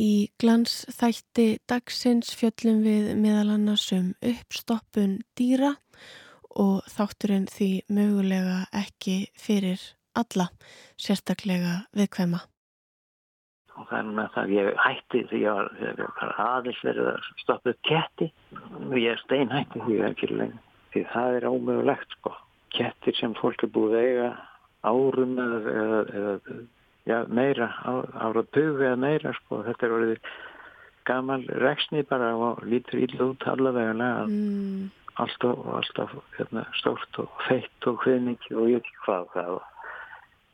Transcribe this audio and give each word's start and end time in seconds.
Í 0.00 0.32
glans 0.40 0.86
þætti 0.88 1.58
dagsins 1.68 2.32
fjöllum 2.38 2.80
við 2.86 3.10
meðal 3.20 3.58
annars 3.58 3.90
um 3.92 4.14
uppstoppun 4.24 5.18
dýra 5.36 5.74
og 6.56 6.86
þátturinn 6.88 7.44
því 7.52 7.68
mögulega 7.92 8.62
ekki 8.72 9.26
fyrir 9.36 9.82
alla, 10.16 10.48
sérstaklega 10.96 11.82
viðkvæma. 11.96 12.40
Og 13.76 13.86
þannig 13.88 14.20
að 14.20 14.34
það 14.34 14.56
ég 14.56 14.80
hætti 14.84 15.22
því 15.30 15.44
að 15.52 15.70
ég 15.84 16.02
var 16.02 16.34
aðeins 16.46 16.82
verið 16.84 17.12
að 17.12 17.30
stoppa 17.44 17.72
upp 17.72 17.86
ketti 17.88 18.28
og 18.56 18.98
ég 19.00 19.12
er 19.12 19.22
steinhætti 19.24 19.84
því 19.84 20.00
að 20.00 20.08
ekki 20.10 20.32
lengi. 20.32 20.60
Því 20.92 21.04
það 21.12 21.36
er 21.38 21.48
ómögulegt 21.48 22.18
sko. 22.18 22.34
Kettir 22.72 23.16
sem 23.16 23.36
fólk 23.40 23.64
er 23.64 23.72
búið 23.72 23.96
að 23.96 24.04
eiga 24.08 24.28
árum 24.88 25.38
eða, 25.40 25.72
eða, 25.72 26.00
eða 26.18 26.36
já, 27.08 27.24
meira, 27.28 27.68
ára 28.14 28.42
tugu 28.54 28.84
eða 28.84 28.96
meira 28.96 29.34
sko, 29.40 29.62
þetta 29.66 29.86
er 29.86 29.94
orðið 29.98 30.32
gamal 31.08 31.44
reksni 31.62 32.04
bara 32.06 32.32
og 32.36 32.62
lítur 32.66 33.02
íll 33.02 33.22
út 33.24 33.46
allavega 33.50 33.94
mm. 34.26 34.90
alltaf, 35.22 35.66
alltaf 35.78 36.14
hérna, 36.38 36.66
stórt 36.78 37.22
og 37.22 37.30
feitt 37.48 37.88
og 37.90 38.02
hvinning 38.04 38.38
og 38.54 38.70
ég 38.70 38.82
ekki 38.82 38.98
hvað 39.06 39.30
það 39.34 39.54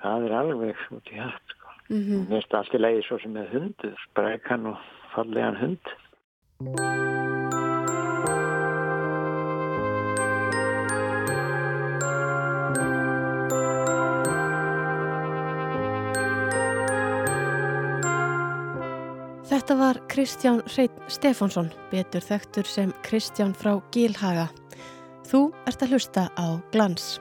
það 0.03 0.29
er 0.29 0.37
alveg 0.41 0.85
út 0.95 1.13
í 1.13 1.19
hætt 1.19 1.55
sko. 1.55 1.75
mm 1.89 2.03
-hmm. 2.03 2.29
mér 2.29 2.39
finnst 2.39 2.55
allt 2.55 2.75
í 2.75 2.79
leiði 2.79 3.03
svo 3.07 3.19
sem 3.19 3.37
er 3.37 3.51
hund 3.53 3.91
sprækan 4.07 4.67
og 4.67 4.79
fallegan 5.15 5.61
hund 5.63 7.38
Þetta 19.69 19.85
var 19.85 19.99
Kristján 20.09 20.61
Reit 20.79 20.95
Stefánsson, 21.13 21.67
betur 21.91 22.25
þektur 22.25 22.65
sem 22.65 22.93
Kristján 23.05 23.51
frá 23.53 23.75
Gílhaga. 23.93 24.47
Þú 25.29 25.41
ert 25.69 25.85
að 25.85 25.93
hlusta 25.93 26.23
á 26.41 26.57
glans. 26.73 27.19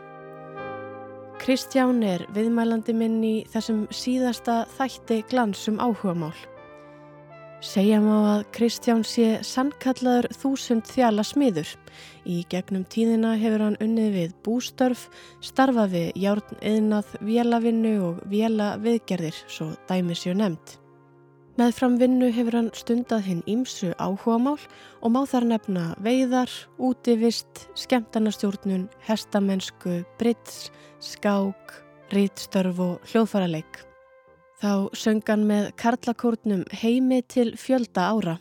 Kristján 1.44 1.99
er 2.08 2.23
viðmælandi 2.31 2.95
minn 2.95 3.17
í 3.19 3.33
þessum 3.52 3.83
síðasta 3.91 4.61
þætti 4.77 5.19
glansum 5.27 5.81
áhugamál. 5.83 6.31
Segja 7.59 7.99
má 7.99 8.16
að 8.38 8.47
Kristján 8.55 9.03
sé 9.03 9.43
sannkallaður 9.43 10.31
þúsund 10.39 10.88
þjala 10.88 11.27
smiður. 11.27 11.75
Í 12.23 12.45
gegnum 12.47 12.88
tíðina 12.88 13.36
hefur 13.43 13.67
hann 13.67 13.80
unnið 13.83 14.19
við 14.21 14.41
bústörf, 14.47 15.09
starfa 15.43 15.89
við 15.91 16.16
járn 16.16 16.64
eðnað, 16.64 17.11
vélavinnu 17.19 17.97
og 18.08 18.27
véla 18.31 18.77
viðgerðir, 18.80 19.45
svo 19.52 19.73
dæmis 19.91 20.23
ég 20.31 20.39
nefnd. 20.39 20.77
Með 21.58 21.72
framvinnu 21.73 22.27
hefur 22.36 22.53
hann 22.53 22.67
stundað 22.77 23.23
hinn 23.25 23.39
ímsu 23.50 23.88
áhugamál 23.97 24.59
og 25.02 25.09
má 25.09 25.23
þar 25.25 25.47
nefna 25.50 25.86
veiðar, 26.05 26.52
útivist, 26.77 27.64
skemtanastjórnun, 27.73 28.83
hestamennsku, 29.08 30.03
brits, 30.19 30.67
skák, 31.02 31.73
rítstörf 32.14 32.77
og 32.77 33.09
hljóðfaraleik. 33.09 33.80
Þá 34.61 34.94
söngan 34.94 35.47
með 35.49 35.72
karlakórnum 35.81 36.61
heimi 36.77 37.23
til 37.25 37.55
fjölda 37.58 38.05
ára. 38.14 38.38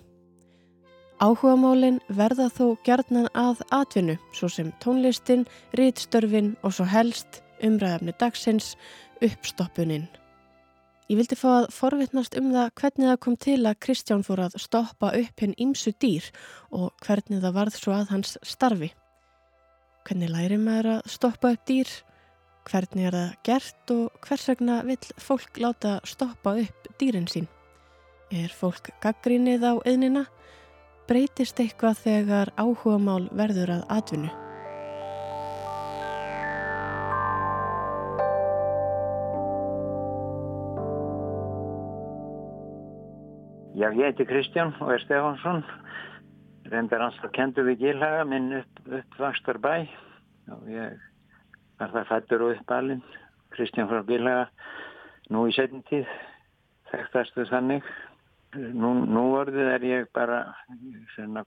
Áhugamálinn 1.16 2.02
verða 2.12 2.50
þó 2.52 2.76
gerðnan 2.84 3.30
að 3.32 3.64
atvinnu, 3.72 4.18
svo 4.36 4.52
sem 4.52 4.68
tónlistin, 4.84 5.48
rítstörfin 5.72 6.52
og 6.60 6.76
svo 6.76 6.84
helst 6.84 7.40
umræðafni 7.64 8.12
dagsins 8.20 8.74
uppstoppuninn. 9.24 10.04
Ég 11.06 11.20
vildi 11.20 11.36
fá 11.38 11.50
að 11.60 11.68
forvittnast 11.70 12.34
um 12.34 12.48
það 12.50 12.70
hvernig 12.80 13.06
það 13.06 13.18
kom 13.22 13.34
til 13.38 13.60
að 13.62 13.76
Kristján 13.84 14.24
fór 14.26 14.40
að 14.42 14.56
stoppa 14.58 15.12
upp 15.14 15.42
hinn 15.42 15.52
ímsu 15.62 15.92
dýr 16.02 16.24
og 16.74 17.04
hvernig 17.06 17.44
það 17.44 17.52
varð 17.54 17.76
svo 17.78 17.92
að 17.94 18.08
hans 18.10 18.32
starfi. 18.42 18.88
Hvernig 20.06 20.32
læri 20.32 20.58
maður 20.58 20.88
að 20.96 21.12
stoppa 21.14 21.52
upp 21.54 21.62
dýr? 21.70 21.92
Hvernig 22.66 23.06
er 23.06 23.14
það 23.14 23.36
gert 23.46 23.92
og 23.94 24.16
hvers 24.26 24.48
vegna 24.50 24.80
vill 24.88 25.12
fólk 25.28 25.60
láta 25.62 25.92
stoppa 26.02 26.56
upp 26.64 26.88
dýrin 26.98 27.30
sín? 27.30 27.46
Er 28.34 28.50
fólk 28.50 28.90
gaggrínið 29.04 29.62
á 29.62 29.74
eðnina? 29.86 30.24
Breytist 31.06 31.62
eitthvað 31.62 32.02
þegar 32.02 32.50
áhuga 32.58 32.98
mál 32.98 33.30
verður 33.30 33.76
að 33.76 33.86
atvinnu? 34.00 34.45
Já, 43.76 43.90
ég 43.92 44.06
heiti 44.08 44.24
Kristján 44.24 44.70
og 44.80 44.88
er 44.94 45.02
Stefánsson. 45.04 45.58
Reyndar 46.72 47.02
ansvar 47.04 47.28
kendur 47.36 47.66
við 47.66 47.82
Gílhaga, 47.82 48.22
minn 48.24 48.54
upp, 48.56 48.78
uppvakstar 48.88 49.58
bæ. 49.60 49.74
Og 50.54 50.70
ég 50.72 50.94
var 51.76 51.92
það 51.92 52.06
fættur 52.08 52.44
og 52.46 52.54
uppalinn. 52.54 53.02
Kristján 53.52 53.90
frá 53.90 54.00
Gílhaga, 54.08 54.46
nú 55.28 55.42
í 55.44 55.52
setjum 55.52 55.82
tíð, 55.90 56.08
þekktastu 56.88 57.44
þannig. 57.50 57.90
Nú, 58.56 58.94
nú 59.04 59.26
orðið 59.42 59.68
er 59.74 59.86
ég 59.90 60.08
bara 60.16 60.40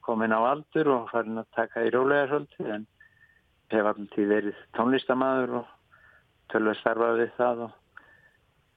komin 0.06 0.38
á 0.38 0.38
aldur 0.52 0.92
og 1.00 1.10
farin 1.10 1.42
að 1.42 1.50
taka 1.58 1.88
í 1.88 1.90
rólega 1.98 2.30
svolítið. 2.30 2.72
En 2.76 2.88
hef 3.74 3.90
alltaf 3.96 4.30
verið 4.36 4.62
tónlistamæður 4.78 5.58
og 5.64 5.76
tölva 6.54 6.78
starfað 6.78 7.24
við 7.24 7.36
það 7.42 7.66
og, 7.66 7.76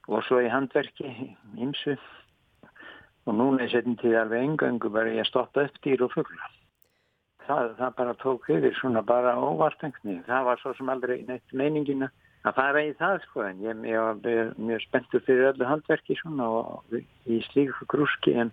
og 0.09 0.25
svo 0.25 0.41
í 0.41 0.49
handverki, 0.49 1.13
ímsu 1.53 1.99
og 3.25 3.37
núna 3.37 3.63
er 3.63 3.71
setjum 3.71 3.95
tíð 4.01 4.19
alveg 4.23 4.43
engöngu 4.47 4.91
bara 4.91 5.15
ég 5.15 5.27
stoppa 5.27 5.67
upp 5.67 5.79
dýr 5.85 6.03
og 6.03 6.11
fuggla. 6.15 6.49
Það, 7.47 7.73
það 7.79 7.95
bara 7.97 8.13
tók 8.23 8.49
yfir 8.55 8.75
svona 8.79 9.01
bara 9.03 9.35
óvartengni. 9.39 10.21
Það 10.27 10.45
var 10.47 10.61
svo 10.61 10.73
sem 10.77 10.91
aldrei 10.91 11.23
neitt 11.27 11.55
meiningina 11.55 12.09
að 12.43 12.55
fara 12.59 12.83
í 12.83 12.93
það 12.99 13.19
sko 13.23 13.43
en 13.47 13.59
ég, 13.63 13.83
ég 13.87 13.99
var 13.99 14.55
mjög 14.59 14.83
spenntur 14.83 15.23
fyrir 15.27 15.51
öllu 15.53 15.67
handverki 15.67 16.15
svona 16.19 16.47
og 16.59 16.97
í 16.97 17.39
slíku 17.47 17.87
grúski 17.91 18.35
en 18.43 18.51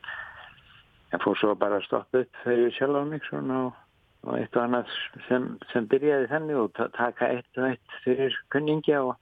ég 1.11 1.23
fór 1.25 1.39
svo 1.39 1.57
bara 1.59 1.81
að 1.81 1.89
stoppa 1.89 2.23
upp 2.23 2.43
fyrir 2.45 2.71
sjálf 2.77 3.03
á 3.03 3.05
mig 3.09 3.27
svona 3.27 3.65
og, 3.67 3.81
og 4.29 4.39
eitt 4.39 4.55
og 4.55 4.63
annað 4.67 4.95
sem, 5.27 5.49
sem 5.73 5.91
byrjaði 5.91 6.31
þenni 6.31 6.59
og 6.63 6.71
taka 6.79 7.33
eitt 7.35 7.59
og 7.59 7.73
eitt 7.73 7.99
fyrir 8.05 8.39
kunningja 8.55 9.03
og 9.09 9.19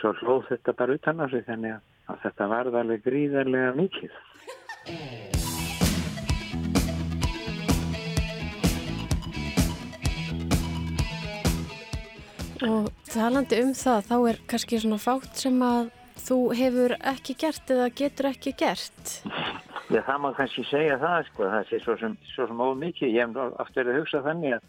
svo 0.00 0.14
hlóð 0.22 0.48
þetta 0.48 0.76
bara 0.80 0.96
utan 0.96 1.20
á 1.20 1.26
sig 1.28 1.44
þannig 1.48 1.76
að 2.08 2.24
þetta 2.24 2.50
varð 2.54 2.80
alveg 2.80 3.04
gríðarlega 3.04 3.76
mikið. 3.76 4.18
Og 12.60 12.90
talandi 13.08 13.56
um 13.64 13.70
það, 13.72 14.02
þá 14.10 14.16
er 14.28 14.38
kannski 14.50 14.78
svona 14.82 14.98
fátt 15.00 15.38
sem 15.40 15.56
að 15.64 15.88
þú 16.20 16.38
hefur 16.58 16.94
ekki 17.12 17.34
gert 17.40 17.70
eða 17.72 17.86
getur 17.96 18.28
ekki 18.30 18.52
gert. 18.60 19.14
Já, 19.90 20.02
það 20.06 20.18
má 20.22 20.28
kannski 20.36 20.64
segja 20.68 20.98
það, 21.00 21.22
sko, 21.30 21.46
það 21.50 21.64
sé 21.70 21.80
svo 21.82 21.96
sem, 21.98 22.12
sem 22.34 22.60
ómikið. 22.62 23.14
Ég 23.16 23.32
hef 23.32 23.56
oft 23.64 23.78
verið 23.80 23.94
að 23.94 23.98
hugsa 23.98 24.20
þannig 24.26 24.54
að 24.54 24.68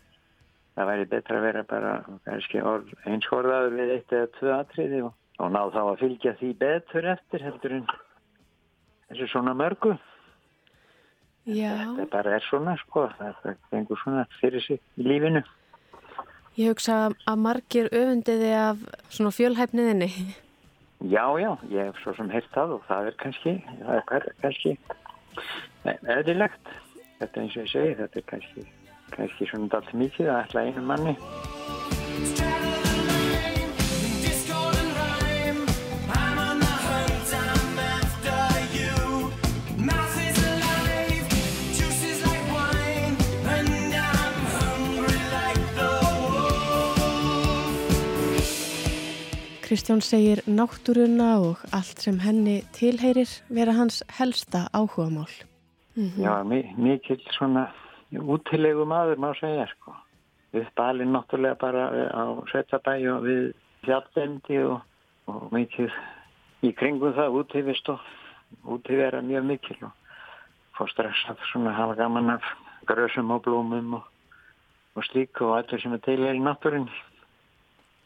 það 0.77 0.89
væri 0.89 1.09
betra 1.11 1.37
að 1.37 1.45
vera 1.45 1.63
bara 1.69 1.91
kannski 2.29 2.63
einskórðaður 3.11 3.75
við 3.77 3.91
eitt 3.97 4.15
eða 4.17 4.31
tvö 4.37 4.55
atriði 4.55 5.03
og, 5.05 5.11
og 5.37 5.51
ná 5.53 5.61
þá 5.75 5.81
að 5.83 5.99
fylgja 6.05 6.33
því 6.39 6.53
betur 6.63 7.09
eftir 7.13 7.45
heldur 7.45 7.77
en 7.77 7.85
þessu 9.11 9.29
svona 9.33 9.53
mörgu. 9.57 9.97
Þetta 11.97 12.06
bara 12.12 12.35
er 12.38 12.46
svona 12.46 12.75
sko, 12.84 13.07
það 13.18 13.56
gengur 13.72 14.00
svona 14.03 14.28
fyrir 14.40 14.62
sig 14.62 14.79
í 14.97 15.07
lífinu. 15.07 15.41
Ég 16.59 16.74
hugsa 16.74 16.97
að 17.09 17.38
margir 17.41 17.88
öfundiði 17.96 18.52
af 18.59 18.81
svona 19.09 19.31
fjölhæfniðinni. 19.34 20.09
Já, 21.09 21.25
já, 21.41 21.56
ég 21.72 21.88
hef 21.90 22.02
svo 22.03 22.13
sem 22.13 22.29
heilt 22.29 22.52
það 22.53 22.75
og 22.75 22.84
það 22.90 23.07
er 23.09 23.18
kannski, 23.24 23.56
það 23.79 24.18
er 24.19 24.28
kannski 24.44 24.75
eðlilegt. 26.17 26.76
Þetta 27.22 27.41
eins 27.41 27.58
og 27.58 27.64
ég 27.64 27.73
segi, 27.73 27.97
þetta 28.03 28.22
er 28.22 28.28
kannski, 28.29 28.67
kannski 29.16 29.49
svona 29.49 29.82
allt 29.82 29.97
mikið 29.97 30.29
að 30.29 30.44
ætla 30.44 30.67
einu 30.67 30.85
manni. 30.91 31.17
Kristján 49.72 50.02
segir 50.03 50.41
náttúruna 50.52 51.38
og 51.40 51.62
allt 51.72 52.02
sem 52.03 52.18
henni 52.20 52.58
tilheyrir 52.76 53.29
vera 53.47 53.72
hans 53.72 54.02
helsta 54.18 54.68
áhugamál. 54.76 55.32
Mm 55.96 56.09
-hmm. 56.09 56.23
Já, 56.23 56.44
mikill 56.78 57.23
svona 57.32 57.72
útilegu 58.12 58.85
maður 58.85 59.16
má 59.16 59.34
segja 59.40 59.68
sko. 59.68 59.96
Uppalinn 60.53 61.14
náttúrulega 61.16 61.56
bara 61.56 61.84
á 62.12 62.23
Svetabæi 62.52 63.08
og 63.08 63.23
við 63.23 63.53
fjallbendi 63.85 64.58
og, 64.59 64.82
og 65.28 65.53
mikill 65.53 65.91
í 66.64 66.76
kringum 66.76 67.14
það 67.14 67.35
útífist 67.40 67.90
og 67.90 68.00
útífera 68.66 69.22
mjög 69.22 69.44
mikill 69.44 69.84
og 69.84 69.91
fór 70.76 70.90
strax 70.90 71.16
að 71.29 71.38
svona 71.52 71.72
hafa 71.72 71.96
gaman 71.96 72.29
af 72.29 72.44
grösum 72.88 73.32
og 73.32 73.41
blómum 73.44 73.94
og, 73.94 74.03
og 74.96 75.03
slík 75.03 75.41
og 75.41 75.58
allir 75.58 75.82
sem 75.82 75.94
er 75.94 75.97
til 75.97 76.20
í 76.20 76.40
náttúrinni. 76.40 76.91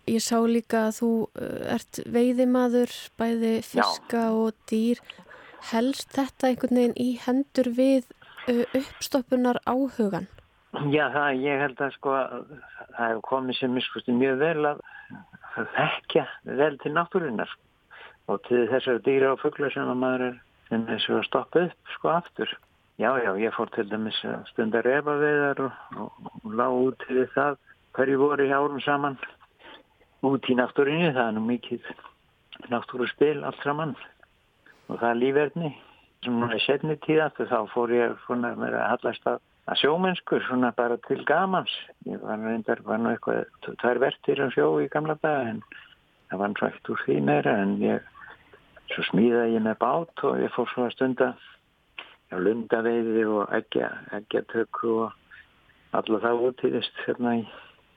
Ég 0.06 0.22
sá 0.22 0.38
líka 0.46 0.86
að 0.90 0.98
þú 1.00 1.12
uh, 1.26 1.74
ert 1.76 2.00
veiðimaður, 2.14 2.94
bæði 3.18 3.54
fiska 3.66 4.28
Já. 4.28 4.34
og 4.38 4.58
dýr. 4.70 5.02
Helst 5.72 6.14
þetta 6.14 6.52
einhvern 6.52 6.80
veginn 6.80 6.98
í 7.02 7.10
hendur 7.24 7.72
við 7.74 8.10
uh, 8.52 8.64
uppstoppunar 8.78 9.62
áhugan? 9.66 10.28
Já, 10.92 11.08
það 11.14 11.42
ég 11.42 11.62
held 11.64 11.82
að 11.82 11.94
sko 11.96 12.16
það 12.20 13.06
hefur 13.08 13.22
komið 13.30 13.60
sem 13.62 13.78
mjög 14.20 14.42
vel 14.44 14.70
að 14.74 14.82
þekkja 15.56 16.26
vel 16.60 16.74
til 16.84 16.92
náttúrunar 16.94 17.52
og 18.28 18.42
til 18.50 18.66
þessar 18.70 19.00
dýra 19.06 19.32
og 19.34 19.42
fuggla 19.42 19.70
sem 19.74 19.88
að 19.88 20.02
maður 20.02 20.26
er 20.28 20.38
sem 20.70 20.86
svo 21.04 21.20
að 21.20 21.28
stoppa 21.30 21.66
upp 21.68 21.94
sko 21.96 22.12
aftur. 22.14 22.52
Já, 23.02 23.10
já, 23.20 23.32
ég 23.40 23.56
fór 23.56 23.72
til 23.76 23.88
dæmis 23.90 24.18
stundar 24.52 24.88
efa 24.88 25.18
veðar 25.20 25.66
og, 25.66 25.80
og, 26.00 26.30
og 26.44 26.54
lág 26.56 26.78
út 26.86 27.02
til 27.08 27.26
það 27.34 27.58
hverju 27.96 28.20
voru 28.22 28.48
í 28.48 28.54
árum 28.56 28.80
saman 28.84 29.18
út 30.24 30.50
í 30.50 30.56
náttúrinni, 30.56 31.12
það 31.12 31.28
er 31.28 31.36
nú 31.36 31.44
mikið 31.50 31.90
náttúru 32.72 33.10
spil 33.12 33.42
allt 33.44 33.60
saman. 33.64 33.96
Og 34.88 35.02
það 35.02 35.10
er 35.10 35.20
lífverðni 35.24 35.74
sem 36.24 36.40
núna 36.40 36.56
í 36.58 36.64
setni 36.64 36.96
tíða 37.04 37.32
þá 37.36 37.60
fór 37.74 37.92
ég 37.94 38.16
svona 38.26 38.54
með 38.58 38.80
að 38.80 38.90
hallast 38.94 39.28
að 39.30 39.44
að 39.66 39.80
sjómennskur 39.82 40.44
svona 40.46 40.72
bara 40.78 40.98
til 41.08 41.24
gamans. 41.26 41.74
Ég 42.06 42.22
var 42.22 42.42
reyndar, 42.42 42.84
var 42.86 43.02
nú 43.02 43.12
eitthvað 43.14 43.46
tvær 43.82 44.02
vertir 44.04 44.42
á 44.42 44.48
sjó 44.54 44.68
í 44.82 44.90
gamla 44.94 45.18
dag 45.24 45.50
en 45.56 45.62
það 46.30 46.42
var 46.42 46.54
náttúrulega 46.54 46.94
úr 46.94 47.04
því 47.06 47.18
meira 47.26 47.56
en 47.64 47.76
ég, 47.82 48.06
svo 48.94 49.06
smíðaði 49.10 49.58
ég 49.58 49.66
með 49.66 49.78
bát 49.82 50.26
og 50.28 50.42
ég 50.44 50.54
fór 50.54 50.70
svo 50.70 50.86
að 50.86 50.94
stunda 50.94 51.32
á 52.30 52.38
lundaveiði 52.38 53.26
og 53.26 53.56
eggjatöku 53.58 54.94
og 55.08 55.98
alla 55.98 56.22
það 56.22 56.46
út 56.50 56.66
í 56.68 56.74
þess 56.76 57.04
hérna 57.06 57.36
í, 57.40 57.44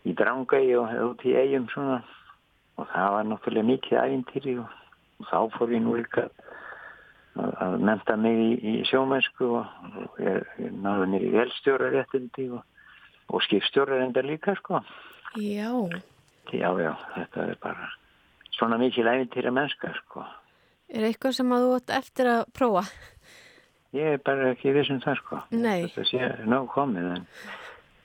í 0.09 0.15
drangægi 0.17 0.77
og 0.81 0.95
út 1.11 1.25
í 1.29 1.35
eigum 1.37 1.69
svona 1.73 2.01
og 2.79 2.87
það 2.93 3.15
var 3.15 3.27
náttúrulega 3.29 3.71
mikið 3.73 4.03
ægintýri 4.03 4.55
og, 4.63 4.77
og 5.19 5.31
þá 5.31 5.57
fór 5.57 5.75
ég 5.75 5.83
nú 5.85 5.97
líka 5.99 6.29
að 7.39 7.77
menta 7.87 8.17
mig 8.19 8.39
í, 8.39 8.51
í 8.71 8.75
sjómennsku 8.89 9.51
og, 9.61 9.77
og 10.03 10.21
ég, 10.23 10.43
náðu 10.83 11.09
mér 11.13 11.27
í 11.27 11.33
velstjóraréttindi 11.35 12.49
og, 12.57 12.65
og 13.31 13.45
skipstjóraréttinda 13.47 14.25
líka 14.27 14.55
sko. 14.59 14.83
Já. 15.39 15.71
Já, 16.49 16.71
já, 16.81 16.93
þetta 17.15 17.45
er 17.45 17.59
bara 17.63 17.91
svona 18.57 18.79
mikið 18.81 19.07
læfintýra 19.07 19.55
mennska 19.55 19.93
sko. 20.03 20.25
Er 20.89 21.05
eitthvað 21.11 21.37
sem 21.37 21.53
að 21.53 21.67
þú 21.67 21.73
ætti 21.77 21.97
eftir 21.99 22.31
að 22.33 22.43
prófa? 22.57 22.85
Ég 23.97 24.15
er 24.17 24.23
bara 24.25 24.53
ekki 24.55 24.73
vissum 24.77 25.01
það 25.05 25.19
sko. 25.23 25.41
Nei. 25.53 25.87
Þetta 25.87 26.07
sé 26.09 26.31
ná 26.49 26.59
komið 26.73 27.11
en, 27.15 27.27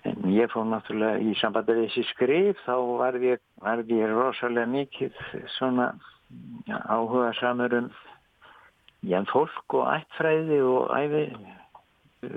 en 0.10 0.32
ég 0.36 0.52
fór 0.52 0.66
náttúrulega 0.68 1.22
í 1.24 1.36
sambandi 1.40 1.78
við 1.78 1.86
þessi 1.90 2.08
skrif 2.12 2.64
þá 2.66 2.76
var 3.00 3.20
ég, 3.24 3.44
var 3.64 3.84
ég 3.88 4.10
rosalega 4.12 4.72
mikið 4.74 5.22
svona 5.58 5.94
áhuga 6.90 7.32
samur 7.40 7.78
um 7.82 7.94
Já, 9.04 9.20
fólk 9.28 9.74
og 9.76 9.90
ættfræði 9.92 10.62
og 10.64 10.92
æfi 10.96 11.24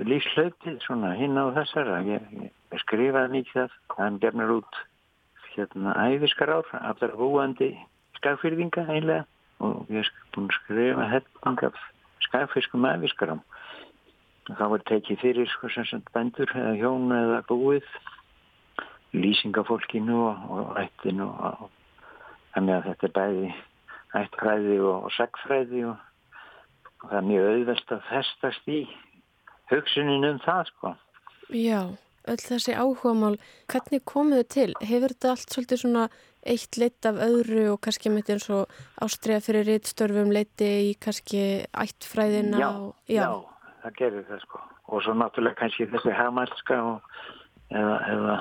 lífslaupið 0.03 0.81
svona 0.83 1.13
hinn 1.15 1.39
á 1.39 1.47
þessara. 1.55 2.01
Ég, 2.03 2.25
ég 2.43 2.81
skrifaði 2.83 3.37
mikið 3.37 3.61
af, 3.61 3.77
hann 3.95 4.17
gefnir 4.19 4.51
út 4.57 4.79
hérna 5.53 5.93
æfiskar 6.09 6.51
ár, 6.51 6.67
allar 6.75 7.13
búandi 7.15 7.71
skagfyrðinga 8.19 8.83
einlega 8.91 9.23
og 9.63 9.87
ég 9.89 10.03
hef 10.03 10.11
búin 10.35 10.51
að 10.51 10.57
skrifa 10.59 11.07
hefning 11.13 11.63
af 11.69 11.79
skagfyrskum 12.27 12.89
æfiskar 12.91 13.31
Þá 14.47 14.65
var 14.71 14.83
tekið 14.87 15.19
fyrir 15.19 15.49
sko 15.51 15.69
sem 15.73 15.85
sem 15.89 16.03
bendur 16.15 16.51
eða 16.55 16.75
hjón 16.79 17.11
eða 17.11 17.41
búið, 17.49 17.87
lýsingafólkinu 19.17 20.19
og, 20.29 20.45
og 20.55 20.77
ættinu 20.79 21.27
og 21.27 21.67
þannig 22.53 22.77
að 22.77 22.85
þetta 22.91 23.07
er 23.07 23.15
bæði 23.17 23.49
ættfræði 24.17 24.77
og, 24.79 25.07
og 25.07 25.11
sagfræði 25.17 25.83
og 25.89 25.97
og 27.03 27.11
það 27.11 27.19
er 27.19 27.27
mjög 27.27 27.49
auðvelt 27.51 27.93
að 27.93 28.05
festast 28.09 28.71
í 28.71 28.79
hugsunin 29.71 30.25
um 30.27 30.39
það 30.43 30.71
sko. 30.71 30.93
Já, 31.53 31.81
öll 32.27 32.41
þessi 32.43 32.75
áhugamál, 32.75 33.35
hvernig 33.71 34.05
komuðu 34.07 34.47
til? 34.55 34.71
Hefur 34.81 35.13
þetta 35.13 35.33
allt 35.33 35.53
svolítið 35.53 35.83
svona 35.83 36.07
eitt 36.47 36.79
leitt 36.79 37.07
af 37.07 37.19
öðru 37.27 37.65
og 37.73 37.81
kannski 37.83 38.11
með 38.13 38.33
eins 38.35 38.47
og 38.55 38.73
ástriða 39.03 39.43
fyrir 39.43 39.67
rittstörfum 39.67 40.31
leiti 40.33 40.71
í 40.89 40.95
kannski 41.03 41.43
ættfræðina? 41.75 42.61
Já, 42.61 42.69
og, 42.71 42.95
já. 43.11 43.21
já, 43.21 43.56
það 43.83 43.95
gerur 43.99 44.25
það 44.29 44.41
sko. 44.45 44.63
Og 44.87 45.03
svo 45.03 45.15
náttúrulega 45.17 45.59
kannski 45.61 45.87
þessi 45.91 46.15
hafmælska 46.17 46.79
eða, 47.75 47.95
eða 48.13 48.37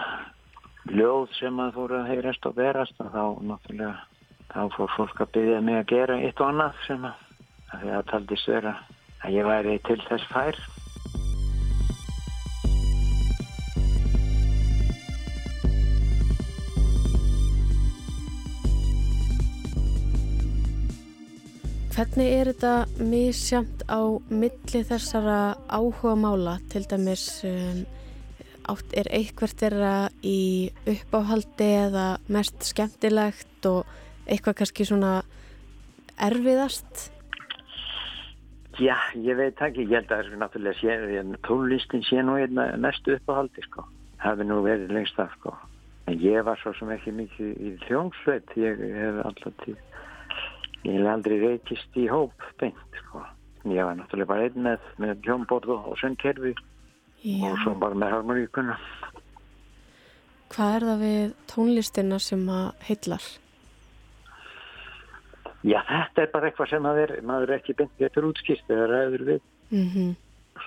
ljóð 0.97 1.33
sem 1.39 1.63
að 1.63 1.75
fóru 1.77 1.99
að 2.01 2.11
heyrast 2.13 2.47
og 2.47 2.57
verast 2.59 3.01
og 3.03 3.13
þá 3.15 3.23
náttúrulega 3.51 3.95
þá 4.53 4.61
fór 4.77 4.93
fólk 4.97 5.23
að 5.25 5.33
byggja 5.37 5.61
mig 5.67 5.81
að 5.81 5.89
gera 5.93 6.19
eitt 6.23 6.41
og 6.41 6.53
annað 6.53 6.83
sem 6.87 7.07
að 7.11 7.25
því 7.83 7.95
að 7.99 8.09
taldist 8.13 8.51
vera 8.51 8.75
að 9.25 9.37
ég 9.37 9.49
væri 9.49 9.79
til 9.89 9.99
þess 10.07 10.29
fær. 10.33 10.61
Hvernig 21.97 22.27
er 22.29 22.49
þetta 22.51 23.05
misjamt 23.09 23.87
á 23.89 24.05
milli 24.29 24.81
þessara 24.85 25.55
áhuga 25.65 26.11
mála? 26.21 26.59
Til 26.69 26.83
dæmis 26.85 27.23
um, 27.49 27.79
átt 28.69 28.93
er 29.01 29.09
eitthvert 29.17 29.57
þeirra 29.63 29.93
í 30.21 30.69
uppáhaldi 30.93 31.71
eða 31.87 32.05
mest 32.29 32.69
skemmtilegt 32.69 33.71
og 33.71 33.89
eitthvað 34.29 34.59
kannski 34.59 34.85
svona 34.91 35.15
erfiðast? 36.21 37.07
Já, 38.77 38.99
ég 39.17 39.41
veit 39.41 39.65
ekki, 39.65 39.89
ég 39.89 39.97
held 39.97 40.13
að 40.13 40.21
það 40.21 40.31
er 40.35 40.41
náttúrulega 40.45 40.81
sé, 40.83 41.25
tónlistin 41.49 42.05
sé 42.05 42.21
nú 42.21 42.37
mest 42.85 43.09
uppáhaldi 43.09 43.65
sko, 43.71 43.89
hafi 44.21 44.45
nú 44.45 44.61
verið 44.69 44.93
lengst 44.93 45.17
af 45.25 45.33
sko, 45.41 45.57
en 46.13 46.21
ég 46.21 46.45
var 46.45 46.61
svo 46.61 46.77
sem 46.77 46.93
ekki 46.93 47.17
mikið 47.25 47.57
í 47.57 47.77
þjóngsveit, 47.89 48.53
ég 48.61 48.85
hef 49.01 49.25
alltaf 49.25 49.57
til, 49.65 49.81
ég 50.87 51.01
hef 51.01 51.11
aldrei 51.11 51.39
reykist 51.43 51.99
í 51.99 52.07
hóp 52.11 52.47
beint 52.61 53.01
sko, 53.03 53.23
ég 53.67 53.83
var 53.83 53.99
náttúrulega 53.99 54.31
bara 54.31 54.47
einn 54.47 54.67
með, 54.69 54.91
með 55.03 55.27
hljómborð 55.27 55.73
og 55.77 55.97
söngkerfi 56.01 56.55
og 57.43 57.59
svo 57.65 57.75
bara 57.81 57.99
með 57.99 58.15
harmoníkuna. 58.15 58.77
Hvað 60.55 60.77
er 60.77 60.87
það 60.87 61.03
við 61.03 61.35
tónlistina 61.51 62.21
sem 62.23 62.47
að 62.53 62.87
heillar? 62.87 63.27
Já, 65.67 65.81
þetta 65.89 66.23
er 66.23 66.31
bara 66.31 66.49
eitthvað 66.49 66.71
sem 66.71 66.87
er, 66.93 67.13
maður 67.27 67.51
er 67.51 67.59
ekki 67.59 67.75
beint 67.75 67.99
getur 67.99 68.29
útskýrt 68.29 68.71
eða 68.71 68.87
ræður 68.93 69.25
við. 69.31 69.41
Mm 69.75 69.89
-hmm. 69.91 70.13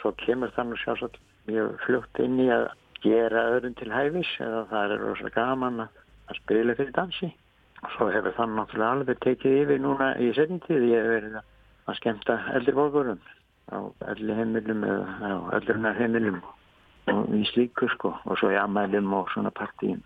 Svo 0.02 0.12
kemur 0.20 0.52
þannig 0.56 0.82
sjálfsagt 0.84 1.20
mjög 1.48 1.78
fljótt 1.86 2.20
inn 2.20 2.40
í 2.44 2.50
að 2.52 2.68
gera 3.04 3.46
öðrun 3.54 3.78
til 3.80 3.92
hæfis 3.92 4.32
eða 4.44 4.66
það 4.72 4.92
er 4.92 5.04
rosalega 5.06 5.46
gaman 5.46 5.80
að, 5.86 6.02
að 6.28 6.36
spila 6.42 6.76
fyrir 6.76 6.92
dansi. 6.92 7.30
Svo 7.96 8.10
hefur 8.12 8.36
þannig 8.36 8.58
náttúrulega 8.60 8.96
alveg 8.96 9.20
tekið 9.24 9.58
yfir 9.64 9.82
núna 9.84 10.12
í 10.20 10.32
setjumtíð. 10.36 10.88
Ég 10.92 11.04
hef 11.04 11.12
verið 11.14 11.38
að 11.40 12.00
skemta 12.00 12.38
eldri 12.58 12.76
volkurum 12.76 13.22
á 13.72 13.78
elli 14.12 14.36
heimilum 14.36 14.84
eða 14.84 15.30
á 15.32 15.40
eldrunar 15.58 16.00
heimilum 16.00 16.42
og 17.10 17.36
í 17.38 17.44
slíku 17.54 17.90
sko 17.96 18.14
og 18.26 18.40
svo 18.42 18.52
í 18.52 18.58
amælum 18.60 19.14
og 19.16 19.32
svona 19.34 19.54
partíum. 19.56 20.02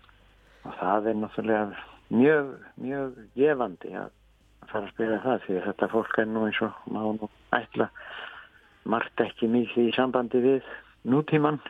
Og 0.64 0.76
það 0.80 1.10
er 1.10 1.18
náttúrulega 1.20 1.64
mjög, 2.14 2.52
mjög 2.80 3.18
gefandi 3.34 3.96
að 3.98 4.12
fara 4.70 4.86
að 4.86 4.92
spila 4.94 5.20
það 5.24 5.46
því 5.46 5.60
þetta 5.66 5.90
fólk 5.92 6.18
er 6.20 6.30
nú 6.30 6.46
eins 6.48 6.60
og 6.64 6.90
má 6.94 7.00
nú 7.18 7.30
ætla 7.56 7.90
margt 8.84 9.24
ekki 9.24 9.48
mikið 9.50 9.90
í 9.90 9.96
sambandi 9.96 10.40
við 10.44 10.74
nútíman 11.08 11.60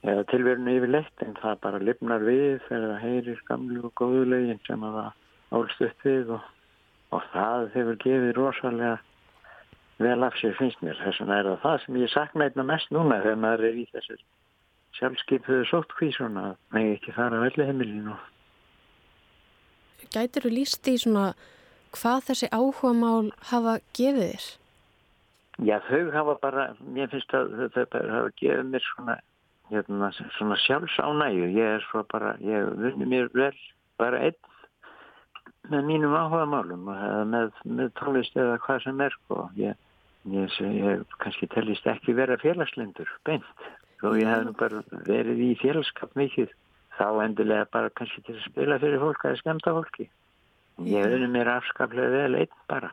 eða 0.00 0.24
tilverinu 0.32 0.76
yfirleitt 0.78 1.24
en 1.26 1.36
það 1.40 1.60
bara 1.66 1.82
lifnar 1.84 2.24
við 2.24 2.62
þegar 2.68 2.88
það 2.88 3.04
heyrir 3.04 3.44
gamlu 3.50 3.84
og 3.88 3.94
góðu 4.00 4.24
lögin 4.32 4.62
sem 4.66 4.84
að 4.86 4.98
það 4.98 5.58
álst 5.58 5.84
upp 5.86 6.04
við 6.06 6.34
og, 6.36 6.50
og 7.16 7.30
það 7.34 7.68
hefur 7.76 8.02
gefið 8.04 8.34
rosalega 8.38 8.96
vel 10.00 10.24
af 10.24 10.36
sér 10.40 10.56
finnst 10.56 10.80
mér 10.84 11.00
þess 11.02 11.20
vegna 11.20 11.38
er 11.40 11.48
það 11.50 11.62
það 11.64 11.78
sem 11.84 12.00
ég 12.00 12.12
sakna 12.14 12.48
einna 12.48 12.66
mest 12.72 12.92
núna 12.96 13.20
þegar 13.20 13.40
maður 13.44 13.66
er 13.68 13.80
í 13.82 13.86
þessir 13.92 14.22
sjálfskeipuðu 14.98 15.66
sóttkvísuna 15.70 16.44
að 16.50 16.58
megi 16.76 16.96
ekki 16.96 17.16
fara 17.16 17.40
á 17.40 17.46
öllu 17.50 17.66
heimilinu 17.68 18.16
Gætir 20.10 20.46
þú 20.46 20.54
líst 20.54 20.88
í 20.88 20.96
svona 20.98 21.26
hvað 21.94 22.30
þessi 22.30 22.48
áhuga 22.54 22.92
mál 22.96 23.30
hafa 23.50 23.76
gefið 23.96 24.32
þér? 24.32 24.46
Já, 25.68 25.76
þau 25.90 26.10
hafa 26.14 26.34
bara, 26.40 26.62
mér 26.80 27.10
finnst 27.12 27.34
að 27.36 27.68
þau 27.74 27.84
hafa 27.92 28.30
gefið 28.40 28.70
mér 28.70 28.86
svona, 28.86 29.16
hérna, 29.70 30.12
svona 30.36 30.58
sjálfsánægu. 30.66 31.50
Ég 31.56 31.76
er 31.78 31.84
svo 31.88 32.04
bara, 32.10 32.36
ég 32.44 32.70
vunni 32.80 33.08
mér 33.08 33.30
vel 33.34 33.54
bara 34.00 34.22
einn 34.28 34.38
með 35.70 35.86
mínum 35.86 36.16
áhuga 36.16 36.46
málum 36.50 36.88
með, 37.30 37.52
með 37.64 37.92
tónlist 38.00 38.36
eða 38.36 38.58
hvað 38.64 38.82
sem 38.86 39.04
er 39.04 39.14
sko. 39.18 39.44
Ég, 39.60 39.76
ég, 40.30 40.56
ég 40.60 41.04
kannski 41.22 41.48
tellist 41.52 41.86
ekki 41.88 42.16
vera 42.16 42.38
félagslendur 42.40 43.08
beint 43.28 43.46
og 44.02 44.16
ég 44.20 44.28
hef 44.28 44.50
bara 44.58 44.82
verið 45.06 45.42
í 45.44 45.52
félagskap 45.60 46.16
mikið 46.18 46.52
þá 46.96 47.06
endilega 47.24 47.68
bara 47.72 47.92
kannski 47.96 48.22
til 48.24 48.36
að 48.36 48.46
spila 48.48 48.78
fyrir 48.80 49.00
fólk 49.02 49.24
að 49.28 49.38
skemta 49.40 49.74
fólki 49.76 50.06
ég 50.88 51.04
hef 51.04 51.16
unni 51.16 51.30
mér 51.32 51.52
afskaplega 51.56 52.12
vel 52.16 52.40
einn 52.40 52.58
bara 52.70 52.90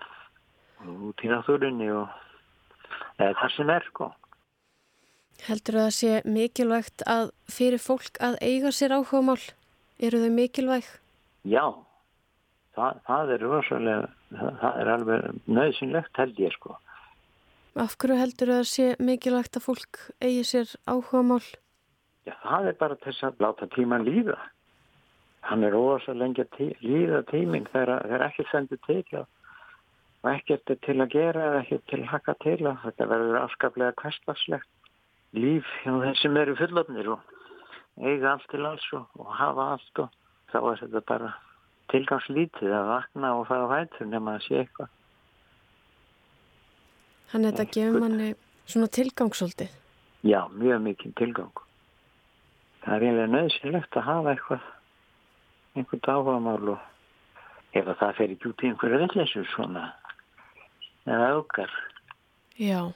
út 0.88 1.24
í 1.24 1.32
náttúrunni 1.32 1.90
og 1.96 2.08
eða 3.18 3.34
það 3.42 3.54
sem 3.56 3.74
er 3.76 3.88
sko 3.90 4.10
Heldur 5.46 5.78
það 5.78 5.88
að 5.88 5.96
sé 5.98 6.14
mikilvægt 6.26 7.04
að 7.06 7.30
fyrir 7.52 7.82
fólk 7.82 8.18
að 8.24 8.40
eiga 8.42 8.72
sér 8.74 8.96
áhuga 8.98 9.22
mál? 9.30 9.44
Eru 10.02 10.24
þau 10.24 10.34
mikilvæg? 10.34 10.90
Já, 11.48 11.64
það, 12.78 13.00
það 13.08 13.32
er 13.36 13.46
rosalega, 13.46 14.10
það, 14.34 14.52
það 14.64 14.82
er 14.82 14.92
alveg 14.96 15.40
nöðsynlegt 15.46 16.22
held 16.22 16.42
ég 16.42 16.58
sko. 16.58 16.76
Af 17.78 17.96
hverju 18.02 18.18
heldur 18.18 18.54
það 18.54 18.64
að 18.64 18.70
sé 18.74 18.90
mikilvægt 18.98 19.60
að 19.60 19.68
fólk 19.70 20.04
eigi 20.18 20.44
sér 20.52 20.76
áhuga 20.90 21.24
mál? 21.32 21.48
Já, 22.26 22.34
það 22.44 22.70
er 22.72 22.80
bara 22.82 23.02
til 23.06 23.18
að 23.30 23.44
láta 23.46 23.70
tíman 23.78 24.06
líða. 24.08 24.38
Hann 25.48 25.64
er 25.64 25.72
rosalega 25.72 26.44
tí, 26.58 26.74
líða 26.84 27.22
tíming 27.30 27.70
þegar 27.72 28.26
ekki 28.26 28.48
sendur 28.52 28.82
til 28.90 29.04
og 30.26 30.32
ekkert 30.34 30.74
er 30.74 30.80
til 30.84 30.98
að 31.00 31.14
gera 31.14 31.44
eða 31.52 31.60
ekkert 31.62 31.86
til 31.92 32.02
að 32.02 32.10
haka 32.12 32.34
til 32.44 32.58
og 32.68 32.82
þetta 32.84 33.08
verður 33.14 33.38
afskaplega 33.46 33.96
kvestlarslegt 34.02 34.72
líf 35.36 35.68
hjá 35.84 35.92
þeim 35.92 36.16
sem 36.22 36.38
eru 36.40 36.56
fullofnir 36.60 37.10
og 37.12 37.34
eiga 37.98 38.34
allt 38.34 38.48
til 38.52 38.66
alls 38.66 38.86
og, 38.94 39.08
og 39.20 39.34
hafa 39.36 39.72
allt 39.74 40.02
og 40.04 40.14
þá 40.52 40.58
er 40.62 40.82
þetta 40.84 41.02
bara 41.12 41.34
tilgangslítið 41.92 42.76
að 42.76 42.92
vakna 42.92 43.34
og 43.40 43.48
fara 43.50 43.68
á 43.68 43.74
hættur 43.74 44.10
nema 44.12 44.38
að 44.38 44.46
sé 44.46 44.62
eitthvað. 44.62 44.92
Þannig 47.32 47.50
að 47.50 47.58
þetta 47.58 47.76
gefur 47.76 48.04
manni 48.04 48.30
svona 48.68 48.90
tilgangsoltið? 48.98 49.74
Já, 50.28 50.42
mjög 50.52 50.84
mikið 50.86 51.16
tilgang. 51.20 51.64
Það 52.84 52.94
er 52.96 53.06
eiginlega 53.06 53.34
nöðsynlegt 53.34 53.98
að 54.00 54.08
hafa 54.08 54.34
eitthvað, 54.34 54.70
einhvern 55.76 56.14
áhugamál 56.14 56.72
og 56.76 57.76
ef 57.76 57.90
það 58.00 58.16
fer 58.20 58.36
ekki 58.36 58.52
út 58.52 58.64
í 58.64 58.72
einhverju 58.72 59.02
villessu 59.04 59.44
svona 59.52 59.90
eða 61.08 61.34
aukar. 61.36 61.76
Já 62.58 62.94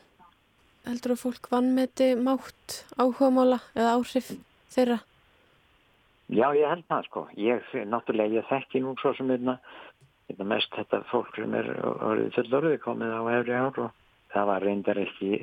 heldur 0.87 1.15
að 1.15 1.23
fólk 1.23 1.47
vannmeti 1.51 2.11
mátt 2.17 2.81
áhugamála 2.97 3.59
eða 3.75 3.95
áhrif 3.97 4.31
þeirra? 4.73 4.99
Já, 6.31 6.47
ég 6.55 6.67
held 6.69 6.85
það 6.87 7.07
sko. 7.09 7.23
Ég, 7.35 7.71
náttúrulega, 7.91 8.39
ég 8.39 8.47
þekki 8.47 8.81
nú 8.83 8.93
svo 9.01 9.11
sem 9.17 9.31
einna, 9.33 9.57
einna 10.31 10.47
mest 10.47 10.71
þetta 10.77 11.01
fólk 11.09 11.35
sem 11.35 11.57
er 11.59 11.67
orðið 11.83 12.37
fullorðið 12.37 12.77
komið 12.85 13.17
á 13.19 13.21
efri 13.35 13.57
ár 13.57 13.81
og 13.83 13.97
það 14.31 14.47
var 14.47 14.65
reyndar 14.65 15.01
ekki 15.01 15.41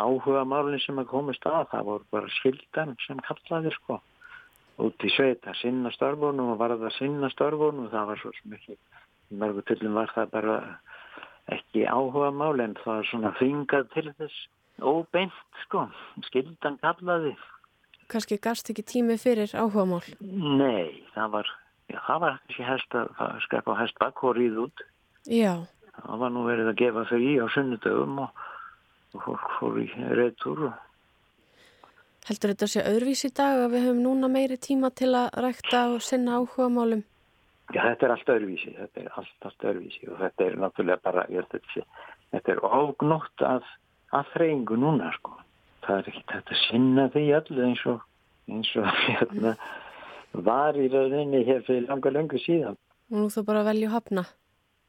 áhugamálinn 0.00 0.80
sem 0.80 1.02
að 1.02 1.10
komast 1.12 1.44
að. 1.50 1.68
Það 1.74 1.86
voru 1.90 2.10
bara 2.16 2.32
skildan 2.38 2.96
sem 3.04 3.20
kallaði 3.28 3.74
sko. 3.76 4.00
Út 4.84 5.04
í 5.06 5.12
sveit 5.12 5.44
að 5.46 5.60
sinna 5.60 5.92
störfunum 5.94 6.54
og 6.54 6.58
var 6.62 6.72
það 6.74 6.88
að 6.88 6.96
sinna 6.96 7.30
störfunum 7.30 7.84
og 7.84 7.92
það 7.92 8.08
var 8.10 8.22
svo 8.22 8.32
sem 8.40 8.56
ekki. 8.56 8.80
Í 9.28 9.38
mörgu 9.42 9.62
tillum 9.68 10.00
var 10.00 10.10
það 10.16 10.32
bara 10.32 10.56
ekki 11.52 11.84
áhugamál 11.84 12.56
en 12.64 12.74
það 12.80 12.92
var 12.94 13.08
svona 13.10 13.36
þingað 13.36 13.92
til 13.92 14.08
þess 14.16 14.48
óbeint 14.82 15.34
sko, 15.64 15.86
skildan 16.28 16.78
kallaði. 16.82 17.34
Kanski 18.10 18.38
gafst 18.42 18.70
ekki 18.72 18.84
tími 18.86 19.16
fyrir 19.20 19.52
áhuga 19.56 19.84
mál? 19.88 20.02
Nei, 20.20 21.04
það 21.14 21.30
var, 21.36 21.52
já, 21.88 21.98
það 22.06 22.24
var 22.24 22.40
ekki 22.40 22.66
hest 22.68 22.98
að 22.98 23.38
skrepa 23.46 23.76
á 23.76 23.80
hest 23.80 24.00
bakkórið 24.02 24.58
út. 24.66 24.84
Já. 25.30 25.54
Það 25.94 26.24
var 26.24 26.34
nú 26.34 26.42
verið 26.48 26.72
að 26.72 26.80
gefa 26.82 27.06
fyrir 27.08 27.30
í 27.30 27.38
á 27.40 27.46
sunnudögum 27.54 28.18
og, 28.26 28.44
og 29.14 29.24
fólk 29.28 29.54
fór 29.58 29.80
í 29.80 29.88
reytur. 30.18 30.66
Heldur 32.28 32.54
þetta 32.54 32.68
sé 32.72 32.84
öðruvís 32.88 33.24
í 33.28 33.32
dag 33.36 33.62
að 33.66 33.74
við 33.76 33.86
höfum 33.86 34.04
núna 34.04 34.30
meiri 34.32 34.56
tíma 34.60 34.90
til 34.96 35.12
að 35.16 35.34
rækta 35.44 35.82
og 35.92 36.04
sinna 36.04 36.38
áhuga 36.40 36.70
málum? 36.72 37.04
Já, 37.72 37.80
þetta 37.80 38.06
er 38.06 38.12
allt 38.12 38.30
öðruvísi, 38.34 38.74
þetta 38.76 39.00
er 39.00 39.16
allt, 39.20 39.36
allt 39.48 39.66
öðruvísi 39.70 40.08
og 40.12 40.20
þetta 40.20 40.44
er 40.44 40.56
náttúrulega 40.60 41.04
bara, 41.04 41.24
ég 41.32 41.40
held 41.40 41.56
að 41.56 41.86
þetta 42.34 42.52
er 42.52 42.62
ógnótt 42.64 43.44
að 43.48 43.68
að 44.12 44.30
þreyingu 44.34 44.78
núna 44.80 45.10
sko. 45.16 45.36
Það 45.84 45.98
er 45.98 46.10
ekkert 46.10 46.34
hægt 46.34 46.52
að 46.52 46.60
sinna 46.66 47.08
því 47.14 47.24
öllu 47.38 47.64
eins 47.68 47.84
og, 47.90 48.04
eins 48.50 48.70
og 48.80 48.88
hérna, 49.06 49.54
var 50.32 50.78
í 50.80 50.88
rauninni 50.92 51.44
hér 51.46 51.64
fyrir 51.66 51.88
langa 51.88 52.12
löngu 52.12 52.40
síðan. 52.42 52.78
Og 53.12 53.20
nú 53.20 53.28
þú 53.32 53.44
bara 53.48 53.64
velju 53.68 53.90
hafna? 53.92 54.24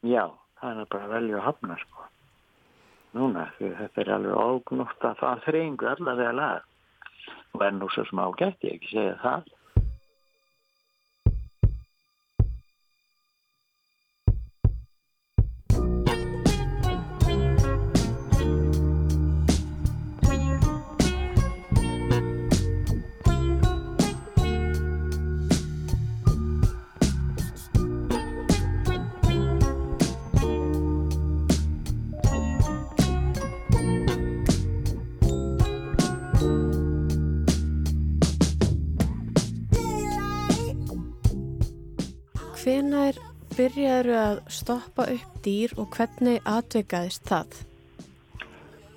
Já, 0.06 0.24
það 0.60 0.82
er 0.82 0.90
bara 0.94 1.12
velju 1.14 1.42
hafna 1.44 1.76
sko. 1.82 2.08
Núna, 3.16 3.46
þetta 3.58 4.02
er 4.02 4.12
alveg 4.12 4.40
ógnútt 4.40 5.04
að 5.08 5.20
það 5.22 5.44
þreyingu 5.46 5.88
allavega 5.88 6.32
laga. 6.36 6.64
Og 7.56 7.62
er 7.64 7.76
nú 7.76 7.88
svo 7.92 8.04
sem 8.04 8.20
ágætt, 8.20 8.64
ég 8.66 8.76
ekki 8.76 8.92
segja 8.92 9.14
það. 9.22 9.52
Byrjaður 43.56 44.10
að 44.20 44.42
stoppa 44.52 45.06
upp 45.12 45.40
dýr 45.44 45.74
og 45.80 45.88
hvernig 45.96 46.44
atveikaðist 46.48 47.24
það? 47.28 47.56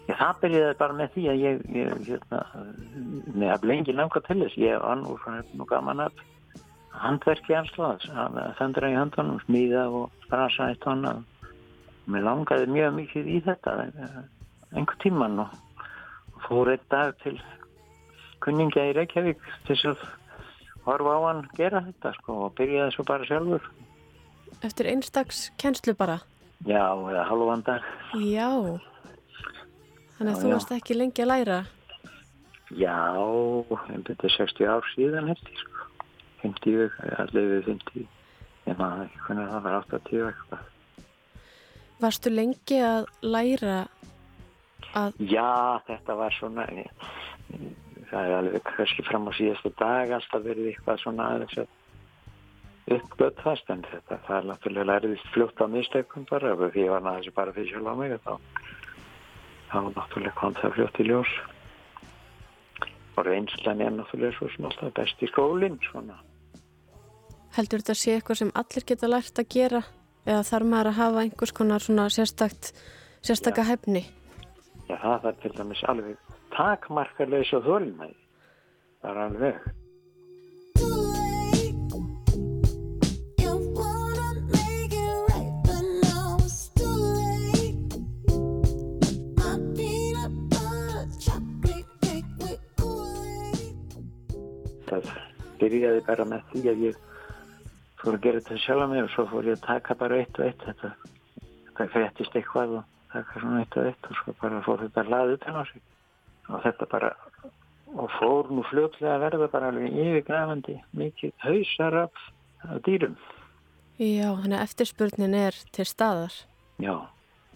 Já, 0.09 0.15
það 0.17 0.41
byrjaði 0.43 0.77
bara 0.79 0.97
með 0.97 1.11
því 1.13 1.23
að 1.29 1.43
ég, 1.43 1.61
ég 1.75 1.91
hérna, 2.07 2.41
með 3.35 3.53
að 3.53 3.67
lengi 3.71 3.95
langa 3.95 4.21
til 4.25 4.39
þess. 4.41 4.57
Ég 4.57 4.81
var 4.81 4.99
nú 4.99 5.17
nú 5.53 5.67
gaman 5.69 6.03
að 6.07 6.23
handverki 6.99 7.55
alltaf, 7.55 8.07
að 8.09 8.39
þendra 8.57 8.89
í 8.89 8.97
handunum, 8.97 9.39
smíða 9.45 9.85
og 9.93 10.23
brasa 10.29 10.71
eitt 10.73 10.87
honna. 10.89 11.19
Mér 12.09 12.25
langaði 12.25 12.71
mjög 12.73 12.95
mikið 12.97 13.29
í 13.29 13.41
þetta 13.45 13.75
einhver 14.73 14.97
tíman 15.03 15.43
og 15.45 15.53
fór 16.47 16.71
einn 16.73 16.87
dag 16.89 17.13
til 17.23 17.35
kunningja 18.43 18.87
í 18.89 18.95
Reykjavík 18.97 19.43
til 19.67 19.77
að 19.91 20.07
horfa 20.87 21.15
á 21.15 21.19
hann 21.27 21.43
gera 21.57 21.83
þetta 21.85 22.15
sko 22.17 22.37
og 22.47 22.55
byrjaði 22.57 22.95
svo 22.95 23.05
bara 23.05 23.29
sjálfur. 23.29 23.69
Eftir 24.65 24.89
einstags 24.91 25.49
kennslu 25.61 25.93
bara? 25.95 26.19
Já, 26.67 26.83
eða 26.91 27.23
halvan 27.29 27.61
dag. 27.63 27.85
Já, 28.19 28.49
þannig 30.17 30.33
að 30.33 30.35
já, 30.35 30.41
þú 30.41 30.49
varst 30.51 30.73
ekki 30.75 30.97
lengi 30.97 31.23
að 31.23 31.31
læra? 31.31 31.59
Já, 32.75 32.97
þetta 33.87 34.27
er 34.27 34.35
60 34.35 34.67
ár 34.67 34.89
síðan 34.93 35.31
hefði 35.31 35.55
sko. 35.61 35.87
50, 36.41 36.97
allir 37.19 37.47
við 37.53 37.63
50, 37.69 38.03
ég 38.67 38.77
maður 38.79 39.05
ekki 39.07 39.23
hvernig 39.27 39.49
það 39.53 39.63
var 39.65 39.77
80 39.79 40.27
eitthvað. 40.27 40.67
Varstu 41.99 42.31
lengi 42.31 42.83
að 42.83 43.09
læra 43.23 43.79
að... 44.95 45.17
Já, 45.23 45.79
þetta 45.87 46.19
var 46.19 46.35
svona... 46.35 46.67
Ég, 46.75 47.09
það 48.09 48.27
er 48.27 48.37
alveg 48.37 48.63
kannski 48.67 49.05
fram 49.07 49.27
á 49.29 49.31
síðastu 49.37 49.71
dag 49.79 50.11
alltaf 50.15 50.43
verið 50.43 50.71
eitthvað 50.71 51.03
svona 51.03 51.27
aðeins 51.33 51.59
að 51.63 51.75
uppgöt 52.95 53.43
fast 53.43 53.69
en 53.73 53.83
þetta 53.91 54.19
það 54.27 54.37
er 54.37 54.49
náttúrulega 54.49 54.97
erðist 54.99 55.29
fljótt 55.33 55.61
á 55.61 55.65
mistökum 55.71 56.25
bara 56.29 56.53
ef 56.55 56.75
ég 56.75 56.89
var 56.91 57.05
náttúrulega 57.05 57.35
bara 57.37 57.53
fyrir 57.57 57.71
sjálf 57.73 57.91
á 57.91 57.95
mig 57.99 58.15
þá, 58.25 58.33
þá 59.71 59.77
náttúrulega 59.95 60.39
kom 60.39 60.57
það 60.61 60.75
fljótt 60.77 60.99
í 60.99 61.07
ljós 61.09 61.35
og 63.15 63.25
reynslan 63.27 63.85
er 63.85 63.95
náttúrulega 63.97 64.37
svo 64.37 64.49
sem 64.55 64.69
alltaf 64.69 64.93
best 64.97 65.23
í 65.23 65.31
skólinn 65.31 65.79
svona 65.89 66.19
Heldur 67.57 67.81
þetta 67.81 67.95
að 67.95 68.01
sé 68.03 68.15
eitthvað 68.15 68.41
sem 68.43 68.51
allir 68.61 68.85
geta 68.91 69.09
lært 69.09 69.41
að 69.41 69.51
gera 69.55 69.81
eða 70.29 70.45
þarf 70.45 70.69
maður 70.69 70.91
að 70.91 70.99
hafa 70.99 71.21
einhvers 71.23 71.53
konar 71.57 71.83
svona 71.83 72.05
sérstakt 72.13 72.73
sérstakka 73.25 73.65
hefni? 73.67 74.03
Já, 74.89 74.97
það 75.01 75.27
er 75.31 75.37
til 75.41 75.51
dæmis 75.57 75.83
alveg 75.91 76.37
takmarkarleis 76.53 77.51
og 77.57 77.65
þólmæði. 77.67 78.17
Það 79.01 79.11
er 79.11 79.21
alveg. 79.25 79.67
Byrjaði 95.69 96.01
bara 96.07 96.25
með 96.27 96.45
því 96.51 96.63
að 96.71 96.83
ég 96.87 96.99
fór 97.99 98.15
að 98.15 98.23
gera 98.25 98.41
þetta 98.41 98.61
sjálf 98.63 98.89
með 98.91 99.03
og 99.03 99.11
svo 99.13 99.25
fór 99.29 99.49
ég 99.49 99.57
að 99.59 99.65
taka 99.67 99.97
bara 99.99 100.19
eitt 100.19 100.39
og 100.39 100.47
eitt 100.47 100.65
þetta. 100.65 100.91
Það 101.77 101.93
fréttist 101.95 102.35
eitthvað 102.39 102.75
og 102.79 102.97
taka 103.13 103.43
svona 103.43 103.63
eitt 103.63 103.77
og 103.79 103.89
eitt 103.89 104.09
og 104.09 104.19
svo 104.19 104.35
bara 104.41 104.61
fór 104.65 104.83
þetta 104.85 105.05
hlaðið 105.07 105.35
utan 105.37 105.59
á 105.59 105.63
sig. 105.69 105.85
Og 106.49 106.63
þetta 106.65 106.89
bara 106.91 107.13
og 107.89 108.11
fór 108.19 108.51
nú 108.53 108.63
fljóðlega 108.69 109.15
að 109.15 109.23
verða 109.25 109.49
bara 109.53 109.71
alveg 109.71 109.95
yfirgrafandi 110.03 110.75
mikið 110.97 111.33
hausar 111.45 111.97
af, 112.05 112.25
dýrum. 112.85 113.15
Já, 113.99 114.29
þannig 114.29 114.59
að 114.59 114.65
eftirspurnin 114.67 115.35
er 115.35 115.57
til 115.75 115.87
staðar. 115.87 116.35
Já, 116.79 116.93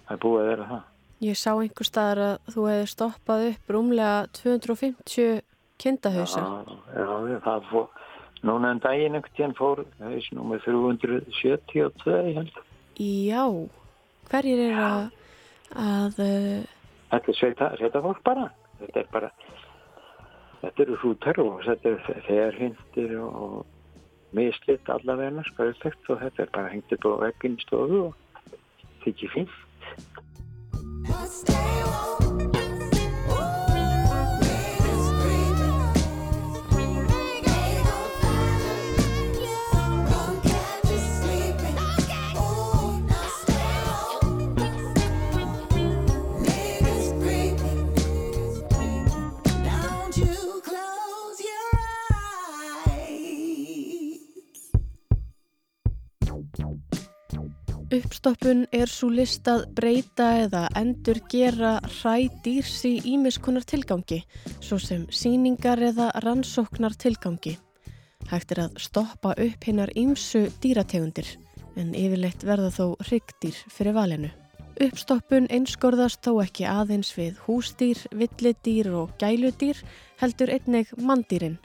það 0.08 0.16
er 0.16 0.22
búið 0.26 0.42
að 0.42 0.50
vera 0.52 0.70
það. 0.72 0.90
Ég 1.24 1.40
sá 1.40 1.52
einhver 1.54 1.88
staðar 1.88 2.22
að 2.26 2.52
þú 2.52 2.66
hefði 2.68 2.88
stoppað 2.92 3.46
upp 3.52 3.70
rúmlega 3.72 4.16
250 4.36 5.44
kindahausa 5.84 6.42
Já, 6.94 7.14
já, 7.32 7.38
það 7.46 7.70
fór 7.70 8.03
núna 8.44 8.74
en 8.74 8.80
um 8.80 8.84
daginn 8.84 9.18
ekkert 9.20 9.42
ég 9.44 9.58
fór 9.58 9.84
haus 10.04 10.30
númið 10.36 10.68
372 10.68 12.16
ég 12.30 12.40
held. 12.40 12.62
Já, 13.00 13.44
hverjir 14.30 14.64
er 14.70 14.80
að, 14.84 15.04
að 15.74 16.22
Þetta 17.14 17.30
er 17.30 17.38
sveita, 17.38 17.70
sveita 17.78 18.02
fólk 18.02 18.24
bara. 18.26 18.48
Þetta 18.80 19.00
er 19.04 19.10
bara 19.14 19.30
þetta 20.64 20.84
eru 20.86 20.98
hrútar 21.02 21.40
og 21.44 21.62
þetta 21.66 21.92
eru 21.92 22.20
ferhindir 22.28 23.16
og 23.20 23.58
mislitt 24.34 24.90
allavegna 24.90 25.44
skauðlegt 25.50 26.10
og 26.10 26.22
þetta 26.24 26.46
er 26.46 26.54
bara 26.56 26.72
hengt 26.72 26.96
upp 26.96 27.06
á 27.06 27.14
veggin 27.28 27.60
stofu 27.62 28.00
og 28.08 28.58
þykir 29.04 29.34
fínt 29.36 29.60
Uppstoppun 58.24 58.62
er 58.72 58.88
svo 58.88 59.10
listað 59.12 59.66
breyta 59.76 60.26
eða 60.46 60.62
endur 60.80 61.18
gera 61.28 61.74
hræ 61.84 62.30
dýrs 62.46 62.78
í 62.88 62.94
ímiskunar 63.12 63.66
tilgangi, 63.68 64.22
svo 64.64 64.78
sem 64.80 65.02
síningar 65.12 65.82
eða 65.84 66.06
rannsóknar 66.24 66.96
tilgangi. 66.96 67.58
Hægt 68.32 68.54
er 68.56 68.62
að 68.64 68.80
stoppa 68.80 69.34
upp 69.36 69.68
hinnar 69.68 69.92
ímsu 70.00 70.46
dýrategundir, 70.64 71.34
en 71.76 71.92
yfirleitt 71.92 72.48
verða 72.48 72.72
þó 72.72 72.86
hryggdýr 73.10 73.60
fyrir 73.68 74.00
valinu. 74.00 74.32
Uppstoppun 74.88 75.52
einskorðast 75.52 76.24
þó 76.24 76.38
ekki 76.46 76.64
aðeins 76.64 77.12
við 77.20 77.44
húsdýr, 77.44 78.08
villidýr 78.16 78.94
og 79.04 79.12
gæludýr, 79.20 79.84
heldur 80.24 80.56
einnig 80.56 80.96
mandýrin. 80.96 81.60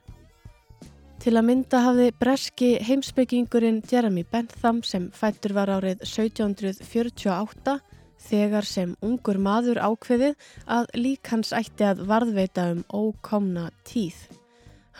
Til 1.18 1.34
að 1.34 1.48
mynda 1.48 1.80
hafði 1.82 2.10
breski 2.14 2.66
heimsbyggingurinn 2.86 3.80
Jeremy 3.90 4.22
Bentham 4.30 4.84
sem 4.86 5.08
fættur 5.10 5.56
var 5.56 5.72
árið 5.74 6.04
1748 6.06 7.74
þegar 8.22 8.66
sem 8.66 8.92
ungur 9.02 9.40
maður 9.42 9.80
ákveðið 9.82 10.36
að 10.78 10.86
lík 10.94 11.32
hans 11.32 11.50
ætti 11.58 11.88
að 11.88 12.04
varðveita 12.06 12.68
um 12.76 12.84
ókomna 12.94 13.66
tíð. 13.88 14.20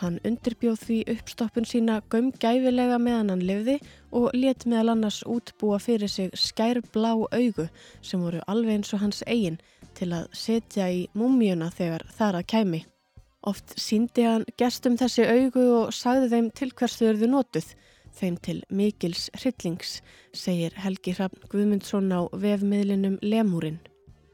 Hann 0.03 0.19
undirbjóð 0.27 0.83
því 0.83 0.99
uppstoppun 1.15 1.67
sína 1.67 2.01
gömgæfilega 2.11 2.99
meðan 3.03 3.33
hann 3.37 3.47
lifði 3.47 3.79
og 4.11 4.29
let 4.35 4.67
meðal 4.67 4.97
annars 4.97 5.23
útbúa 5.23 5.79
fyrir 5.83 6.11
sig 6.11 6.35
skærblá 6.35 7.15
augu 7.15 7.71
sem 8.03 8.23
voru 8.23 8.43
alveg 8.51 8.81
eins 8.81 8.95
og 8.95 9.07
hans 9.07 9.23
eigin 9.27 9.63
til 9.95 10.13
að 10.19 10.31
setja 10.35 10.91
í 10.91 11.05
múmíuna 11.15 11.71
þegar 11.75 12.07
þar 12.19 12.43
að 12.43 12.49
kæmi. 12.55 12.87
Oft 13.47 13.77
síndi 13.79 14.25
hann 14.27 14.47
gestum 14.59 14.97
þessi 14.99 15.27
augu 15.29 15.67
og 15.83 15.93
sagði 15.95 16.33
þeim 16.33 16.49
til 16.59 16.73
hvers 16.75 16.97
þau 16.99 17.07
eruðu 17.11 17.29
notuð, 17.31 17.69
þeim 18.19 18.39
til 18.43 18.57
mikils 18.71 19.29
hryllings, 19.39 20.01
segir 20.35 20.75
Helgi 20.83 21.15
Hrafn 21.15 21.47
Guðmundsson 21.53 22.11
á 22.11 22.27
vefmiðlinum 22.35 23.21
Lemúrin. 23.23 23.79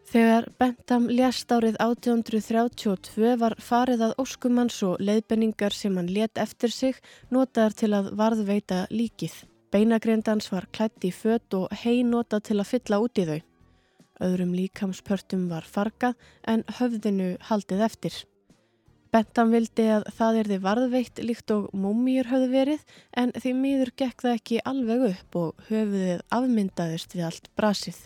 Þegar 0.09 0.46
Bentham 0.61 1.09
lést 1.11 1.50
árið 1.50 1.76
1832 1.83 3.35
var 3.40 3.57
farið 3.59 4.05
að 4.09 4.18
óskumanns 4.22 4.76
og 4.87 5.00
leiðbenningar 5.02 5.74
sem 5.74 5.96
hann 5.98 6.12
let 6.12 6.38
eftir 6.38 6.70
sig 6.70 7.00
notaðar 7.35 7.74
til 7.81 7.90
að 7.96 8.12
varðveita 8.20 8.85
líkið. 8.94 9.35
Beinagrindans 9.74 10.52
var 10.52 10.68
klætt 10.70 11.02
í 11.02 11.11
fött 11.11 11.57
og 11.59 11.72
hei 11.83 12.05
notað 12.07 12.44
til 12.50 12.61
að 12.61 12.70
fylla 12.70 13.00
út 13.02 13.18
í 13.18 13.24
þau. 13.26 13.40
Öðrum 14.22 14.52
líkamspörtum 14.55 15.48
var 15.50 15.66
fargað 15.66 16.14
en 16.46 16.62
höfðinu 16.79 17.35
haldið 17.48 17.83
eftir. 17.88 18.20
Bentham 19.14 19.53
vildi 19.55 19.85
að 19.94 20.09
það 20.16 20.37
erði 20.40 20.57
varðveitt 20.64 21.20
líkt 21.22 21.53
og 21.55 21.68
múmýr 21.79 22.27
höfðu 22.27 22.48
verið 22.50 22.81
en 23.22 23.31
því 23.37 23.53
miður 23.55 23.92
gekk 24.00 24.24
það 24.24 24.38
ekki 24.40 24.57
alveg 24.66 25.05
upp 25.12 25.37
og 25.38 25.68
höfuðið 25.68 26.24
afmyndaðist 26.35 27.14
við 27.14 27.29
allt 27.29 27.46
brasið. 27.55 28.00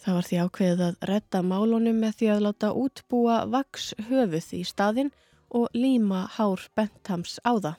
Það 0.00 0.16
var 0.16 0.28
því 0.28 0.38
ákveðið 0.46 0.84
að 0.86 1.04
retta 1.10 1.42
málunum 1.44 1.98
með 2.00 2.16
því 2.20 2.30
að 2.32 2.40
láta 2.46 2.70
útbúa 2.72 3.36
vaks 3.52 3.90
höfuð 4.08 4.48
í 4.56 4.62
staðin 4.64 5.10
og 5.52 5.76
líma 5.76 6.22
hár 6.38 6.64
Benthams 6.72 7.36
á 7.44 7.52
það. 7.60 7.76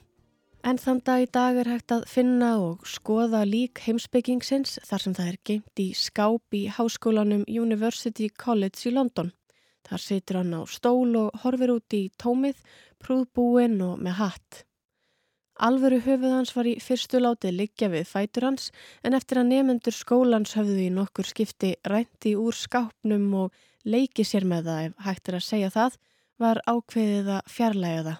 En 0.65 0.81
þann 0.81 1.01
dag 1.05 1.25
í 1.25 1.29
dag 1.33 1.57
er 1.61 1.69
hægt 1.69 1.93
að 1.93 2.05
finna 2.09 2.51
og 2.61 2.85
skoða 2.89 3.41
lík 3.45 3.81
heimsbyggingsins 3.87 4.77
þar 4.85 5.01
sem 5.01 5.17
það 5.17 5.31
er 5.31 5.41
geimt 5.49 5.81
í 5.81 5.87
skáp 5.97 6.57
í 6.57 6.63
háskólanum 6.77 7.43
University 7.49 8.29
College 8.29 8.85
í 8.85 8.93
London. 8.93 9.33
Þar 9.85 10.01
situr 10.01 10.39
hann 10.41 10.55
á 10.57 10.61
stól 10.65 11.11
og 11.19 11.43
horfir 11.43 11.75
út 11.75 11.93
í 11.93 12.07
tómið, 12.21 12.57
prúðbúinn 13.03 13.77
og 13.85 13.99
með 14.01 14.17
hatt. 14.21 14.63
Alvöru 15.55 16.01
höfuð 16.03 16.33
hans 16.35 16.51
var 16.55 16.67
í 16.67 16.73
fyrstu 16.83 17.21
látið 17.21 17.55
liggja 17.55 17.87
við 17.93 18.09
fætur 18.09 18.49
hans 18.49 18.71
en 19.07 19.15
eftir 19.15 19.39
að 19.39 19.53
nefnendur 19.53 19.95
skólans 19.95 20.55
höfðu 20.57 20.81
í 20.83 20.89
nokkur 20.91 21.29
skipti 21.29 21.75
rænti 21.87 22.33
úr 22.35 22.57
skápnum 22.59 23.29
og 23.45 23.55
leiki 23.87 24.25
sér 24.27 24.43
með 24.43 24.67
það 24.67 24.89
ef 24.89 25.07
hægt 25.07 25.31
er 25.31 25.39
að 25.39 25.47
segja 25.47 25.71
það, 25.71 25.97
var 26.43 26.61
ákveðið 26.67 27.31
að 27.37 27.53
fjarlæga 27.55 28.03
það. 28.09 28.19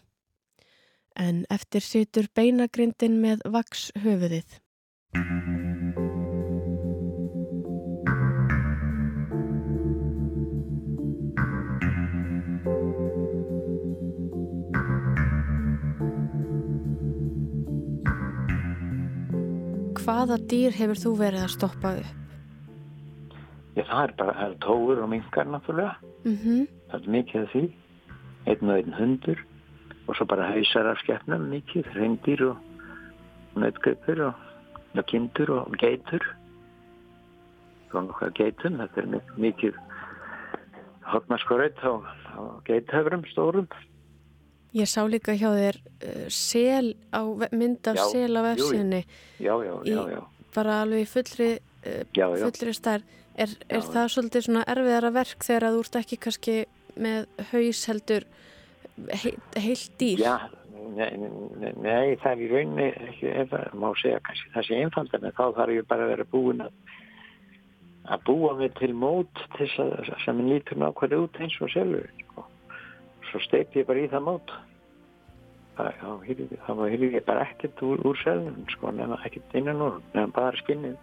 En 1.26 1.44
eftir 1.52 1.84
situr 1.84 2.32
beinagrindin 2.36 3.20
með 3.24 3.44
vaks 3.52 3.90
höfuðið. 4.00 4.60
Hvaða 20.06 20.38
dýr 20.52 20.76
hefur 20.76 21.00
þú 21.02 21.12
verið 21.18 21.44
að 21.46 21.54
stoppa 21.56 21.96
upp? 21.98 22.14
Já, 23.76 23.84
það 23.90 24.02
er 24.04 24.14
bara, 24.20 24.34
það 24.38 24.52
er 24.52 24.60
tóur 24.64 25.02
og 25.04 25.10
mingar 25.12 25.48
náttúrulega. 25.50 25.96
Mm 26.24 26.38
-hmm. 26.44 26.68
Það 26.92 27.02
er 27.02 27.12
mikið 27.16 27.42
af 27.42 27.50
því. 27.52 27.64
Einn 28.46 28.70
og 28.70 28.78
einn 28.78 28.94
hundur 28.94 29.40
og 30.08 30.16
svo 30.16 30.26
bara 30.26 30.52
hausar 30.52 30.86
af 30.86 30.98
skeppnum 30.98 31.50
mikið, 31.50 31.86
reyndir 31.96 32.42
og 32.50 32.58
nötgöpur 33.56 34.22
og, 34.22 34.34
og 34.98 35.06
kindur 35.06 35.50
og 35.50 35.78
geitur. 35.78 36.24
Svo 37.90 38.02
nokkað 38.02 38.34
geitum, 38.34 38.78
þetta 38.78 39.02
er 39.02 39.22
mikið 39.38 39.74
hotnarskorreit 41.02 41.78
á, 41.82 41.92
á 42.38 42.42
geithöfrum 42.66 43.26
stórum. 43.26 43.68
Ég 44.76 44.90
sá 44.92 45.02
líka 45.08 45.36
hjá 45.38 45.50
þér 45.56 45.78
uh, 45.80 46.26
sel 46.34 46.96
á, 47.16 47.22
mynd 47.56 47.88
af 47.92 48.00
já, 48.00 48.06
sel 48.12 48.34
á 48.36 48.42
vefsinni 48.52 49.04
já, 49.40 49.54
já, 49.64 49.76
já, 49.88 50.02
já. 50.12 50.22
bara 50.56 50.82
alveg 50.84 51.06
í 51.06 51.12
fullri 51.12 51.52
uh, 51.56 52.02
fullri 52.44 52.76
stær 52.76 53.06
er, 53.36 53.56
er 53.70 53.86
það 53.86 54.12
svolítið 54.16 54.48
svona 54.48 54.66
erfiðara 54.72 55.14
verk 55.16 55.48
þegar 55.48 55.70
að 55.70 55.78
þú 55.78 55.86
ert 55.86 56.00
ekki 56.02 56.20
kannski 56.26 56.58
með 56.96 57.48
haus 57.52 57.82
heldur 57.92 58.28
he, 59.24 59.34
heilt 59.60 59.96
dýr? 60.00 60.24
Já, 60.24 60.36
nei, 60.96 61.12
nei, 61.20 61.72
nei 61.80 62.16
það 62.24 62.32
er 62.32 62.44
í 62.44 62.52
rauninni 62.52 62.90
ekki, 63.10 63.34
það 63.52 63.80
má 63.80 63.90
segja 64.02 64.22
kannski 64.28 64.54
það 64.56 64.68
sé 64.68 64.82
einfald 64.84 65.18
en 65.20 65.32
þá 65.32 65.46
þarf 65.60 65.76
ég 65.76 65.90
bara 65.90 66.08
að 66.08 66.14
vera 66.16 66.30
búin 66.36 66.68
að 66.68 66.76
að 68.06 68.22
búa 68.28 68.54
mig 68.60 68.74
til 68.78 68.94
mót 68.94 69.44
til 69.56 69.68
að, 69.82 70.12
sem 70.24 70.42
lítur 70.46 70.78
nákvæmlega 70.78 71.26
út 71.26 71.40
eins 71.42 71.56
og 71.64 71.72
selur 71.74 72.06
svo 73.36 73.44
steipi 73.44 73.84
ég 73.84 73.88
bara 73.90 74.04
í 74.04 74.12
það 74.12 74.26
mót. 74.30 74.54
Það 75.76 76.78
var 76.80 76.94
hýrði 76.94 77.10
ég 77.18 77.26
bara 77.28 77.44
ekkert 77.50 77.82
úr, 77.84 78.00
úr 78.08 78.20
selnum 78.24 78.64
sko, 78.72 78.94
nema 78.96 79.20
ekkert 79.28 79.58
innan 79.60 79.84
úr 79.84 79.98
nefnum 80.14 80.36
bara 80.36 80.64
skinnið 80.64 80.96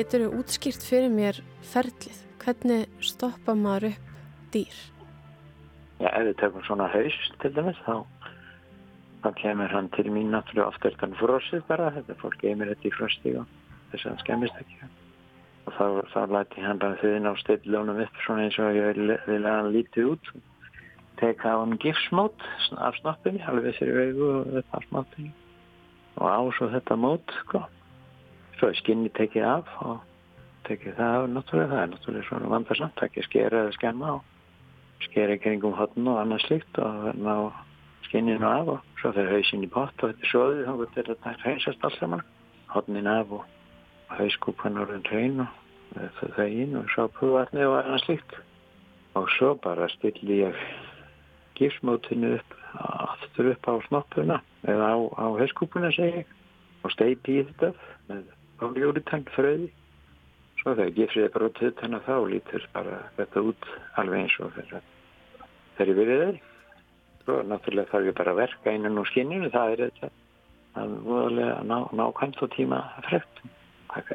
Getur 0.00 0.22
þú 0.24 0.38
útskýrt 0.40 0.84
fyrir 0.86 1.10
mér 1.12 1.36
ferlið? 1.68 2.20
Hvernig 2.40 2.86
stoppa 3.04 3.52
maður 3.52 3.90
upp 3.90 4.44
dýr? 4.54 4.76
Já, 6.00 6.08
ef 6.08 6.22
við 6.24 6.36
tökum 6.40 6.62
svona 6.64 6.86
haus 6.88 7.16
til 7.42 7.50
dæmis, 7.52 7.80
þá, 7.84 7.98
þá 9.20 9.28
kemur 9.42 9.74
hann 9.74 9.90
til 9.92 10.06
mín 10.08 10.30
náttúrulega 10.32 10.70
ofta 10.70 10.88
er 10.88 10.94
þann 11.02 11.18
frosið 11.18 11.66
bara, 11.68 11.90
þetta 11.98 12.16
fólk 12.22 12.38
geymir 12.40 12.70
þetta 12.72 12.88
í 12.88 12.92
frosti 12.94 13.34
og 13.42 13.50
þess 13.90 14.06
að 14.06 14.08
hann 14.08 14.22
skemmist 14.22 14.62
ekki. 14.62 14.88
Og 15.66 15.76
þá, 15.76 15.84
þá 16.14 16.20
læti 16.32 16.64
hann 16.64 16.80
bara 16.80 17.00
þauðin 17.02 17.28
á 17.28 17.32
stillunum 17.42 18.00
upp 18.06 18.22
svona 18.24 18.46
eins 18.46 18.56
og 18.56 18.78
ég 18.78 19.02
vil, 19.02 19.18
að 19.42 19.50
hann 19.50 19.68
lítið 19.74 20.08
út. 20.14 20.30
Teka 21.20 21.52
á 21.52 21.60
hann 21.60 21.76
gifsmót 21.84 22.48
af 22.78 22.96
snoppinni, 23.02 23.44
alveg 23.44 23.76
sér 23.76 23.92
í 23.92 23.98
vegu 23.98 24.32
og 24.38 24.48
þetta 24.56 24.80
af 24.80 24.88
smáttinni. 24.88 25.34
Og 26.16 26.24
á 26.24 26.40
svo 26.56 26.70
þetta 26.72 26.98
mót, 27.04 27.36
sko. 27.42 27.66
Svo 28.60 28.68
er 28.68 28.76
skinni 28.76 29.08
tekið 29.16 29.46
af 29.48 29.68
og 29.80 30.02
tekið 30.68 30.98
það 30.98 31.14
af 31.16 31.30
náttúrulega, 31.32 31.70
það 31.70 31.82
er 31.82 31.92
náttúrulega 31.94 32.28
svona 32.28 32.50
vandarsamt, 32.52 33.02
ekki 33.06 33.22
skera 33.24 33.62
eða 33.64 33.76
skemma 33.78 34.10
á 34.12 34.16
skeri 35.06 35.38
kringum 35.40 35.72
hotn 35.78 36.08
og 36.12 36.18
annað 36.20 36.44
slikt 36.44 36.80
og 36.82 37.06
ná 37.16 37.34
skinninu 38.04 38.44
af 38.44 38.68
og 38.74 38.82
svo 39.00 39.12
fyrir 39.16 39.32
hausin 39.32 39.64
í 39.64 39.70
pott 39.72 40.04
og 40.04 40.12
þetta 40.12 40.26
er 40.26 40.32
svoðið 40.32 40.66
þá 40.66 40.74
getur 40.82 41.08
þetta 41.10 41.32
hausast 41.46 41.86
alls 41.88 41.98
saman. 42.02 42.24
Hotnin 42.70 43.08
af 43.10 43.32
og 43.34 43.46
hauskúpan 44.12 44.78
orðin 44.82 45.06
hrein 45.08 45.40
og 45.46 46.20
þau 46.36 46.46
inn 46.46 46.76
og 46.78 46.90
svo 46.92 47.06
púvatni 47.16 47.64
og 47.66 47.78
annað 47.80 48.04
slikt 48.04 48.36
og 49.18 49.30
svo 49.38 49.54
bara 49.64 49.88
stilli 49.96 50.42
ég 50.44 50.60
gifsmótinu 51.58 52.36
upp 52.36 52.52
aftur 52.76 53.50
upp 53.54 53.72
á 53.72 53.74
snoppuna 53.88 54.38
eða 54.68 54.92
á, 54.94 54.96
á 55.16 55.26
hauskúpuna 55.40 55.90
segi 55.96 56.22
ég 56.22 56.36
og 56.84 56.94
steipi 56.94 57.40
í 57.40 57.46
þetta 57.48 57.72
með 58.08 58.28
óljóritang 58.66 59.28
fröði 59.34 59.70
Svo 60.60 60.74
þegar 60.76 60.96
gifrið 60.96 61.24
er 61.24 61.32
brotið 61.32 61.70
þannig 61.78 62.00
að 62.02 62.08
þá 62.08 62.30
lítur 62.30 62.64
bara 62.74 62.96
þetta 63.16 63.42
út 63.48 63.68
alveg 64.00 64.24
eins 64.24 64.34
og 64.44 64.50
þegar 64.58 64.82
þeir 65.78 65.84
eru 65.86 65.94
verið 66.00 66.20
þeir. 66.24 66.40
Svo 67.22 67.36
náttúrulega 67.48 67.92
þarf 67.92 68.08
ég 68.10 68.18
bara 68.18 68.34
að 68.34 68.40
verka 68.42 68.74
innan 68.76 69.00
úr 69.00 69.08
skinninu, 69.08 69.48
það 69.54 69.72
er 69.72 69.82
þetta 69.86 70.10
að 70.80 70.92
voðalega 71.06 71.56
ná, 71.70 71.78
nákvæmt 71.96 72.44
og 72.44 72.52
tíma 72.56 72.82
frekt. 73.08 73.42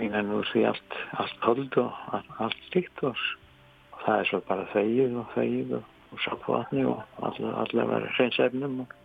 Innan 0.06 0.32
úr 0.38 0.46
því 0.52 0.68
allt, 0.70 1.00
allt 1.24 1.50
hold 1.50 1.80
og 1.82 2.06
allt, 2.14 2.32
allt 2.46 2.62
stíkt 2.70 3.04
og, 3.10 3.26
og 3.96 4.06
það 4.06 4.22
er 4.22 4.30
svo 4.30 4.44
bara 4.46 4.70
þegið 4.76 5.20
og 5.24 5.34
þegið 5.34 5.76
og, 5.80 5.92
og 6.14 6.26
sápvatni 6.28 6.86
og 6.92 7.22
allavega 7.26 8.04
all 8.06 8.10
hreinsefnum 8.20 8.80
og, 8.86 8.96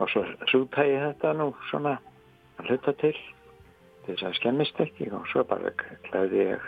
og 0.00 0.10
svo 0.14 0.24
súpægi 0.48 0.98
þetta 1.04 1.36
nú 1.36 1.52
svona 1.68 1.98
hluta 2.64 2.96
til 3.04 3.14
þess 4.06 4.26
að 4.28 4.36
skemmist 4.38 4.80
ekki 4.82 5.10
og 5.14 5.26
svo 5.30 5.44
bara 5.48 5.72
klæði 6.08 6.42
ég 6.52 6.66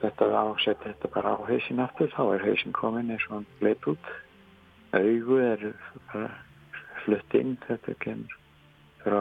þetta 0.00 0.28
á, 0.28 0.44
setja 0.60 0.92
þetta 0.92 1.10
bara 1.14 1.34
á 1.34 1.38
hausin 1.48 1.82
aftur, 1.82 2.10
þá 2.12 2.22
er 2.34 2.44
hausin 2.44 2.74
komin 2.76 3.12
eins 3.12 3.24
og 3.28 3.38
hann 3.38 3.46
leip 3.64 3.86
út. 3.90 4.10
Augu 4.96 5.38
er 5.42 5.62
bara 6.12 6.30
flutt 7.04 7.36
inn, 7.38 7.56
þetta 7.66 7.96
kemur 8.04 8.36
frá, 9.04 9.20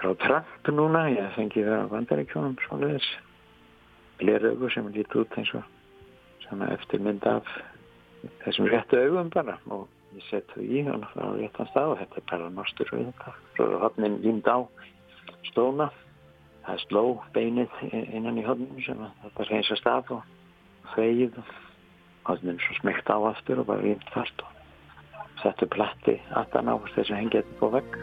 frá 0.00 0.14
Trump 0.24 0.72
núna, 0.72 1.06
ég 1.12 1.34
fengi 1.38 1.64
það 1.66 1.86
á 1.86 1.92
vandaríkjónum 1.94 2.58
svoleiðis. 2.66 3.08
Léraugu 4.22 4.70
sem 4.70 4.90
líti 4.94 5.20
út 5.20 5.38
eins 5.38 5.52
og 5.58 5.66
svona 6.46 6.70
eftirmynd 6.76 7.26
af 7.28 7.48
þessum 8.44 8.68
réttu 8.70 9.00
augum 9.00 9.30
bara 9.34 9.58
og 9.74 9.88
ég 10.14 10.24
sett 10.28 10.50
þau 10.54 10.62
í 10.62 10.84
hann 10.86 11.04
á 11.04 11.26
réttan 11.34 11.70
stað 11.72 11.94
og 11.94 12.00
þetta 12.02 12.20
er 12.20 12.26
bara 12.30 12.50
og 12.50 12.72
þetta. 12.78 13.34
Er 13.58 13.76
hodnin 13.82 14.20
índ 14.22 14.48
á 14.48 14.58
stóna 15.50 15.90
það 16.64 16.80
sló 16.86 17.04
beinið 17.34 17.76
innan 17.92 18.40
í 18.40 18.46
hodnum 18.46 18.80
sem 18.84 19.00
þetta 19.22 19.46
reynsast 19.50 19.86
af 19.90 20.10
og 20.14 20.24
þegið 20.94 21.38
og 21.42 21.54
hodnum 22.28 22.60
svo 22.64 22.76
smygt 22.80 23.10
á 23.12 23.16
aftur 23.30 23.62
og 23.62 23.68
bara 23.68 23.94
ímt 23.94 24.10
fast 24.14 24.44
og 24.44 25.40
settu 25.42 25.68
platti 25.72 26.16
aftan 26.40 26.70
á 26.72 26.74
þess 26.94 27.10
að 27.10 27.20
hengja 27.20 27.42
þetta 27.42 27.58
på 27.60 27.70
vegg 27.74 27.98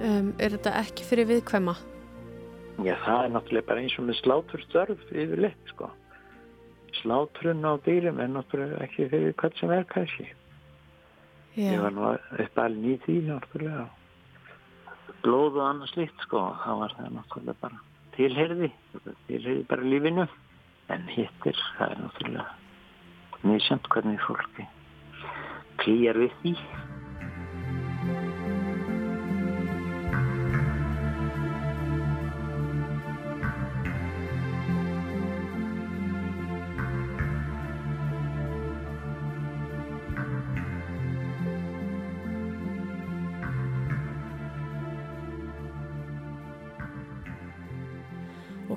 um, 0.00 0.28
Er 0.40 0.56
þetta 0.56 0.76
ekki 0.80 1.08
fyrir 1.08 1.28
viðkvæma? 1.32 1.76
Já, 2.82 2.94
það 3.04 3.18
er 3.24 3.34
náttúrulega 3.34 3.68
bara 3.68 3.82
eins 3.84 3.98
og 4.00 4.08
með 4.08 4.22
sláturstörf 4.22 5.08
yfirleitt 5.12 5.74
sko 5.74 5.90
Sláturinn 7.02 7.64
á 7.68 7.76
dýrum 7.84 8.20
er 8.20 8.30
náttúrulega 8.32 8.86
ekki 8.86 9.10
fyrir 9.12 9.36
hvað 9.40 9.58
sem 9.60 9.74
er 9.76 9.84
kannski 9.92 10.30
Já. 11.52 11.74
Ég 11.74 11.82
var 11.84 11.92
nú 11.92 12.06
upp 12.08 12.62
alveg 12.62 12.94
í 12.94 13.00
því 13.04 13.18
náttúrulega 13.26 13.90
blóð 15.24 15.58
og 15.60 15.66
annað 15.68 15.92
slikt 15.94 16.26
sko. 16.26 16.44
Þá 16.64 16.70
var 16.82 16.96
það 16.98 17.14
náttúrulega 17.18 17.60
bara 17.62 17.82
tilherði 18.16 18.70
tilherði 19.28 19.64
bara 19.70 19.90
lífinu. 19.94 20.28
En 20.92 21.08
hittir 21.08 21.58
það 21.78 21.94
er 21.94 22.02
náttúrulega 22.04 22.50
mjög 23.42 23.62
sjönd 23.66 23.88
hvernig 23.90 24.22
fólki 24.22 24.68
klýjar 25.82 26.18
við 26.20 26.34
því 26.42 26.52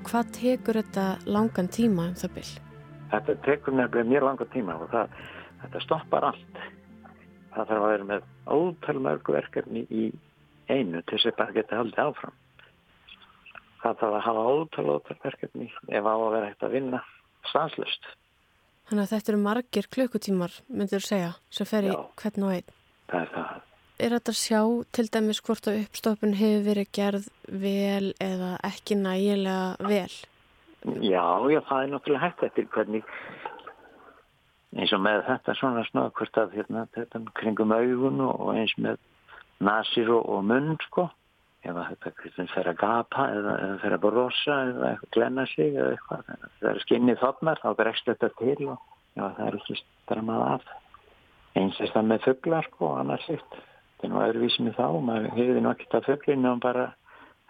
hvað 0.06 0.32
tekur 0.36 0.80
þetta 0.82 1.06
langan 1.26 1.70
tíma 1.72 2.10
um 2.12 2.16
það 2.20 2.34
byll? 2.38 2.54
Þetta 3.12 3.36
tekur 3.46 3.76
nefnilega 3.76 4.10
mjög 4.12 4.26
langan 4.28 4.52
tíma 4.54 4.78
og 4.82 4.90
það, 4.94 5.20
þetta 5.64 5.84
stoppar 5.86 6.28
allt. 6.30 6.64
Það 7.56 7.70
þarf 7.70 7.86
að 7.86 7.92
vera 7.94 8.08
með 8.10 8.26
ótal 8.56 8.98
mörgu 9.06 9.36
verkefni 9.36 9.86
í 9.90 10.06
einu 10.70 11.02
til 11.06 11.18
þess 11.18 11.32
að 11.32 11.38
bara 11.40 11.56
geta 11.56 11.80
haldið 11.80 12.04
áfram. 12.06 12.36
Það 13.84 14.00
þarf 14.02 14.18
að 14.20 14.26
hafa 14.28 14.46
ótal 14.56 14.88
ótal 14.96 15.20
verkefni 15.24 15.70
ef 15.72 16.10
á 16.10 16.14
að 16.16 16.32
vera 16.36 16.50
hægt 16.50 16.66
að 16.68 16.76
vinna 16.80 17.04
stanslust. 17.52 18.10
Þannig 18.90 19.06
að 19.06 19.14
þetta 19.16 19.32
eru 19.32 19.42
margir 19.42 19.88
klukkutímar, 19.96 20.60
myndur 20.70 21.02
þú 21.02 21.08
segja, 21.08 21.32
sem 21.50 21.70
fer 21.70 21.88
í 21.90 21.94
hvern 21.94 22.46
og 22.46 22.58
einn. 22.58 22.76
Það 23.10 23.24
er 23.24 23.32
það 23.34 23.65
er 24.00 24.16
þetta 24.18 24.34
að 24.34 24.40
sjá 24.40 24.62
til 24.96 25.08
dæmis 25.14 25.42
hvort 25.46 25.68
að 25.70 25.82
uppstoppun 25.86 26.38
hefur 26.40 26.64
verið 26.66 26.94
gerð 26.96 27.28
vel 27.48 28.14
eða 28.24 28.56
ekki 28.68 28.98
nægilega 29.00 29.90
vel? 29.90 30.16
Já, 31.02 31.26
já, 31.50 31.60
það 31.66 31.82
er 31.82 31.92
náttúrulega 31.94 32.24
hægt 32.26 32.44
eftir 32.46 32.68
hvernig 32.74 33.06
eins 34.76 34.94
og 34.94 35.02
með 35.02 35.24
þetta 35.30 35.56
svona 35.58 35.84
snöð 35.88 36.10
hvort 36.20 36.40
að 36.42 36.56
hérna, 36.60 36.88
þetta 36.96 37.22
kringum 37.40 37.74
augun 37.74 38.24
og 38.28 38.50
eins 38.54 38.74
með 38.78 39.00
nasir 39.64 40.12
og, 40.12 40.26
og 40.28 40.44
munn 40.50 40.76
sko. 40.90 41.08
Ef 41.66 41.74
þetta 41.74 42.12
hvernig 42.20 42.52
fer 42.54 42.68
að 42.70 42.82
gapa 42.82 43.28
eða, 43.34 43.54
eða 43.66 43.78
fer 43.82 43.96
að 43.96 44.04
brosa 44.04 44.58
eða 44.70 44.90
glenna 45.16 45.46
sig 45.50 45.72
eða 45.72 45.96
eitthvað 45.96 46.28
það 46.60 46.68
er 46.72 46.82
skinnið 46.84 47.22
þotnar 47.24 47.62
þá 47.64 47.70
bregst 47.80 48.12
þetta 48.12 48.30
til 48.42 48.58
og 48.68 48.84
já, 49.16 49.24
það 49.24 49.46
er 49.48 49.58
ekki 49.62 49.80
stramað 49.80 50.44
af. 50.50 50.68
Eins 51.56 51.80
er 51.80 51.96
það 51.96 52.12
með 52.12 52.28
fugglar 52.28 52.70
sko 52.70 52.92
annars 53.00 53.32
eitt 53.32 53.58
þetta 54.06 54.14
er 54.14 54.20
nú 54.20 54.26
öðruvísið 54.30 54.66
með 54.66 54.76
þá 54.78 54.88
maður 55.02 55.32
hefði 55.36 55.62
nú 55.62 55.70
ekkert 55.72 55.96
að 55.98 56.08
föglinu 56.10 56.50
og 56.52 56.60
bara 56.62 56.86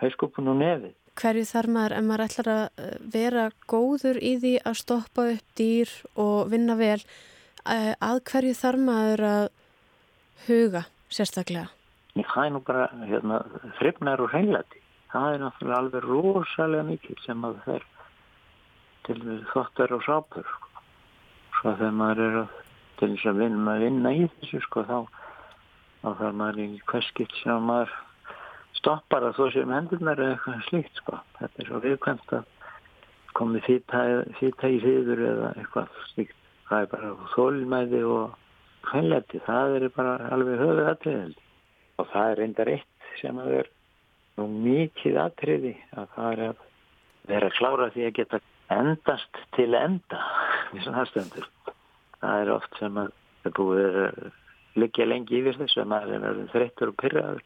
hauskúpun 0.01 0.51
og 0.51 0.57
nefið. 0.59 0.93
Hverju 1.15 1.45
þarf 1.47 1.71
maður 1.71 1.95
ef 1.95 2.05
maður 2.05 2.23
ætlar 2.25 2.49
að 2.51 2.63
eh, 2.83 2.95
vera 3.11 3.45
góður 3.71 4.19
í 4.19 4.33
því 4.39 4.53
að 4.63 4.77
stoppa 4.79 5.25
upp 5.31 5.55
dýr 5.59 5.91
og 6.15 6.51
vinna 6.51 6.75
vel 6.79 6.99
eh, 6.99 7.93
að 7.99 8.21
hverju 8.31 8.55
þarf 8.59 8.83
maður 8.87 9.25
að 9.31 9.45
huga 10.47 10.83
sérstaklega? 11.09 11.67
Það 12.15 12.45
er 12.45 12.53
nú 12.55 12.61
bara 12.63 12.87
hérna, 13.03 13.41
þryfnar 13.79 14.23
og 14.23 14.31
hreinlæti. 14.31 14.81
Það 15.11 15.33
er 15.33 15.43
náttúrulega 15.43 15.81
alveg 15.81 16.07
rosalega 16.07 16.87
mikil 16.87 17.17
sem 17.23 17.43
að 17.47 17.59
það 17.65 17.75
er 17.75 17.89
til 19.07 19.19
þottar 19.51 19.95
og 19.95 20.07
sápur. 20.07 20.55
Svo 21.59 21.75
þegar 21.75 21.99
maður 21.99 22.23
er 22.25 22.39
að, 22.43 22.57
til 22.99 23.11
þess 23.13 23.31
að 23.31 23.43
vinna, 23.43 23.77
vinna 23.83 24.15
í 24.15 24.27
þessu 24.37 24.63
sko 24.63 24.83
þá 24.87 24.97
og 26.05 26.19
það 26.19 26.27
er 26.27 26.35
maður 26.39 26.61
í 26.61 26.67
hverskilt 26.91 27.37
sem 27.41 27.69
maður 27.69 27.93
stoppar 28.77 29.25
að 29.25 29.37
þó 29.39 29.45
sem 29.53 29.71
hendurnar 29.73 30.21
eða 30.21 30.35
eitthvað 30.35 30.65
slíkt 30.69 30.99
sko. 31.01 31.19
Þetta 31.39 31.61
er 31.61 31.69
svo 31.69 31.81
viðkvæmst 31.85 32.33
að 32.37 32.51
komi 33.35 33.61
fýta 33.65 34.69
í 34.69 34.81
hliður 34.83 35.23
eða 35.31 35.53
eitthvað 35.55 35.95
slíkt. 36.11 36.35
Það 36.69 36.83
er 36.83 36.91
bara 36.91 37.13
þólmæði 37.33 38.03
og 38.09 38.37
hvernleti. 38.89 39.41
Það 39.47 39.77
er 39.79 39.87
bara 39.95 40.29
alveg 40.35 40.61
höfuð 40.61 40.91
aðtriðandi. 40.91 41.43
Og 41.95 42.11
það 42.11 42.31
er 42.31 42.41
reyndar 42.41 42.73
eitt 42.75 43.09
sem 43.21 43.41
að 43.41 43.59
er 43.61 43.71
nú 44.35 44.47
mikið 44.51 45.19
aðtriði 45.23 45.75
að 45.95 46.15
það 46.15 46.31
er 46.31 46.45
að 46.49 46.63
vera 47.29 47.53
klára 47.57 47.91
því 47.93 48.07
að 48.07 48.17
geta 48.19 48.41
endast 48.75 49.43
til 49.57 49.71
enda 49.77 50.23
í 50.75 50.81
svona 50.83 51.05
stundur. 51.09 51.49
Það 52.21 52.41
er 52.41 52.57
oft 52.59 52.81
sem 52.81 52.97
að 53.01 53.13
það 53.45 53.55
búið 53.59 54.01
liggja 54.79 55.07
lengi 55.07 55.39
yfir 55.39 55.59
þessu 55.59 55.83
að 55.83 55.91
maður 55.93 56.27
er 56.29 56.41
þreyttur 56.53 56.91
og 56.91 56.97
pyrraður 57.01 57.43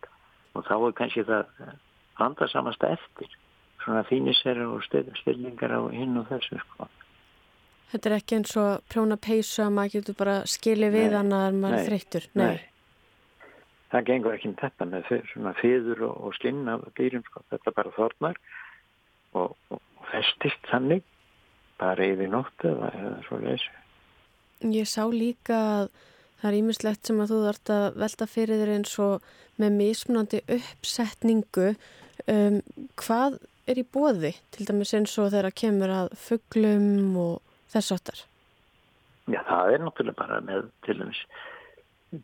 og 0.57 0.65
þá 0.65 0.75
er 0.77 0.95
kannski 0.97 1.25
það 1.27 1.51
vandarsamast 2.19 2.85
eftir 2.87 3.35
svona 3.83 4.03
fínisera 4.07 4.65
og 4.69 4.83
stillingar 4.85 5.71
á 5.71 5.81
hinn 5.93 6.17
og 6.19 6.27
þessu 6.29 6.59
sko. 6.59 6.89
Þetta 7.89 8.09
er 8.09 8.15
ekki 8.19 8.37
eins 8.37 8.57
og 8.59 8.83
prjóna 8.91 9.17
peysu 9.17 9.63
að 9.65 9.75
maður 9.77 9.95
getur 9.97 10.17
bara 10.19 10.35
skilið 10.49 10.97
við 10.97 11.15
hann 11.17 11.31
að 11.33 11.55
maður 11.57 11.77
er 11.79 11.87
þreyttur? 11.87 12.27
Nei. 12.37 12.43
nei. 12.45 12.65
Það 13.89 14.05
gengur 14.11 14.35
ekki 14.35 14.49
um 14.51 14.57
þetta 14.59 14.85
með 14.85 15.13
svona 15.31 15.53
fyrður 15.57 16.03
og, 16.09 16.19
og 16.27 16.35
skinn 16.37 16.67
af 16.69 16.83
dýrum 16.99 17.23
sko. 17.25 17.41
Þetta 17.49 17.73
bara 17.79 17.93
þornar 17.95 18.37
og, 19.33 19.55
og, 19.73 19.79
og 19.79 20.11
festist 20.11 20.69
þannig 20.69 21.01
bara 21.79 22.05
yfir 22.11 22.29
nóttu 22.29 22.69
eða, 22.69 22.91
eða 22.99 23.17
svo 23.25 23.41
leysu. 23.41 23.73
Ég 24.69 24.89
sá 24.91 25.01
líka 25.09 25.57
að 25.79 25.91
það 26.39 26.49
er 26.49 26.57
ímislegt 26.59 27.09
sem 27.09 27.19
að 27.21 27.33
þú 27.33 27.39
þart 27.45 27.73
að 27.75 27.85
velta 28.03 28.27
fyrir 28.29 28.61
þér 28.61 28.73
eins 28.77 28.95
og 29.03 29.29
með 29.59 29.77
mismunandi 29.81 30.41
uppsetningu. 30.55 31.69
Um, 32.29 32.59
hvað 32.99 33.39
er 33.69 33.81
í 33.81 33.85
bóði 33.85 34.33
til 34.55 34.65
dæmis 34.67 34.95
eins 34.97 35.13
og 35.21 35.31
þeirra 35.33 35.53
kemur 35.55 35.93
að 35.93 36.11
fugglum 36.19 37.15
og 37.19 37.35
þess 37.73 37.95
áttar? 37.95 38.25
Já, 39.29 39.43
það 39.45 39.73
er 39.73 39.83
náttúrulega 39.85 40.19
bara 40.19 40.41
með 40.45 40.69
til 40.87 40.97
dæmis 41.03 41.21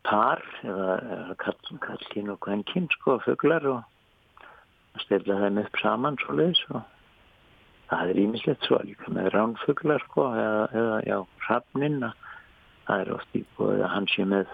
par 0.06 0.42
eða, 0.66 0.96
eða 1.16 1.36
kallkinn 1.44 2.32
og 2.32 2.40
kvennkinn 2.42 2.88
sko, 2.96 3.20
fugglar 3.22 3.66
og 3.70 5.02
stefla 5.04 5.38
þeim 5.44 5.60
upp 5.62 5.78
saman 5.78 6.18
svo 6.22 6.34
leiðis 6.40 6.62
og 6.72 6.80
það 7.90 8.10
er 8.10 8.20
ímislegt 8.24 8.66
svo 8.66 8.80
líka 8.82 9.12
með 9.14 9.30
ránfugglar 9.36 10.02
sko, 10.08 10.26
eða, 10.34 10.64
eða 10.80 10.96
já, 11.06 11.18
rafnin 11.46 12.00
það 12.86 13.04
er 13.04 13.12
oft 13.16 13.38
íbúið 13.38 13.84
að 13.84 13.92
hann 13.92 14.08
sé 14.12 14.26
með 14.28 14.50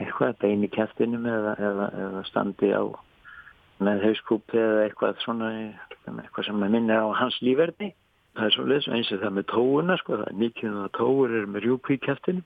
eitthvað 0.00 0.38
bein 0.40 0.64
í 0.64 0.70
kæftinum 0.72 1.26
eða, 1.28 1.56
eða, 1.60 1.88
eða 2.04 2.22
standi 2.30 2.70
á 2.72 2.82
með 3.82 4.06
hauskúpi 4.06 4.60
eða 4.60 4.86
eitthvað 4.86 5.20
svona 5.24 5.50
eitthvað 6.06 6.46
sem 6.48 6.62
minnir 6.62 7.02
á 7.02 7.08
hans 7.18 7.36
lífverdi 7.44 7.92
það 8.36 8.46
er 8.46 8.54
svolítið 8.56 8.96
eins 8.96 9.12
og 9.12 9.22
það 9.22 9.34
með 9.36 9.48
tóuna 9.52 9.96
sko, 10.00 10.18
það 10.20 10.30
er 10.30 10.38
mikið 10.42 10.78
að 10.82 10.92
tóur 10.98 11.34
er 11.36 11.48
með 11.52 11.66
rjúpu 11.66 11.96
í 11.96 12.00
kæftinu 12.06 12.44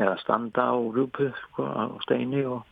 eða 0.00 0.14
standa 0.22 0.68
á 0.72 0.76
rjúpu 0.96 1.28
sko, 1.42 1.66
á 1.68 1.84
steini 2.06 2.44
og, 2.48 2.62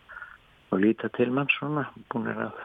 og 0.72 0.80
líta 0.80 1.10
til 1.16 1.28
mann 1.34 1.50
svona 1.58 1.84
búin 2.12 2.30
að, 2.32 2.56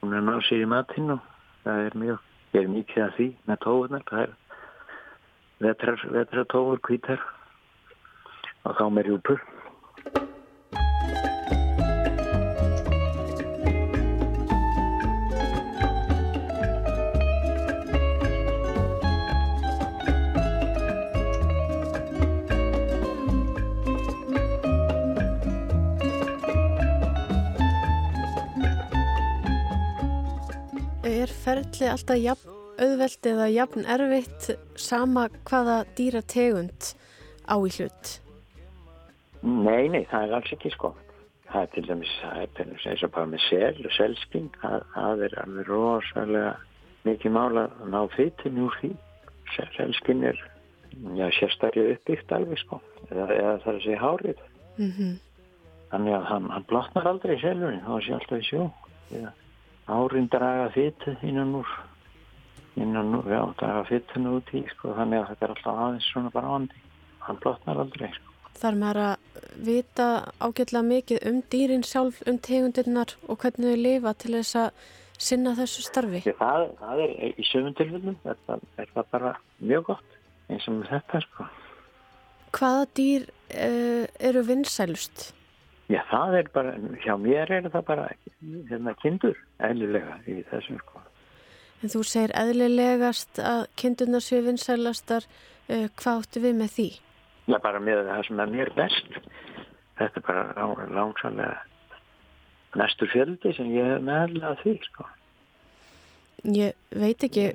búin 0.00 0.18
að 0.18 0.26
ná 0.26 0.34
sér 0.48 0.64
í 0.64 0.70
matinn 0.72 1.14
og 1.14 1.22
það 1.62 1.86
er 1.86 1.98
mjög 2.02 2.28
ég 2.52 2.64
er 2.64 2.72
mikið 2.72 3.04
að 3.04 3.14
því 3.18 3.28
með 3.48 3.62
tóunar 3.66 4.08
það 4.10 4.24
er 4.24 4.34
vetrar, 5.62 6.04
vetrar 6.16 6.50
tóur, 6.50 6.82
kvítar 6.82 7.22
og 8.66 8.78
þá 8.78 8.84
með 8.94 9.10
rjúpur 9.10 9.42
ferli 31.42 31.88
alltaf 31.90 32.18
jafn 32.20 32.58
auðvelt 32.82 33.26
eða 33.26 33.46
jafn 33.50 33.86
erfitt 33.90 34.50
sama 34.78 35.28
hvaða 35.48 35.82
dýrategund 35.98 36.92
á 37.50 37.58
í 37.58 37.70
hlut? 37.76 38.21
Nei, 39.42 39.88
nei, 39.90 40.04
það 40.10 40.26
er 40.26 40.36
alls 40.38 40.52
ekki 40.54 40.70
sko. 40.74 40.92
Það 41.52 41.64
er 41.64 41.72
til 41.74 41.84
dæmis, 41.88 42.12
það 42.22 42.42
er 42.42 42.92
eins 42.92 43.02
og 43.04 43.12
bara 43.12 43.28
með 43.28 43.42
sel 43.48 43.86
og 43.88 43.96
selskinn, 43.96 44.48
það, 44.62 44.84
það 44.94 45.24
er 45.26 45.34
alveg 45.42 45.68
rosalega 45.68 46.52
mikið 47.08 47.34
mála 47.34 47.66
að 47.82 47.90
ná 47.92 48.00
fytinu 48.14 48.68
úr 48.68 48.78
því. 48.80 48.92
Selskinn 49.52 50.24
er, 50.30 50.38
já, 51.18 51.26
sérstaklega 51.36 51.98
uppbyggt 51.98 52.32
alveg 52.32 52.62
sko, 52.62 52.80
eða, 53.10 53.28
eða 53.36 53.58
það 53.64 53.70
er 53.72 53.76
að 53.76 53.84
segja 53.84 54.00
hárið. 54.00 54.42
Mm 54.78 54.92
-hmm. 54.96 55.12
Þannig 55.92 56.16
að 56.16 56.26
hann, 56.30 56.50
hann 56.50 56.68
blotnar 56.70 57.08
aldrei 57.10 57.36
í 57.36 57.42
selunni, 57.42 57.82
þá 57.84 57.94
sé 58.00 58.14
alltaf 58.16 58.38
í 58.38 58.48
sjó. 58.48 58.70
Eða 59.12 59.32
árin 59.92 60.28
draga 60.30 60.70
fyttu 60.70 61.16
innan 61.22 61.54
úr 61.54 61.68
innan 62.76 63.14
úr, 63.14 63.28
já, 63.28 63.42
draga 63.58 63.84
fyttuna 63.84 64.36
út 64.38 64.52
í 64.56 64.62
sko, 64.72 64.94
þannig 64.96 65.20
að 65.20 65.28
þetta 65.32 65.44
er 65.44 65.54
alltaf 65.54 65.80
aðeins 65.84 66.10
svona 66.12 66.30
bara 66.32 66.54
andi, 66.56 66.84
hann 67.26 67.40
blotnar 67.42 67.82
aldrei 67.84 68.08
sko. 68.14 68.31
Þar 68.58 68.78
maður 68.78 69.02
að 69.02 69.42
vita 69.66 70.08
ágjörlega 70.40 70.82
mikið 70.88 71.22
um 71.30 71.38
dýrin 71.52 71.86
sjálf, 71.86 72.22
um 72.28 72.38
tegundirnar 72.38 73.14
og 73.28 73.40
hvernig 73.42 73.72
þau 73.72 73.82
lifa 73.86 74.14
til 74.22 74.34
þess 74.36 74.58
að 74.62 74.82
sinna 75.22 75.54
þessu 75.58 75.84
starfi? 75.86 76.22
Það, 76.38 76.64
það 76.80 77.02
er 77.04 77.12
í 77.28 77.46
sögum 77.46 77.76
tilfellum, 77.78 78.16
þetta 78.24 78.58
er 78.82 78.90
það 78.94 79.12
bara 79.14 79.34
mjög 79.60 79.86
gott 79.92 80.18
eins 80.50 80.66
og 80.68 80.80
með 80.80 80.90
þetta 80.96 81.22
sko. 81.26 81.46
Hvaða 82.52 82.88
dýr 82.98 83.28
uh, 83.28 84.04
eru 84.28 84.42
vinsælust? 84.48 85.30
Já, 85.92 86.00
það 86.08 86.36
er 86.38 86.50
bara, 86.54 86.74
hjá 87.04 87.14
mér 87.20 87.52
er 87.52 87.70
það 87.72 87.86
bara 87.88 88.10
hérna 88.70 88.94
kindur, 89.02 89.38
eðlilega 89.60 90.18
í 90.30 90.40
þessum 90.50 90.80
sko. 90.80 91.02
En 91.82 91.92
þú 91.92 92.04
segir 92.06 92.34
eðlilegast 92.38 93.40
að 93.42 93.64
kindurnar 93.80 94.22
séu 94.24 94.44
vinsælastar, 94.46 95.26
uh, 95.68 95.88
hvað 96.00 96.22
áttu 96.22 96.44
við 96.44 96.60
með 96.60 96.76
því? 96.76 96.88
Já, 97.50 97.58
bara 97.58 97.80
með 97.82 98.04
það 98.06 98.24
sem 98.28 98.40
er 98.40 98.52
mér 98.52 98.70
best. 98.76 99.18
Þetta 99.98 100.20
er 100.20 100.26
bara 100.26 100.86
langsalega 100.94 101.58
næstur 102.78 103.10
fjöldi 103.12 103.52
sem 103.56 103.68
ég 103.74 103.90
hef 103.92 104.04
meðallega 104.06 104.54
því 104.62 104.74
sko. 104.86 105.06
Ég 106.52 106.98
veit 106.98 107.26
ekki 107.26 107.52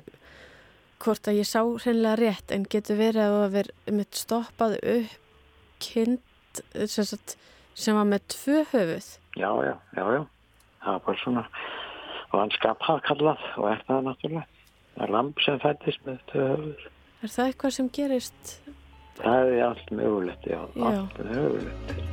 hvort 1.02 1.28
að 1.30 1.40
ég 1.40 1.48
sá 1.48 1.60
hreinlega 1.62 2.18
rétt 2.18 2.54
en 2.54 2.66
getur 2.70 2.98
verið 2.98 3.24
að 3.24 3.36
það 3.38 3.56
verið 3.56 3.96
mitt 3.98 4.18
stoppað 4.18 4.76
upp 4.78 5.16
kind, 5.82 6.62
þess 6.74 7.14
að 7.14 7.36
sem 7.78 7.94
var 7.94 8.08
með 8.08 8.24
tvö 8.34 8.62
höfuð. 8.72 9.10
Já, 9.38 9.50
já, 9.62 9.74
já, 9.94 10.04
já. 10.16 10.22
Það 10.82 10.94
var 10.94 11.02
bara 11.06 11.22
svona 11.22 11.44
vanskapað 12.32 13.02
kallað 13.06 13.44
og 13.56 13.68
er 13.70 13.84
það 13.86 14.06
náttúrulega. 14.08 14.46
Það 14.94 15.04
er 15.06 15.14
lamp 15.14 15.44
sem 15.44 15.60
fættist 15.62 16.06
með 16.06 16.24
tvö 16.32 16.46
höfuð. 16.48 16.88
Er 17.18 17.34
það 17.34 17.50
eitthvað 17.52 17.76
sem 17.76 17.90
gerist? 17.94 18.52
Það 19.18 19.52
er 19.54 19.62
allt 19.66 19.90
mögulegt, 19.90 20.46
já. 20.46 20.60
já. 20.74 20.86
Allt 20.86 21.18
mögulegt. 21.24 22.08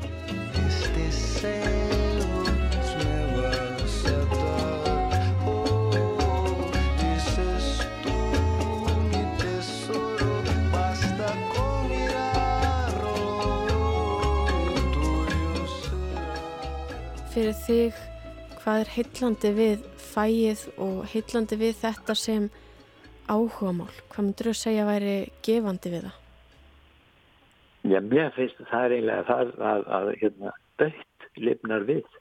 fyrir 17.35 17.57
þig 17.65 17.97
hvað 18.61 18.77
er 18.79 18.91
heillandi 18.93 19.49
við 19.57 19.81
fæið 19.99 20.61
og 20.81 21.01
heillandi 21.11 21.57
við 21.59 21.73
þetta 21.81 22.15
sem 22.15 22.45
áhuga 23.27 23.73
mál? 23.75 23.91
Hvað 24.07 24.29
myndur 24.29 24.47
þú 24.47 24.53
að 24.55 24.61
segja 24.61 24.85
að 24.85 24.91
væri 24.93 25.15
gefandi 25.43 25.91
við 25.91 26.07
það? 26.07 26.24
Já, 27.85 27.99
mér 28.01 28.31
finnst 28.33 28.61
það 28.71 28.85
er 28.85 28.95
eiginlega 28.95 29.25
það 29.27 29.41
að, 29.41 29.51
að, 29.69 29.87
að 29.97 30.11
hérna, 30.21 30.53
dött 30.81 31.27
lifnar 31.37 31.85
við. 31.85 32.17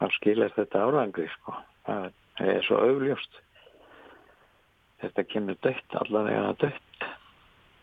Það 0.00 0.16
skilast 0.16 0.56
þetta 0.56 0.84
árangri, 0.86 1.28
sko. 1.36 1.56
Það 1.84 2.50
er 2.54 2.64
svo 2.64 2.80
augljóst. 2.86 3.40
Þetta 5.00 5.26
kemur 5.28 5.60
dött, 5.64 5.96
allavega 6.00 6.54
dött, 6.60 7.08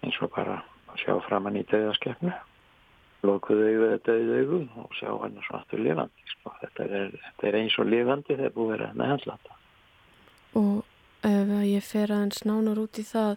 eins 0.06 0.18
og 0.22 0.34
bara 0.34 0.62
að 0.92 1.02
sjá 1.04 1.14
framann 1.28 1.60
í 1.60 1.66
döðaskefnu 1.70 2.34
lokuðu 3.26 3.68
auðu 3.68 3.88
eða 3.88 4.02
döðu 4.06 4.40
auðu 4.42 4.60
og 4.84 4.98
sjá 4.98 5.10
hann 5.10 5.38
svartu 5.48 5.80
lifandi 5.82 6.34
sko. 6.34 6.54
þetta, 6.62 6.86
er, 6.86 7.16
þetta 7.24 7.48
er 7.50 7.58
eins 7.62 7.78
og 7.82 7.90
lifandi 7.90 8.36
þegar 8.36 8.54
búið 8.56 8.74
er 8.76 8.84
að 8.88 9.00
meðhandla 9.02 9.38
þetta 9.38 9.56
Og 10.58 10.76
ef 11.28 11.54
ég 11.68 11.86
fer 11.86 12.14
aðeins 12.14 12.44
nánar 12.48 12.82
út 12.82 13.02
í 13.02 13.06
það 13.08 13.34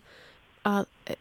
að 0.70 1.14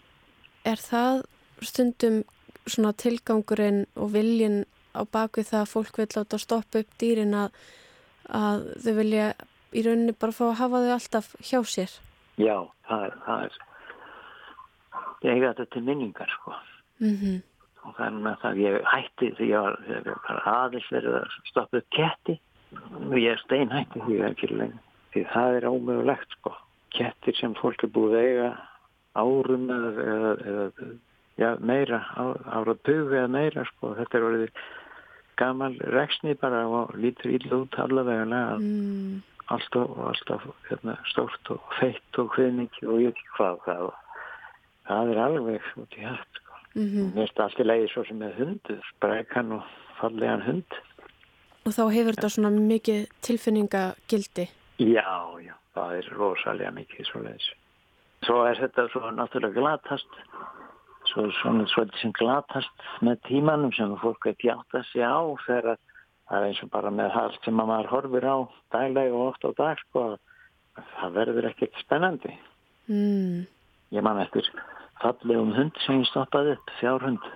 er 0.68 0.82
það 0.82 1.24
stundum 1.66 2.22
svona 2.70 2.94
tilgangurinn 2.94 3.86
og 3.96 4.14
viljin 4.14 4.64
á 4.94 5.02
baku 5.06 5.44
það 5.46 5.64
að 5.64 5.72
fólk 5.74 6.02
vil 6.02 6.10
láta 6.16 6.40
stoppa 6.42 6.84
upp 6.84 6.98
dýrin 7.02 7.36
að, 7.38 7.56
að 8.30 8.68
þau 8.84 8.94
vilja 9.00 9.28
í 9.74 9.84
rauninni 9.86 10.16
bara 10.18 10.36
fá 10.36 10.46
að 10.50 10.60
hafa 10.64 10.84
þau 10.86 10.94
alltaf 10.96 11.32
hjá 11.40 11.60
sér? 11.66 11.96
Já, 12.40 12.58
það 12.88 13.06
er 13.08 13.18
það 13.26 13.46
er 13.48 13.58
ég 15.20 15.36
hef 15.36 15.46
þetta 15.46 15.70
til 15.74 15.86
minningar 15.86 16.36
sko. 16.40 16.58
Mhm. 17.00 17.38
Mm 17.38 17.40
og 17.88 17.96
þannig 17.96 18.26
að 18.28 18.42
það 18.42 18.58
ég 18.60 18.74
hætti 18.92 19.28
því 19.38 19.46
ég 19.50 19.62
var, 19.64 19.76
ég 19.88 20.08
var 20.28 20.40
aðeins 20.52 20.88
verið 20.92 21.14
að 21.16 21.36
stoppa 21.48 21.80
upp 21.80 21.94
ketti. 21.96 22.36
Og 23.08 23.16
ég 23.18 23.32
er 23.32 23.44
steinhætti 23.46 24.02
því 24.04 24.18
það 24.20 24.28
ekki 24.30 24.50
lengi 24.52 24.82
því 25.14 25.24
það 25.34 25.58
er 25.58 25.68
ómögulegt 25.70 26.36
sko. 26.38 26.54
Kettir 26.94 27.38
sem 27.38 27.56
fólk 27.58 27.86
er 27.86 27.92
búið 27.94 28.18
eiga 28.20 28.50
árum 29.18 29.70
eða, 29.74 30.34
eða, 30.52 30.90
ja, 31.40 31.56
meira 31.60 32.02
ára 32.18 32.76
bug 32.76 33.14
eða 33.14 33.32
meira 33.32 33.66
sko 33.72 33.96
þetta 33.98 34.20
er 34.20 34.28
orðið 34.30 34.62
gamal 35.40 35.74
reksni 35.96 36.36
bara 36.40 36.66
og 36.68 36.94
lítur 37.00 37.32
íll 37.38 37.54
út 37.62 37.80
allavega 37.80 38.26
mm. 38.60 39.22
alltaf, 39.48 39.96
alltaf 40.12 40.46
hérna, 40.68 40.98
stórt 41.12 41.54
og 41.54 41.64
feitt 41.80 42.22
og 42.22 42.36
hviðmikið 42.36 42.92
og 42.92 43.02
ég 43.06 43.16
ekki 43.16 43.32
hvað 43.38 43.64
það, 43.66 43.88
það 44.92 45.14
er 45.14 45.24
alveg 45.26 45.74
út 45.80 45.98
í 45.98 46.06
hætt 46.06 46.42
sko. 46.42 46.62
Mm 46.76 46.86
-hmm. 46.86 47.06
mér 47.16 47.26
finnst 47.26 47.40
allt 47.40 47.60
í 47.60 47.66
leiði 47.66 47.88
svo 47.90 48.04
sem 48.06 48.20
með 48.22 48.36
hundur 48.38 48.94
brækan 49.02 49.52
og 49.52 49.64
fallegan 49.98 50.46
hund 50.46 50.78
Og 51.68 51.76
þá 51.76 51.84
hefur 51.94 52.16
þetta 52.16 52.30
svona 52.34 52.50
mikið 52.56 53.02
tilfinningagildi? 53.26 54.46
Já, 54.80 55.12
já, 55.44 55.56
það 55.76 55.96
er 55.98 56.08
rosalega 56.16 56.72
mikið 56.74 57.10
svo 57.10 57.24
leiðis. 57.26 57.50
Svo 58.28 58.42
er 58.48 58.60
þetta 58.60 58.88
svo 58.92 59.12
náttúrulega 59.16 59.56
glatast, 59.62 60.18
svo 61.12 61.28
svona 61.40 61.68
svona 61.72 62.02
sem 62.02 62.12
glatast 62.18 62.88
með 63.06 63.22
tímanum 63.30 63.72
sem 63.76 63.96
fólk 64.02 64.28
ekki 64.34 64.52
átt 64.54 64.76
að 64.76 64.90
sé 64.92 65.06
á 65.06 65.22
þegar 65.46 65.78
það 66.30 66.40
er 66.40 66.48
eins 66.50 66.64
og 66.66 66.72
bara 66.74 66.92
með 66.94 67.16
allt 67.22 67.46
sem 67.46 67.56
maður 67.58 67.92
horfir 67.94 68.28
á 68.28 68.38
daglega 68.76 69.16
og 69.16 69.32
oft 69.32 69.48
á 69.48 69.52
dag, 69.58 69.80
sko, 69.88 70.04
það 71.00 71.16
verður 71.16 71.50
ekkert 71.50 71.80
spennandi. 71.82 72.36
Mm. 72.90 73.48
Ég 73.96 74.06
man 74.06 74.22
eftir 74.22 74.46
fallegum 75.02 75.54
hund 75.56 75.80
sem 75.86 76.02
ég 76.04 76.10
stoppaði 76.12 76.58
upp, 76.58 76.74
fjárhund 76.82 77.30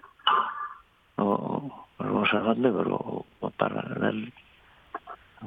og 1.23 1.71
rosa 2.03 2.41
fallegur 2.45 2.91
og, 2.97 3.23
og 3.41 3.53
bara 3.61 3.85
vel 4.03 4.25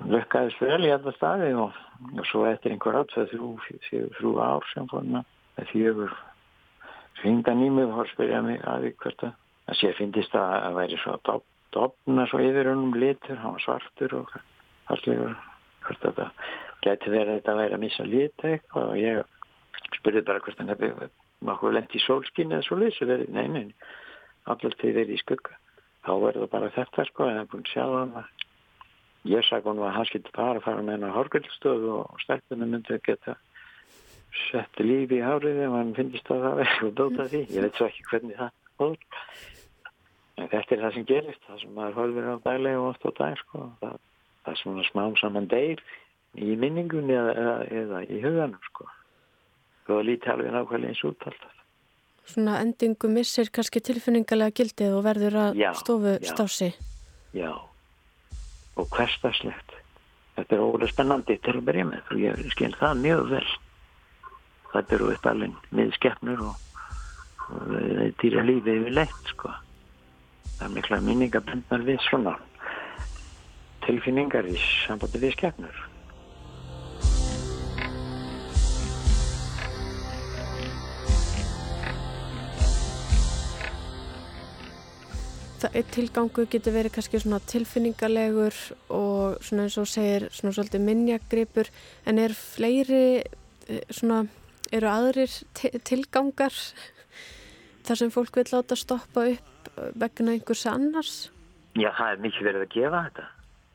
lukkaðist 0.05 0.61
vel 0.63 0.85
í 0.85 0.93
alla 0.95 1.13
staði 1.17 1.53
og, 1.59 1.77
og 2.13 2.25
svo 2.31 2.45
eftir 2.51 2.75
einhver 2.75 3.01
átt 3.01 3.15
þrjú, 3.17 4.33
ár 4.43 4.67
sem 4.73 4.89
fór 4.91 5.07
með 5.09 5.69
fjögur 5.73 6.15
hringan 7.23 7.65
í 7.65 7.71
mig 7.73 7.91
og 7.91 8.09
spyrja 8.13 8.43
mig 8.45 8.61
að 8.69 8.89
því 8.89 8.95
að 9.11 9.21
það 9.23 9.79
sé 9.81 9.93
finnist 9.99 10.37
að 10.37 10.53
það 10.53 10.79
væri 10.81 11.01
svo 11.03 11.17
að 11.17 11.47
dopna 11.77 12.27
svo 12.31 12.41
yfir 12.45 12.71
húnum 12.71 12.97
litur, 13.01 13.41
hann 13.41 13.57
var 13.57 13.65
svartur 13.65 14.19
og 14.21 14.35
hvert 14.87 16.09
að 16.11 16.21
það 16.21 16.45
geti 16.85 17.11
verið 17.11 17.33
að 17.33 17.39
þetta 17.39 17.57
væri 17.61 17.77
að 17.77 17.83
missa 17.83 18.07
lit 18.07 18.45
eitthvað 18.47 18.91
og 18.93 19.01
ég 19.01 19.97
spurði 19.99 20.27
bara 20.27 20.43
hvert 20.45 20.61
að 20.63 20.71
nefnir 20.71 21.15
maður 21.47 21.77
lendi 21.77 21.99
í 21.99 22.05
sólskinn 22.05 22.55
eða 22.55 22.67
svo 22.67 22.79
leysu 22.81 23.09
verið, 23.09 23.33
nei, 23.35 23.47
nei, 23.53 23.67
alltaf 24.49 24.77
til 24.81 24.95
verið 24.97 25.17
í 25.17 25.21
skugga. 25.21 25.59
Þá 26.07 26.13
verður 26.23 26.45
það 26.45 26.53
bara 26.55 26.75
þetta 26.77 27.05
sko 27.09 27.27
en 27.27 27.37
það 27.37 27.43
er 27.43 27.51
búin 27.53 27.67
að 27.67 27.73
sjá 27.73 27.85
það 27.93 28.36
ég 29.31 29.45
sagði 29.47 29.73
hún 29.73 29.83
að 29.85 29.97
hann 29.97 30.09
skilti 30.11 30.33
bara 30.37 30.61
að 30.61 30.65
fara 30.67 30.85
með 30.85 30.97
hennar 30.97 31.17
horgöldstöðu 31.17 31.93
og 32.01 32.23
stelpunum 32.25 32.73
myndi 32.75 32.97
að 32.97 33.05
geta 33.09 33.37
sett 34.51 34.81
lífi 34.83 35.21
í 35.21 35.25
hárið 35.25 35.63
ef 35.65 35.75
hann 35.75 35.93
finnist 35.97 36.31
að 36.33 36.43
það 36.45 36.59
verður 36.61 36.89
og 36.89 36.97
dóta 37.01 37.29
því. 37.33 37.43
Ég 37.55 37.67
veit 37.67 37.79
svo 37.79 37.89
ekki 37.89 38.09
hvernig 38.11 38.41
það 38.41 38.51
hóður 38.81 39.21
en 40.37 40.51
þetta 40.53 40.77
er 40.77 40.83
það 40.85 40.97
sem 40.97 41.07
gerist 41.09 41.47
það 41.49 41.61
sem 41.63 41.77
maður 41.77 41.99
hólfur 42.01 42.29
á 42.29 42.37
daglega 42.45 42.81
og 42.83 42.89
oft 42.91 43.07
á 43.09 43.11
dag 43.21 43.39
sko. 43.41 43.63
Það, 43.81 43.99
það 44.45 44.53
er 44.53 44.61
svona 44.63 44.87
smám 44.91 45.19
saman 45.21 45.51
deyr 45.53 45.83
í 46.37 46.57
minningunni 46.61 47.17
eða, 47.17 47.35
eða, 47.43 47.59
eða 47.81 48.03
í 48.05 48.23
huganum 48.25 48.67
sko. 48.71 48.89
Og 49.87 50.03
lítið 50.03 50.33
alveg 50.35 50.53
nákvæmlega 50.53 50.93
eins 50.93 51.05
út 51.07 51.29
alltaf. 51.31 51.53
Svona 52.27 52.59
endingu 52.59 53.09
missir 53.09 53.49
kannski 53.55 53.81
tilfinningarlega 53.87 54.57
gildið 54.59 54.97
og 54.99 55.05
verður 55.07 55.39
að 55.45 55.61
já, 55.63 55.71
stofu 55.79 56.17
já. 56.19 56.33
stási. 56.33 56.73
Já, 57.37 57.53
og 58.77 58.89
hverstagslegt. 58.93 59.77
Þetta 60.37 60.57
er 60.57 60.65
ólega 60.65 60.93
spennandi 60.93 61.39
til 61.41 61.55
að 61.57 61.65
byrja 61.69 61.87
með 61.89 62.11
og 62.13 62.21
ég 62.21 62.43
skil 62.53 62.73
það 62.77 63.03
mjög 63.05 63.23
vel. 63.31 63.47
Þetta 64.75 64.97
eru 64.97 65.13
upp 65.15 65.29
alveg 65.31 65.71
miðskeppnur 65.79 66.43
og, 66.51 66.59
og 67.49 67.71
það 67.71 68.13
týra 68.21 68.45
lífið 68.45 68.83
yfir 68.83 68.97
leitt, 68.99 69.33
sko. 69.33 69.55
Það 70.59 70.69
er 70.69 70.75
mikla 70.77 71.01
minningabendnar 71.05 71.87
við 71.87 72.03
svona 72.05 72.37
tilfinningar 73.87 74.49
í 74.51 74.57
sambandi 74.87 75.23
við 75.23 75.37
skeppnur. 75.37 75.86
Tilgangu 85.95 86.47
getur 86.51 86.75
verið 86.75 86.95
kannski 86.97 87.21
svona 87.23 87.39
tilfinningalegur 87.49 88.57
og 88.95 89.39
svona 89.45 89.67
eins 89.67 89.79
og 89.81 89.89
segir 89.91 90.29
svona 90.35 90.55
svolítið 90.57 90.85
minnjagripur 90.85 91.71
en 92.07 92.21
er 92.21 92.35
fleiri 92.37 93.23
eh, 93.23 93.83
svona, 93.91 94.25
eru 94.75 94.91
aðrir 94.91 95.33
tilgangar 95.87 96.55
þar 97.87 98.01
sem 98.03 98.13
fólk 98.13 98.37
vil 98.37 98.49
láta 98.53 98.77
stoppa 98.77 99.29
upp 99.33 99.71
vegna 99.97 100.37
einhvers 100.37 100.67
annars? 100.71 101.17
Já, 101.77 101.91
það 101.93 102.13
er 102.13 102.23
mikið 102.25 102.49
verið 102.49 102.65
að 102.65 102.73
gefa 102.73 103.03
þetta. 103.09 103.27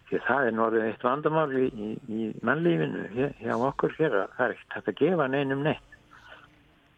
Því 0.09 0.19
það 0.27 0.47
er 0.47 0.55
norðið 0.57 0.87
eitt 0.87 1.05
vandamál 1.05 1.51
í, 1.55 1.67
í, 1.71 1.91
í 2.11 2.31
mannlífinu 2.43 3.05
hér, 3.13 3.37
hjá 3.39 3.53
okkur 3.55 3.95
hér 3.99 4.17
að 4.23 4.33
það 4.37 4.47
er 4.47 4.57
ekkert 4.57 4.89
að 4.91 4.99
gefa 4.99 5.27
neinum 5.31 5.63
neitt. 5.67 5.95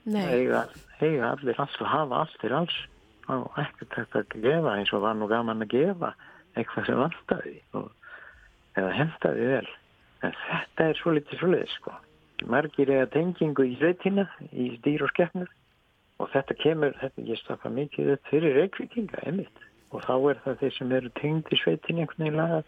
Nei. 0.04 0.24
Eiga, 0.28 0.64
eiga 1.00 1.30
allir 1.36 1.60
allt 1.64 1.84
og 1.84 1.92
hafa 1.92 2.24
allt 2.24 2.42
til 2.42 2.56
alls 2.58 2.80
og 3.32 3.60
ekkert 3.62 3.98
hægt 3.98 4.18
að 4.20 4.36
gefa 4.44 4.76
eins 4.78 4.94
og 4.94 5.04
var 5.06 5.18
nú 5.18 5.30
gaman 5.32 5.64
að 5.64 5.74
gefa 5.74 6.14
eitthvað 6.60 6.90
sem 6.90 7.00
vantaði 7.00 7.56
og, 7.80 7.90
eða 8.78 8.92
hendaði 9.00 9.50
vel. 9.54 9.70
En 10.24 10.36
þetta 10.46 10.90
er 10.90 11.00
svo 11.00 11.16
litið 11.16 11.40
svo 11.40 11.52
litið 11.54 11.74
sko. 11.78 11.96
Margir 12.50 12.92
eiga 12.92 13.10
tengingu 13.14 13.66
í 13.68 13.76
sveitina, 13.80 14.28
í 14.52 14.74
dýr 14.84 15.06
og 15.06 15.14
skeppnur 15.14 15.52
og 16.22 16.30
þetta 16.34 16.58
kemur, 16.60 16.96
þetta 17.00 17.28
ég 17.30 17.40
staffa 17.40 17.72
mikið 17.74 18.14
upp 18.16 18.30
fyrir 18.30 18.58
reykvikinga, 18.60 19.24
einmitt. 19.24 19.68
Og 19.94 20.04
þá 20.04 20.16
er 20.32 20.40
það 20.44 20.62
þeir 20.62 20.78
sem 20.78 20.96
eru 20.98 21.12
tengd 21.20 21.52
í 21.54 21.60
sveitin 21.62 22.00
einhvern 22.02 22.26
veginn 22.26 22.44
að 22.44 22.64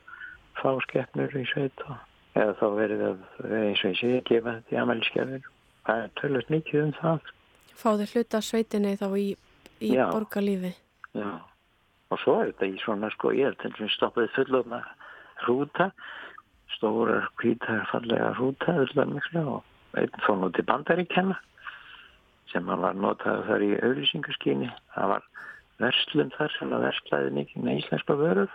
fá 0.59 0.69
skeppnur 0.85 1.35
í 1.35 1.45
sveit 1.51 1.87
og 1.89 1.97
eða 2.35 2.55
þá 2.59 2.65
verið 2.75 3.03
að 3.07 3.25
eins 3.61 3.81
og 3.83 3.91
ég 3.91 3.99
sé 3.99 4.11
að 4.19 4.27
gefa 4.29 4.55
þetta 4.57 4.75
í 4.75 4.79
amalskefir. 4.81 5.49
Það 5.85 6.03
er 6.03 6.13
tölvöld 6.19 6.51
mikið 6.51 6.81
um 6.81 6.93
það. 6.99 7.31
Fáði 7.75 8.07
hluta 8.11 8.41
sveitinni 8.43 8.95
þá 8.99 9.07
í, 9.19 9.25
í 9.81 9.93
Já. 9.95 10.07
borgarlífi. 10.11 10.73
Já. 11.15 11.41
Og 12.13 12.21
svo 12.21 12.37
er 12.41 12.51
þetta 12.51 12.69
í 12.69 12.77
svona 12.83 13.09
sko, 13.15 13.33
ég 13.33 13.49
held 13.49 13.59
til 13.63 13.87
að 13.87 13.95
stoppaði 13.95 14.31
fullofna 14.35 14.81
hrúta, 15.43 15.89
stórar, 16.75 17.29
hvítar, 17.41 17.85
fallega 17.91 18.33
hrúta, 18.37 18.77
miklu 19.09 19.45
og 19.57 19.97
einn 19.99 20.23
fór 20.25 20.39
nú 20.39 20.51
til 20.53 20.65
bandaríkjana 20.67 21.37
sem 22.51 22.67
hann 22.69 22.83
var 22.83 22.93
notaður 22.95 23.47
þar 23.49 23.65
í 23.65 23.71
auðlýsingarskyni. 23.81 24.69
Það 24.93 25.11
var 25.15 25.25
verslun 25.81 26.31
þar 26.37 26.53
sem 26.55 26.75
að 26.75 26.85
verslaði 26.87 27.33
mikið 27.39 27.65
með 27.65 27.81
íslenska 27.81 28.17
vörur 28.19 28.51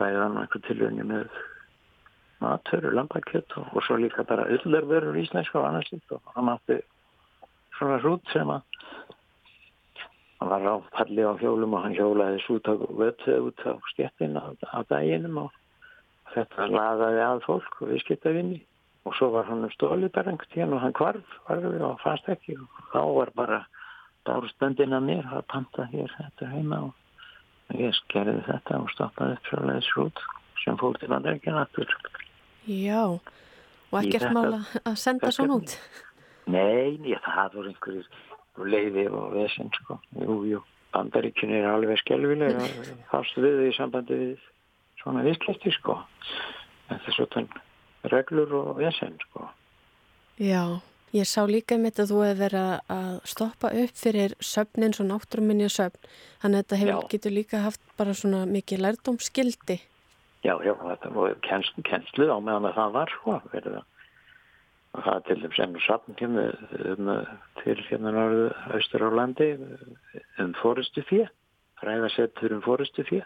bæðan 0.00 0.38
einhver 0.40 0.62
tilvöndi 0.66 1.06
með 1.06 1.28
maturur, 2.40 2.94
lambakjött 2.96 3.56
og, 3.60 3.68
og 3.76 3.84
svo 3.84 3.98
líka 4.00 4.24
bara 4.28 4.48
öllarvörur 4.48 5.18
íslenska 5.20 5.60
og 5.60 5.68
annars 5.68 5.90
og 5.92 6.32
hann 6.36 6.52
átti 6.54 6.78
svona 7.76 7.98
hrút 8.00 8.32
sem 8.32 8.48
að 8.52 8.79
hann 10.40 10.48
var 10.48 10.64
á 10.64 10.74
palli 10.96 11.22
á 11.22 11.36
hjólum 11.36 11.74
og 11.76 11.82
hann 11.84 11.96
hjólaði 11.96 12.40
svo 12.44 12.56
út 12.58 12.68
á 12.72 12.74
vötu 12.80 13.36
út 13.50 13.60
á 13.68 13.72
skettin 13.92 14.38
á, 14.40 14.56
daginum 14.88 15.36
og 15.44 15.50
þetta 16.34 16.68
laðaði 16.70 17.22
að 17.26 17.42
fólk 17.44 17.82
og 17.82 17.92
viðskiptavinni 17.92 18.62
og 19.04 19.16
svo 19.16 19.30
var 19.34 19.48
hann 19.48 19.66
um 19.66 19.74
stólið 19.74 20.12
bara 20.16 20.32
einhvern 20.32 20.52
tíðan 20.54 20.74
og 20.76 20.82
hann 20.84 20.96
kvarf, 20.96 21.36
kvarf 21.46 21.68
og 21.68 22.00
fannst 22.04 22.28
ekki 22.32 22.56
og 22.56 22.80
þá 22.92 23.00
var 23.18 23.32
bara 23.36 23.60
dárstundin 24.28 24.96
að 24.96 25.06
mér 25.08 25.28
að 25.28 25.46
panta 25.52 25.86
hér 25.92 26.12
þetta 26.16 26.50
heima 26.54 26.80
og 26.88 27.76
ég 27.76 27.94
skerði 28.02 28.40
þetta 28.48 28.80
og 28.80 28.90
stoppaði 28.94 29.36
upp 29.36 29.50
svo 29.50 29.62
leiðis 29.64 29.92
hrút 29.94 30.24
sem 30.64 30.76
fór 30.80 30.98
til 31.00 31.08
vandaríkjan 31.08 31.56
aftur. 31.56 31.92
Já, 32.68 33.04
og 33.08 33.96
ekkert 34.02 34.26
þetta- 34.26 34.34
mála 34.36 34.58
að 34.84 34.96
senda 35.00 35.30
svona 35.32 35.56
út. 35.56 35.76
Nei, 36.46 36.98
nei, 36.98 37.16
það 37.24 37.54
voru 37.54 37.72
einhverjir 37.72 38.06
leiði 38.58 39.06
og 39.08 39.34
vesen, 39.34 39.70
sko. 39.80 39.98
Jú, 40.18 40.36
jú, 40.48 40.60
bandaríkjun 40.94 41.54
er 41.54 41.68
alveg 41.70 42.00
skelvilega 42.02 42.66
fast 43.12 43.38
við 43.38 43.58
þau 43.60 43.66
í 43.68 43.74
sambandi 43.76 44.20
við 44.20 44.46
svona 45.00 45.24
viðskipti, 45.26 45.72
sko. 45.78 45.98
Þetta 46.90 47.12
er 47.12 47.18
svona 47.18 48.12
reglur 48.14 48.54
og 48.60 48.70
vesen, 48.80 49.18
sko. 49.28 49.46
Já, 50.40 50.80
ég 51.16 51.28
sá 51.28 51.44
líka 51.48 51.78
mitt 51.78 52.00
að 52.00 52.14
þú 52.14 52.24
hefur 52.24 52.42
verið 52.42 52.72
að 52.96 53.12
stoppa 53.28 53.70
upp 53.82 53.94
fyrir 54.02 54.34
söfnin, 54.40 54.96
svo 54.96 55.06
náttúruminni 55.06 55.68
söfn. 55.70 56.10
Þannig 56.42 56.58
að 56.58 56.64
þetta 56.64 56.80
hefur, 56.82 57.06
getur 57.14 57.36
líka 57.36 57.62
haft 57.66 57.82
bara 58.00 58.16
svona 58.16 58.46
mikið 58.48 58.84
lærdómskildi. 58.86 59.80
Já, 60.40 60.54
já, 60.64 60.72
þetta 60.72 61.10
voru 61.12 61.36
kennslu, 61.44 62.30
á 62.32 62.38
meðan 62.40 62.70
að 62.70 62.78
það 62.78 62.94
var, 62.96 63.10
sko, 63.18 63.40
verið 63.52 63.74
það. 63.76 63.88
Og 64.90 65.04
það 65.06 65.16
er 65.16 65.26
til 65.26 65.36
þess 65.44 65.62
ennur 65.64 65.84
safn 65.84 66.16
kemur 66.18 66.56
um, 66.90 67.10
til 67.60 67.76
hérna 67.86 68.14
norðu 68.14 68.48
austur 68.74 69.04
á 69.06 69.10
landi 69.14 69.52
um 70.42 70.50
fórustu 70.58 71.04
fjö, 71.06 71.28
fræðasettur 71.78 72.56
um 72.56 72.64
fórustu 72.64 73.04
fjö. 73.06 73.20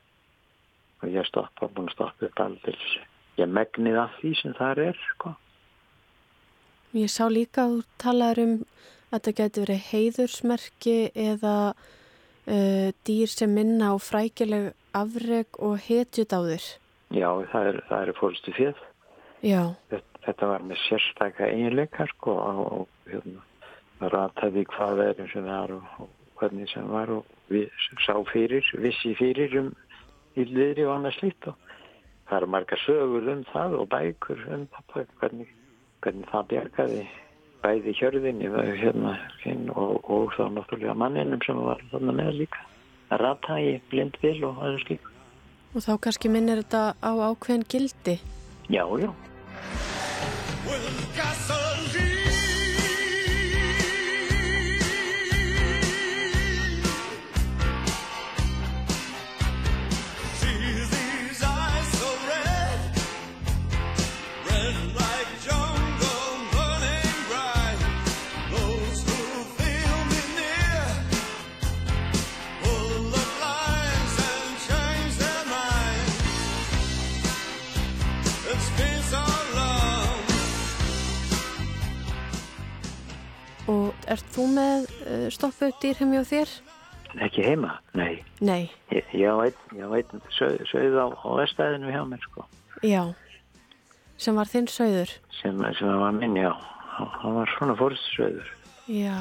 Og 1.02 1.08
ég 1.12 1.24
stoppa, 1.28 1.70
búin 1.72 1.88
að 1.88 1.96
stoppa 1.96 2.28
upp 2.28 2.44
allir. 2.44 2.84
Ég 3.40 3.50
megnið 3.50 3.98
af 4.04 4.12
því 4.20 4.34
sem 4.42 4.54
það 4.58 4.84
er, 4.90 5.00
sko. 5.14 5.34
Ég 6.94 7.10
sá 7.10 7.24
líka 7.32 7.64
að 7.64 7.72
þú 7.72 7.98
talaður 8.04 8.42
um 8.44 8.54
að 8.60 9.16
þetta 9.16 9.36
getur 9.40 9.64
verið 9.64 9.88
heiðursmerki 9.90 10.96
eða 11.24 11.56
uh, 11.72 12.88
dýr 13.08 13.32
sem 13.32 13.50
minna 13.56 13.90
á 13.90 13.96
frækileg 13.98 14.72
afreg 14.94 15.58
og 15.58 15.78
hetjudáður. 15.88 16.64
Já, 17.14 17.28
það 17.50 17.70
er, 17.70 17.80
það 17.88 18.00
er 18.02 18.18
fórstu 18.18 18.54
fjöð. 18.54 18.82
Já. 19.44 19.62
Þetta, 19.90 20.13
þetta 20.24 20.50
var 20.50 20.66
með 20.68 20.80
sérstakka 20.88 21.48
eiginleikar 21.50 22.10
sko 22.14 22.36
og 22.40 23.10
hérna, 23.10 23.42
það 24.00 24.14
rataði 24.16 24.66
hvað 24.72 25.00
verður 25.02 25.32
sem 25.32 25.48
var 25.48 25.74
og, 25.76 25.90
og 26.04 26.38
hvernig 26.40 26.70
sem 26.72 26.88
var 26.90 27.12
og 27.14 27.34
við 27.52 27.68
sá 28.04 28.14
fyrir, 28.32 28.70
vissi 28.82 29.14
fyrir 29.18 29.58
um 29.60 29.74
yllviðri 30.34 30.86
og 30.88 30.96
annað 30.96 31.18
slíkt 31.18 31.50
og 31.50 31.58
það 32.28 32.38
eru 32.40 32.52
marga 32.54 32.80
sögur 32.84 33.28
um 33.34 33.44
það 33.52 33.76
og 33.80 33.90
bækur 33.92 34.46
um 34.56 34.64
það 34.72 35.04
hvernig, 35.20 35.52
hvernig 36.04 36.32
það 36.32 36.48
bjargaði 36.54 37.04
bæði 37.64 37.94
hjörðinni 37.96 38.50
hérna, 38.80 39.14
og, 39.72 40.04
og 40.04 40.32
þá 40.36 40.44
náttúrulega 40.52 40.96
manninum 41.00 41.40
sem 41.46 41.60
var 41.64 41.80
þarna 41.92 42.16
með 42.18 42.32
líka 42.42 42.64
að 43.12 43.22
rata 43.24 43.58
í 43.60 43.74
blindvill 43.90 44.40
og 44.48 44.60
aðeins 44.60 44.88
líka. 44.90 45.12
Og 45.74 45.84
þá 45.84 45.92
kannski 46.06 46.30
minnir 46.30 46.62
þetta 46.62 46.82
á 47.00 47.12
ákveðin 47.30 47.68
gildi? 47.70 48.18
Já, 48.68 48.84
já. 49.00 49.10
Picasso. 50.96 51.63
Ert 84.14 84.26
þú 84.30 84.44
með 84.54 84.84
uh, 85.08 85.26
stoppu 85.34 85.72
dýr 85.82 85.98
heim 85.98 86.12
hjá 86.14 86.22
þér? 86.28 86.50
Ekki 87.24 87.42
heima, 87.46 87.72
nei. 87.98 88.20
Nei. 88.42 88.68
Ég, 88.94 89.06
ég 89.14 89.26
á 89.30 89.38
einn 89.42 90.22
sögð 90.34 90.98
á, 90.98 91.06
á 91.10 91.28
vestæðinu 91.40 91.90
hjá 91.90 92.02
mér, 92.06 92.22
sko. 92.26 92.44
Já, 92.86 93.02
sem 94.18 94.38
var 94.38 94.50
þinn 94.50 94.70
sögður? 94.70 95.14
Sem, 95.40 95.58
sem 95.78 95.98
var 96.02 96.14
minn, 96.14 96.38
já. 96.38 96.52
Hann 96.94 97.38
var 97.40 97.50
svona 97.56 97.74
fórst 97.78 98.06
sögður. 98.14 98.50
Já. 98.86 99.18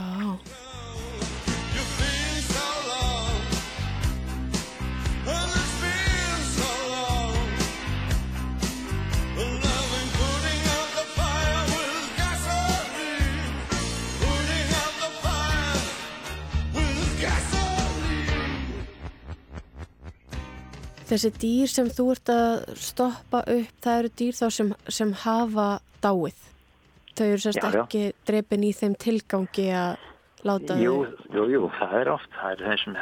Þessi 21.13 21.29
dýr 21.37 21.69
sem 21.69 21.89
þú 21.93 22.03
ert 22.09 22.29
að 22.33 22.53
stoppa 22.81 23.43
upp, 23.45 23.73
það 23.85 23.99
eru 23.99 24.09
dýr 24.17 24.37
þá 24.39 24.45
sem, 24.55 24.71
sem 24.89 25.11
hafa 25.21 25.67
dáið. 26.01 26.39
Þau 27.13 27.25
eru 27.27 27.41
sérst 27.43 27.67
ekki 27.69 28.01
drefin 28.25 28.65
í 28.65 28.71
þeim 28.73 28.95
tilgangi 28.97 29.67
að 29.77 30.07
láta 30.41 30.79
jú, 30.81 30.95
þau... 31.05 31.35
Jú, 31.37 31.43
jú, 31.53 31.61
það 31.77 31.93
er 31.99 32.11
oft. 32.15 32.33
Það 32.39 32.55
er 32.55 32.63
þessum 32.71 32.97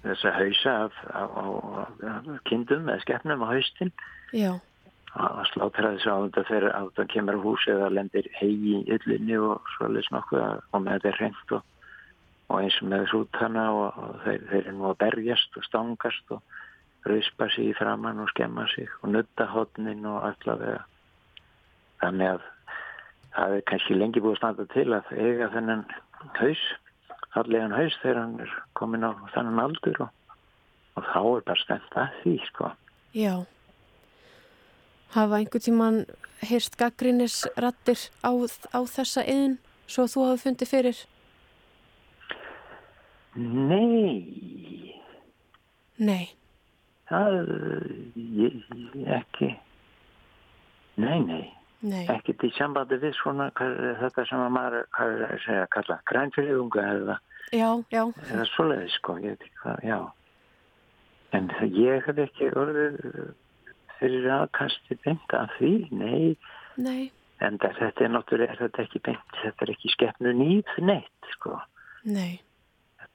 þess 0.00 0.26
að 0.26 0.36
hausa 0.40 0.74
af, 0.88 0.98
af, 1.12 1.38
af, 1.44 1.94
af 2.02 2.42
kindum 2.48 2.88
eða 2.88 3.04
skeppnum 3.04 3.46
á 3.46 3.52
haustin. 3.52 3.94
Já. 4.34 4.52
Að 5.10 5.40
slátra 5.52 5.94
þessu 5.94 6.10
á 6.10 6.18
þetta 6.24 6.46
þegar 6.48 6.74
þetta 6.78 7.06
kemur 7.14 7.38
á 7.38 7.44
húsi 7.46 7.72
eða 7.76 7.92
lendir 7.94 8.26
hegi 8.40 8.76
í 8.80 8.84
yllinni 8.96 9.38
og 9.38 9.70
svolítið 9.76 10.16
nokkuð 10.16 10.44
og 10.50 10.82
með 10.82 10.98
þetta 10.98 11.12
er 11.12 11.20
hreint 11.20 11.54
og 11.54 11.62
og 12.50 12.58
eins 12.58 12.76
með 12.82 13.06
hrútana 13.12 13.66
og, 13.72 13.98
og 14.02 14.20
þeir, 14.24 14.44
þeir 14.50 14.60
eru 14.64 14.76
nú 14.76 14.88
að 14.90 15.00
berjast 15.04 15.56
og 15.56 15.66
stangast 15.68 16.34
og 16.34 16.42
rauspa 17.08 17.48
sig 17.54 17.70
í 17.70 17.76
framann 17.78 18.20
og 18.20 18.30
skemma 18.34 18.66
sig 18.74 18.90
og 19.00 19.14
nutta 19.14 19.46
hodnin 19.54 20.06
og 20.10 20.24
allavega. 20.32 20.82
Þannig 22.02 22.34
að 22.34 22.46
það 23.36 23.56
er 23.56 23.66
kannski 23.70 23.96
lengi 23.96 24.22
búið 24.24 24.36
að 24.36 24.40
standa 24.42 24.68
til 24.74 24.86
að 24.96 25.12
eiga 25.16 25.50
þennan 25.54 25.84
haus 26.40 26.64
allega 27.38 27.70
haus 27.70 27.96
þegar 28.02 28.20
hann 28.24 28.40
er 28.42 28.54
komin 28.78 29.06
á 29.06 29.14
þannan 29.34 29.62
aldur 29.62 30.02
og, 30.06 30.10
og 30.98 31.06
þá 31.12 31.20
er 31.22 31.46
bara 31.46 31.62
stemt 31.62 31.96
að 31.98 32.18
því 32.22 32.34
sko. 32.48 32.72
Já. 33.14 33.34
Hafa 35.14 35.38
einhver 35.38 35.62
tíman 35.62 36.04
heyrst 36.46 36.76
gaggrínisrattir 36.80 38.08
á, 38.26 38.30
á 38.74 38.80
þessa 38.86 39.24
einn 39.26 39.58
svo 39.90 40.06
þú 40.10 40.28
hafi 40.30 40.44
fundið 40.48 40.72
fyrir? 40.74 41.00
Nei. 43.34 44.94
Nei. 46.00 46.26
Það, 47.10 47.50
ég, 48.14 48.56
ekki, 49.10 49.50
nei, 51.02 51.18
nei. 51.26 51.44
Nei. 51.80 52.04
Ekki 52.12 52.34
til 52.38 52.50
sambandi 52.54 52.98
við 53.00 53.14
svona 53.16 53.48
þetta 53.56 54.24
sem 54.28 54.42
að 54.42 54.50
maður, 54.54 54.88
hvað 54.96 55.14
er 55.14 55.22
að 55.26 55.44
segja, 55.46 55.68
kalla 55.74 55.98
grænfyrirunga 56.10 56.86
eða. 56.96 57.16
Já, 57.56 57.68
já. 57.90 58.02
Eða 58.26 58.48
svoleiði 58.52 58.90
sko, 58.96 59.16
ég 59.22 59.34
veit 59.34 59.46
ekki 59.46 59.62
hvað, 59.62 59.86
já. 59.88 60.00
En 61.38 61.48
ég 61.78 62.04
hef 62.06 62.20
ekki 62.26 62.50
orðið 62.58 63.00
fyrir 64.00 64.28
aðkasti 64.34 64.98
beint 65.06 65.34
af 65.38 65.56
því, 65.56 65.72
nei. 65.94 66.36
Nei. 66.80 67.10
En 67.40 67.56
þetta 67.62 68.04
er 68.04 68.12
náttúrulega, 68.12 68.58
þetta 68.60 68.82
er 68.82 68.90
ekki 68.90 69.02
beint, 69.06 69.34
þetta 69.40 69.66
er 69.66 69.74
ekki 69.74 69.94
skeppnu 69.94 70.36
nýð 70.36 70.78
neitt 70.84 71.34
sko. 71.38 71.56
Nei 72.04 72.40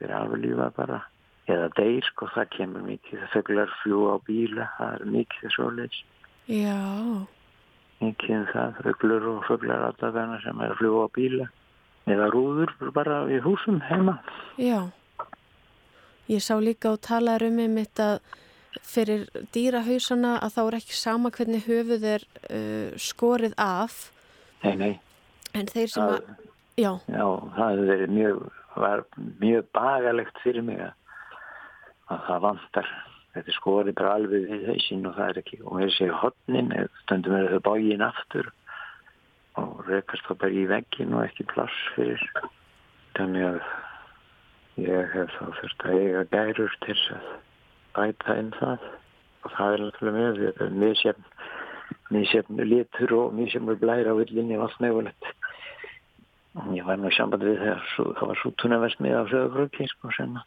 alveg 0.04 0.42
lífa 0.44 0.70
bara. 0.76 1.02
Eða 1.46 1.70
deyr 1.78 2.06
sko, 2.10 2.28
það 2.34 2.52
kemur 2.56 2.86
mikið. 2.86 3.20
Það 3.22 3.34
föglar 3.36 3.74
fljú 3.84 4.00
á 4.10 4.16
bíla, 4.26 4.68
það 4.78 4.94
er 4.96 5.10
mikið 5.14 5.52
svoleiðs 5.54 6.00
Já. 6.46 6.80
Mikið 8.02 8.34
um 8.36 8.48
það, 8.52 8.80
föglur 8.86 9.28
og 9.32 9.46
föglar 9.48 9.86
alltaf 9.88 10.14
þarna 10.14 10.40
sem 10.44 10.62
er 10.62 10.74
að 10.74 10.80
fljú 10.82 11.02
á 11.02 11.08
bíla. 11.16 11.48
Eða 12.06 12.30
rúður 12.34 12.74
bara 12.94 13.24
í 13.34 13.40
húsum 13.42 13.80
heima. 13.82 14.20
Já. 14.62 14.92
Ég 16.30 16.42
sá 16.42 16.58
líka 16.62 16.92
og 16.94 17.02
talaði 17.06 17.50
um 17.50 17.62
einmitt 17.64 18.02
að 18.02 18.20
fyrir 18.86 19.26
dýrahausana 19.54 20.36
að 20.44 20.58
þá 20.58 20.62
er 20.66 20.78
ekki 20.82 20.98
sama 20.98 21.32
hvernig 21.34 21.66
höfuð 21.66 22.10
er 22.16 22.26
uh, 22.50 22.90
skorið 22.98 23.54
af. 23.62 24.10
Nei, 24.66 24.76
nei. 24.82 24.94
En 25.56 25.70
þeir 25.70 25.90
sem 25.94 26.04
að, 26.04 26.18
að 26.20 26.46
Já, 26.76 26.90
já 27.08 27.24
það 27.56 27.70
hefur 27.72 27.86
verið 27.88 28.10
mjög 28.12 28.40
var 28.76 29.04
mjög 29.42 29.68
bagalegt 29.76 30.40
fyrir 30.44 30.66
mig 30.66 30.82
að, 30.82 30.94
að 32.12 32.26
það 32.28 32.44
vantar. 32.48 32.92
Þetta 33.36 33.56
skori 33.58 33.94
bara 33.96 34.14
alveg 34.16 34.46
við 34.52 34.68
þessin 34.70 35.08
og 35.10 35.18
það 35.18 35.32
er 35.32 35.40
ekki 35.42 35.58
og 35.64 35.80
þessi 35.82 36.12
hodnin 36.22 36.70
stundum 37.02 37.36
er 37.36 37.50
þau 37.52 37.64
bágin 37.68 38.06
aftur 38.06 38.52
og 39.60 39.82
rekast 39.90 40.28
það 40.28 40.40
bara 40.44 40.60
í 40.62 40.68
veggin 40.72 41.16
og 41.16 41.26
ekki 41.26 41.48
plass 41.52 41.82
fyrir. 41.96 42.24
Þannig 43.18 43.48
að 43.50 43.60
ég 44.86 45.12
hef 45.16 45.36
þá 45.36 45.44
þurft 45.60 45.88
að 45.88 46.00
eiga 46.00 46.24
gærur 46.32 46.80
til 46.86 46.98
að 47.16 47.28
bæta 47.96 48.40
inn 48.40 48.54
það. 48.60 48.90
Og 49.46 49.54
það 49.56 49.74
er 49.74 49.84
náttúrulega 49.86 50.36
þetta 50.42 50.66
er 50.66 50.78
mjög 50.84 51.26
mjög 52.16 52.70
litur 52.72 53.18
og 53.20 53.36
mjög 53.36 53.68
mjög 53.68 53.84
blæra 53.84 54.16
á 54.16 54.20
villinni 54.20 54.58
og 54.58 54.70
allt 54.70 54.82
mögulegt 54.84 55.34
Ég 56.56 56.86
var 56.88 57.00
nú 57.00 57.10
í 57.12 57.16
sambandi 57.16 57.50
við 57.50 57.64
þegar 57.64 57.82
það 58.20 58.30
var 58.30 58.38
svo 58.40 58.52
tunaversmið 58.62 59.18
á 59.20 59.24
sögurgröki 59.28 59.88
sko 59.92 60.12
sem 60.16 60.38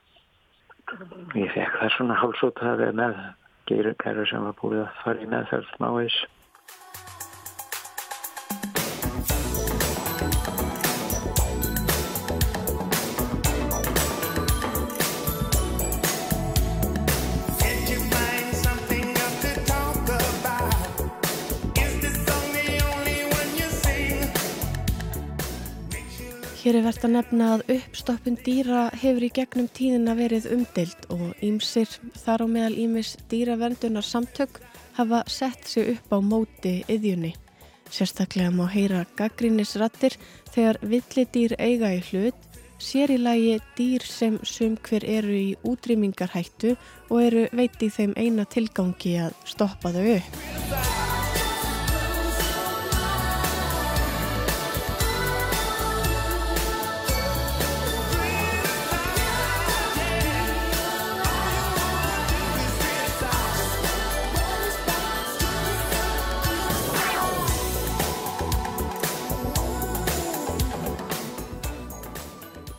ég 1.37 1.53
fekk 1.53 1.75
það 1.83 1.95
svona 1.97 2.17
hálsótaði 2.17 2.89
með 2.97 3.19
geirugæru 3.69 4.25
sem 4.31 4.47
var 4.47 4.57
búið 4.61 4.81
að 4.87 5.03
fara 5.03 5.25
í 5.25 5.29
meðferð 5.29 5.75
máis. 5.85 6.17
Hér 26.69 26.83
er 26.83 26.85
verðt 26.85 27.05
að 27.07 27.13
nefna 27.15 27.45
að 27.55 27.63
uppstoppun 27.73 28.35
dýra 28.45 28.81
hefur 29.01 29.25
í 29.25 29.29
gegnum 29.33 29.71
tíðina 29.73 30.13
verið 30.19 30.51
umdilt 30.53 31.07
og 31.15 31.39
ímsir 31.41 31.89
þar 32.21 32.45
á 32.45 32.47
meðal 32.53 32.75
ímis 32.83 33.15
dýravendunar 33.31 34.05
samtök 34.05 34.61
hafa 34.99 35.23
sett 35.33 35.65
sig 35.65 35.95
upp 35.95 36.13
á 36.13 36.21
móti 36.21 36.75
yðjunni. 36.85 37.33
Sérstaklega 37.89 38.53
má 38.53 38.67
heyra 38.69 39.07
gaggrínisrattir 39.17 40.19
þegar 40.53 40.83
villidýr 40.85 41.57
eiga 41.57 41.95
í 41.97 42.05
hlut 42.11 42.61
sér 42.77 43.17
í 43.17 43.19
lagi 43.23 43.57
dýr 43.81 44.05
sem 44.05 44.37
sum 44.45 44.77
hver 44.77 45.09
eru 45.09 45.33
í 45.41 45.51
útrýmingarhættu 45.65 46.77
og 47.09 47.19
eru 47.31 47.49
veiti 47.57 47.89
þeim 47.89 48.13
eina 48.21 48.45
tilgangi 48.45 49.17
að 49.25 49.41
stoppa 49.57 49.97
þau 49.97 50.19
upp. 50.19 50.98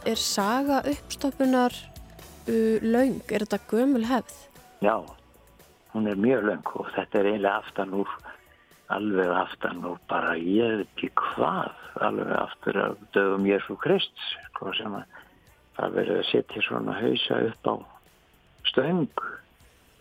Er 0.10 0.18
saga 0.18 0.80
uppstoppunar 0.90 1.76
uh, 2.50 2.78
laung? 2.82 3.20
Er 3.30 3.46
þetta 3.46 3.60
gömul 3.70 4.08
hefð? 4.10 4.38
Já, 4.82 4.96
hún 5.94 6.10
er 6.10 6.18
mjög 6.18 6.48
laung 6.48 6.72
og 6.82 6.90
þetta 6.96 7.20
er 7.20 7.30
eiginlega 7.30 7.62
aftan 7.62 7.94
úr, 8.00 8.16
alveg 8.96 9.34
aftan 9.38 9.84
úr 9.86 10.00
bara 10.10 10.34
ég 10.40 10.86
ekki 10.88 11.12
hvað, 11.20 11.78
alveg 12.08 12.34
aftur 12.40 12.82
af 12.88 13.06
dögum 13.14 13.46
Jésu 13.50 13.78
Krist, 13.84 14.26
sko 14.48 14.74
sem 14.80 14.98
að 14.98 15.22
það 15.78 15.96
verið 16.00 16.22
að 16.24 16.28
setja 16.32 16.66
svona 16.66 16.98
hausa 16.98 17.40
upp 17.52 17.70
á 17.70 17.76
stöng. 18.72 19.24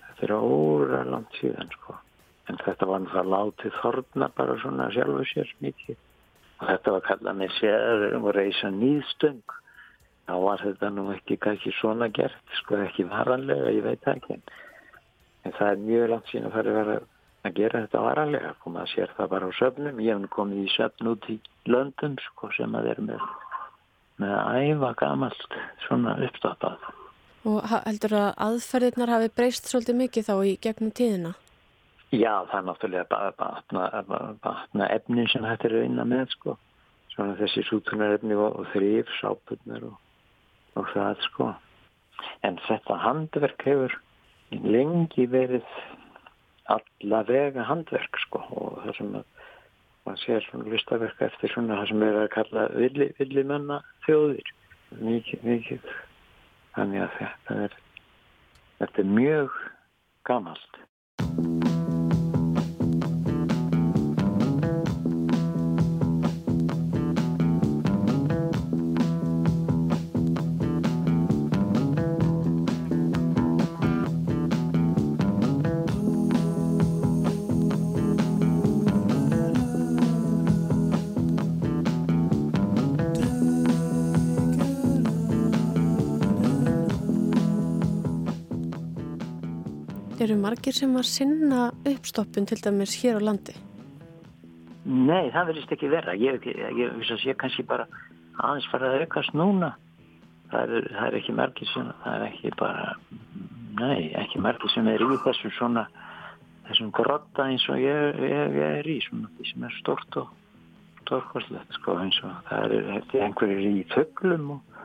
Þetta 0.08 0.26
er 0.26 0.36
óra 0.38 1.04
langt 1.06 1.36
síðan, 1.38 1.68
sko. 1.76 2.00
En 2.48 2.56
þetta 2.64 2.88
var 2.88 3.04
náttúrulega 3.04 3.36
látið 3.36 3.80
þorna 3.82 4.32
bara 4.40 4.56
svona 4.64 4.88
sjálfu 4.94 5.28
sér 5.34 5.54
mikið. 5.60 6.00
Og 6.58 6.68
þetta 6.72 6.94
var 6.96 7.08
kallað 7.12 7.40
með 7.42 7.56
sér 7.60 8.06
og 8.18 8.30
reysa 8.34 8.72
nýðstöng 8.72 9.58
þá 10.28 10.34
var 10.44 10.60
þetta 10.60 10.90
nú 10.92 11.06
ekki 11.14 11.38
ekki 11.40 11.72
svona 11.78 12.10
gert, 12.12 12.56
sko 12.60 12.82
ekki 12.84 13.06
varanlega, 13.08 13.72
ég 13.72 13.86
veit 13.86 14.08
ekki. 14.12 14.36
En 15.46 15.54
það 15.56 15.70
er 15.70 15.84
mjög 15.86 16.10
langt 16.12 16.28
síðan 16.28 16.48
að 16.50 16.56
það 16.56 16.66
er 16.66 16.76
verið 16.78 17.04
að 17.48 17.54
gera 17.56 17.82
þetta 17.84 18.02
varanlega, 18.04 18.54
kom 18.62 18.76
að 18.76 18.90
sér 18.92 19.12
það 19.16 19.30
bara 19.32 19.48
á 19.48 19.52
söfnum. 19.56 20.00
Ég 20.04 20.18
hef 20.20 20.30
komið 20.34 20.64
í 20.66 20.72
söfn 20.74 21.12
út 21.14 21.28
í 21.32 21.36
löndum, 21.72 22.16
sko, 22.26 22.50
sem 22.56 22.76
að 22.76 22.90
er 22.92 23.00
með, 23.08 23.26
með 24.20 24.34
að 24.36 24.58
æfa 24.68 24.90
gamalt 25.00 25.58
svona 25.86 26.16
uppstoppað. 26.28 26.88
Og 27.48 27.60
heldur 27.70 28.16
að 28.18 28.30
aðferðirnar 28.44 29.12
hafi 29.14 29.30
breyst 29.32 29.70
svolítið 29.70 30.00
mikið 30.02 30.26
þá 30.26 30.34
í 30.44 30.56
gegnum 30.60 30.90
tíðina? 30.92 31.32
Já, 32.12 32.34
það 32.50 32.58
er 32.58 32.66
náttúrulega 32.66 33.22
batna, 33.38 34.34
batna 34.42 34.90
efnin 34.92 35.28
sem 35.32 35.46
er 35.48 35.56
að 35.56 35.80
vinna 35.86 36.04
með, 36.08 36.34
sko. 36.36 36.58
Svona 37.14 37.38
þessi 37.38 37.64
sútunarefni 37.68 38.36
og, 38.36 38.60
þrýf, 38.74 39.08
sápurnar 39.22 39.88
og 39.88 39.96
og 40.78 40.90
það 40.94 41.24
sko. 41.26 41.48
En 42.46 42.58
þetta 42.66 42.98
handverk 43.02 43.64
hefur 43.66 43.94
lengi 44.64 45.26
verið 45.30 45.66
allavega 46.72 47.64
handverk 47.68 48.18
sko 48.26 48.42
og 48.52 48.80
það 48.84 48.96
sem 48.98 49.18
að 49.20 49.26
maður 50.08 50.22
sér 50.24 50.46
svona 50.46 50.72
listaverk 50.72 51.22
eftir 51.26 51.52
svona 51.52 51.80
það 51.80 51.90
sem 51.90 52.04
er 52.06 52.18
að 52.22 52.30
kalla 52.32 52.66
villi, 52.72 53.10
villimenna 53.18 53.82
þjóðir. 54.06 54.52
Mikið, 55.04 55.42
mikið. 55.44 55.88
Þannig 56.76 57.04
að 57.04 57.16
þetta 57.18 57.56
er, 57.66 57.74
þetta 58.80 59.02
er 59.02 59.10
mjög 59.18 59.56
gamalt. 60.28 60.78
Eru 90.18 90.34
margir 90.34 90.74
sem 90.74 90.94
að 90.98 91.04
sinna 91.06 91.68
uppstoppun 91.86 92.46
til 92.50 92.56
dæmis 92.58 92.96
hér 92.98 93.20
á 93.20 93.22
landi? 93.22 93.52
Nei, 94.88 95.28
það 95.30 95.52
verðist 95.52 95.74
ekki 95.76 95.90
vera. 95.92 96.14
Ég 96.18 96.40
veist 96.42 97.12
að 97.14 97.20
sé 97.22 97.34
kannski 97.38 97.62
bara 97.68 97.86
aðeins 98.42 98.66
fara 98.72 98.90
að 98.90 99.04
aukast 99.04 99.36
núna. 99.38 99.76
Það 100.50 100.74
er, 100.78 100.88
það 100.96 101.06
er 101.06 101.18
ekki 101.20 101.36
margir 101.38 101.70
sem, 101.70 101.92
það 102.02 102.16
er 102.16 102.26
ekki 102.32 102.52
bara, 102.58 102.84
nei, 103.78 104.10
ekki 104.18 104.42
margir 104.42 104.74
sem 104.74 104.90
er 104.90 105.06
í 105.06 105.20
þessum 105.22 105.54
svona, 105.54 105.86
þessum 106.66 106.92
grotta 106.98 107.48
eins 107.52 107.68
og 107.70 107.78
ég, 107.84 108.22
ég, 108.24 108.58
ég 108.58 108.76
er 108.80 108.90
í, 108.90 108.98
svona 109.06 109.30
því 109.36 109.50
sem 109.52 109.66
er 109.68 109.80
stort 109.82 110.22
og 110.22 110.30
stórkvæslegt, 111.04 111.78
sko, 111.78 111.98
eins 112.02 112.18
og 112.24 112.32
það 112.48 112.78
er, 112.80 112.88
er 112.96 113.26
einhverjir 113.28 113.66
í 113.70 113.84
þöglum 113.94 114.54
og 114.56 114.78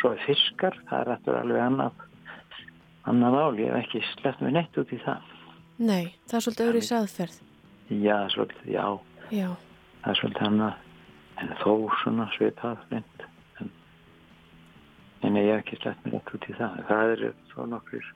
svo 0.00 0.14
er 0.14 0.22
fiskar, 0.24 0.78
það 0.88 1.02
er 1.02 1.16
eftir 1.18 1.42
alveg 1.42 1.66
annað 3.08 3.36
mál, 3.36 3.58
ég 3.58 3.72
hef 3.72 3.84
ekki 3.84 4.00
slett 4.12 4.42
með 4.42 4.54
neitt 4.56 4.78
út 4.80 4.92
í 4.94 4.98
það. 5.04 5.32
Nei, 5.78 6.04
það 6.28 6.38
er 6.38 6.44
svolítið 6.44 6.68
öðru 6.68 6.80
í 6.80 6.88
saðferð. 6.88 7.40
Já, 7.88 8.16
svolítið, 8.34 8.70
já. 8.74 8.86
Já. 9.32 9.48
Það 10.02 10.10
er 10.12 10.20
svolítið 10.20 10.46
annað, 10.48 10.80
en 11.38 11.52
þó 11.62 11.72
svona 12.02 12.28
svipað 12.34 12.84
mynd. 12.92 13.26
En, 13.58 13.70
en 15.28 15.38
ég 15.38 15.50
hef 15.52 15.62
ekki 15.62 15.80
slett 15.82 16.02
með 16.04 16.16
neitt 16.16 16.34
út 16.34 16.48
í 16.48 16.56
það. 16.58 16.82
Það 16.90 17.12
er 17.14 17.24
svo 17.52 17.68
nokkur, 17.70 18.10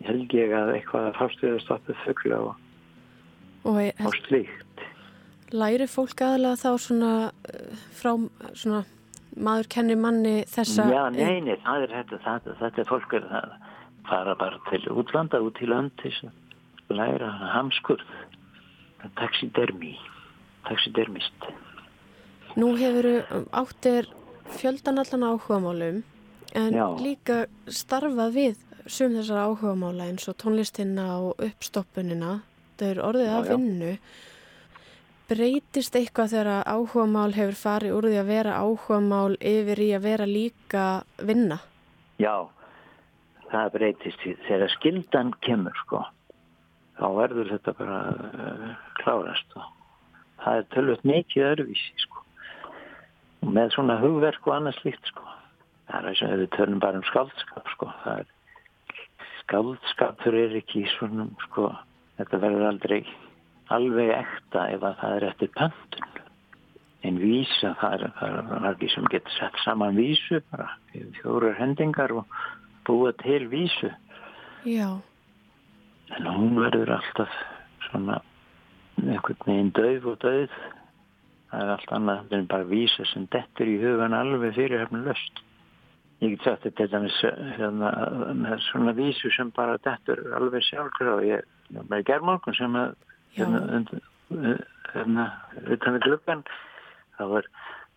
ég 0.00 0.12
held 0.12 0.38
ég 0.38 0.54
að 0.60 0.74
eitthvað 0.76 1.10
að 1.10 1.18
fástuða 1.18 1.64
stoppuð 1.64 2.00
þöggla 2.06 2.40
og, 2.46 2.62
og, 3.64 3.82
og 4.06 4.16
slíkt. 4.22 4.86
Læri 5.50 5.90
fólk 5.90 6.22
aðalega 6.22 6.62
þá 6.62 6.70
svona 6.78 7.12
uh, 7.26 7.84
frá 7.98 8.12
svona 8.54 8.84
maður 9.38 9.68
kennir 9.70 9.98
manni 9.98 10.40
þessa... 10.50 10.86
Já, 10.90 11.02
neini, 11.14 11.56
það 11.64 11.84
er 11.84 11.92
þetta, 11.98 12.18
þetta, 12.24 12.54
þetta 12.62 12.82
er 12.82 12.88
fólk 12.88 13.14
er 13.18 13.26
það 13.30 13.58
fara 14.10 14.34
bara 14.34 14.58
til 14.68 14.84
útlanda, 14.90 15.40
út 15.40 15.62
í 15.62 15.70
land 15.70 15.94
til 16.02 16.12
að 16.26 16.96
læra 16.98 17.30
hamskurð. 17.54 18.16
Taxidermi 19.16 19.94
taxidermist. 20.68 21.46
Nú 22.56 22.74
hefur 22.78 23.06
áttir 23.52 24.08
fjöldanallan 24.50 25.22
áhugamálum 25.22 26.02
en 26.54 26.74
Já. 26.74 26.86
líka 26.98 27.46
starfað 27.66 28.34
við 28.34 28.56
sum 28.86 29.14
þessar 29.14 29.46
áhugamála 29.46 30.08
eins 30.10 30.26
og 30.28 30.36
tónlistina 30.36 31.06
og 31.20 31.38
uppstoppunina. 31.38 32.40
Þau 32.76 32.86
eru 32.90 33.06
orðið 33.06 33.32
að 33.36 33.48
vinnu. 33.52 33.92
Breytist 35.30 35.94
eitthvað 35.94 36.32
þegar 36.34 36.64
áhugamál 36.66 37.32
hefur 37.36 37.58
farið 37.58 37.96
úr 37.96 38.08
því 38.10 38.18
að 38.18 38.30
vera 38.34 38.56
áhugamál 38.58 39.36
yfir 39.38 39.84
í 39.84 39.90
að 39.94 40.06
vera 40.08 40.26
líka 40.26 40.86
vinna? 41.22 41.60
Já 42.18 42.50
það 43.50 43.74
breytist 43.76 44.24
þegar 44.46 44.72
skildan 44.76 45.34
kemur 45.46 45.76
sko. 45.84 46.04
Þá 47.00 47.06
verður 47.16 47.52
þetta 47.54 47.76
bara 47.78 48.00
uh, 48.14 48.72
klárast 49.00 49.56
og 49.56 49.68
það 50.44 50.60
er 50.60 50.66
tölvöld 50.74 51.06
mikið 51.08 51.46
öruvísi 51.52 52.04
sko. 52.04 52.24
Og 53.40 53.54
með 53.56 53.76
svona 53.76 54.00
hugverk 54.02 54.46
og 54.46 54.56
annað 54.56 54.80
slíkt 54.80 55.12
sko. 55.12 55.24
Það 55.90 56.00
er 56.00 56.10
eins 56.10 56.24
og 56.26 56.34
við 56.42 56.50
tölum 56.56 56.82
bara 56.82 57.00
um 57.00 57.06
skaldskap 57.08 57.70
sko. 57.74 57.92
Það 58.04 58.24
er 58.24 58.34
skaldskapur 59.40 60.36
er 60.38 60.58
ekki 60.60 60.84
svona 60.98 61.26
sko 61.48 61.70
þetta 62.20 62.40
verður 62.42 62.68
aldrei 62.68 63.00
alveg 63.72 64.12
ekta 64.18 64.66
ef 64.74 64.84
að 64.84 64.96
það 65.00 65.16
er 65.16 65.26
eftir 65.30 65.52
pöntun. 65.56 66.08
En 67.08 67.16
vísa 67.16 67.72
það 67.80 67.94
er, 67.96 68.02
það 68.18 68.38
er 68.38 68.64
margir 68.66 68.92
sem 68.92 69.06
getur 69.12 69.36
sett 69.38 69.60
saman 69.64 69.96
vísu 69.96 70.42
bara 70.50 70.68
fjórar 71.20 71.56
hendingar 71.56 72.12
og 72.12 72.40
búa 72.86 73.12
til 73.22 73.48
vísu. 73.50 73.90
Já. 74.64 75.00
En 76.16 76.26
hún 76.26 76.58
verður 76.58 76.96
alltaf 76.98 77.36
svona 77.88 78.20
einhvern 79.00 79.46
veginn 79.46 79.72
döf 79.76 80.08
og 80.10 80.18
döð. 80.24 80.56
Það 81.50 81.62
er 81.64 81.72
allt 81.74 81.94
annað 81.94 82.34
en 82.36 82.50
bara 82.50 82.68
vísa 82.70 83.06
sem 83.10 83.26
dettur 83.32 83.70
í 83.70 83.78
hugan 83.82 84.14
alveg 84.14 84.54
fyrir 84.58 84.84
hefnum 84.84 85.06
löst. 85.08 85.42
Ég 86.20 86.34
get 86.36 86.44
sagt 86.44 86.66
þetta 86.68 87.00
með, 87.00 87.14
hérna, 87.56 87.90
með 88.36 88.64
svona 88.68 88.92
vísu 88.94 89.30
sem 89.34 89.50
bara 89.56 89.78
dettur 89.82 90.20
alveg 90.36 90.66
sjálfur 90.66 91.14
og 91.14 91.24
ég 91.24 91.46
með 91.88 92.04
gerðmorgun 92.10 92.58
sem 92.58 92.76
að 92.76 92.92
hérna, 93.36 93.82
hérna, 94.92 95.26
utan 95.70 95.96
við 95.96 96.04
glöggan 96.06 96.44
það 97.16 97.34
var, 97.34 97.48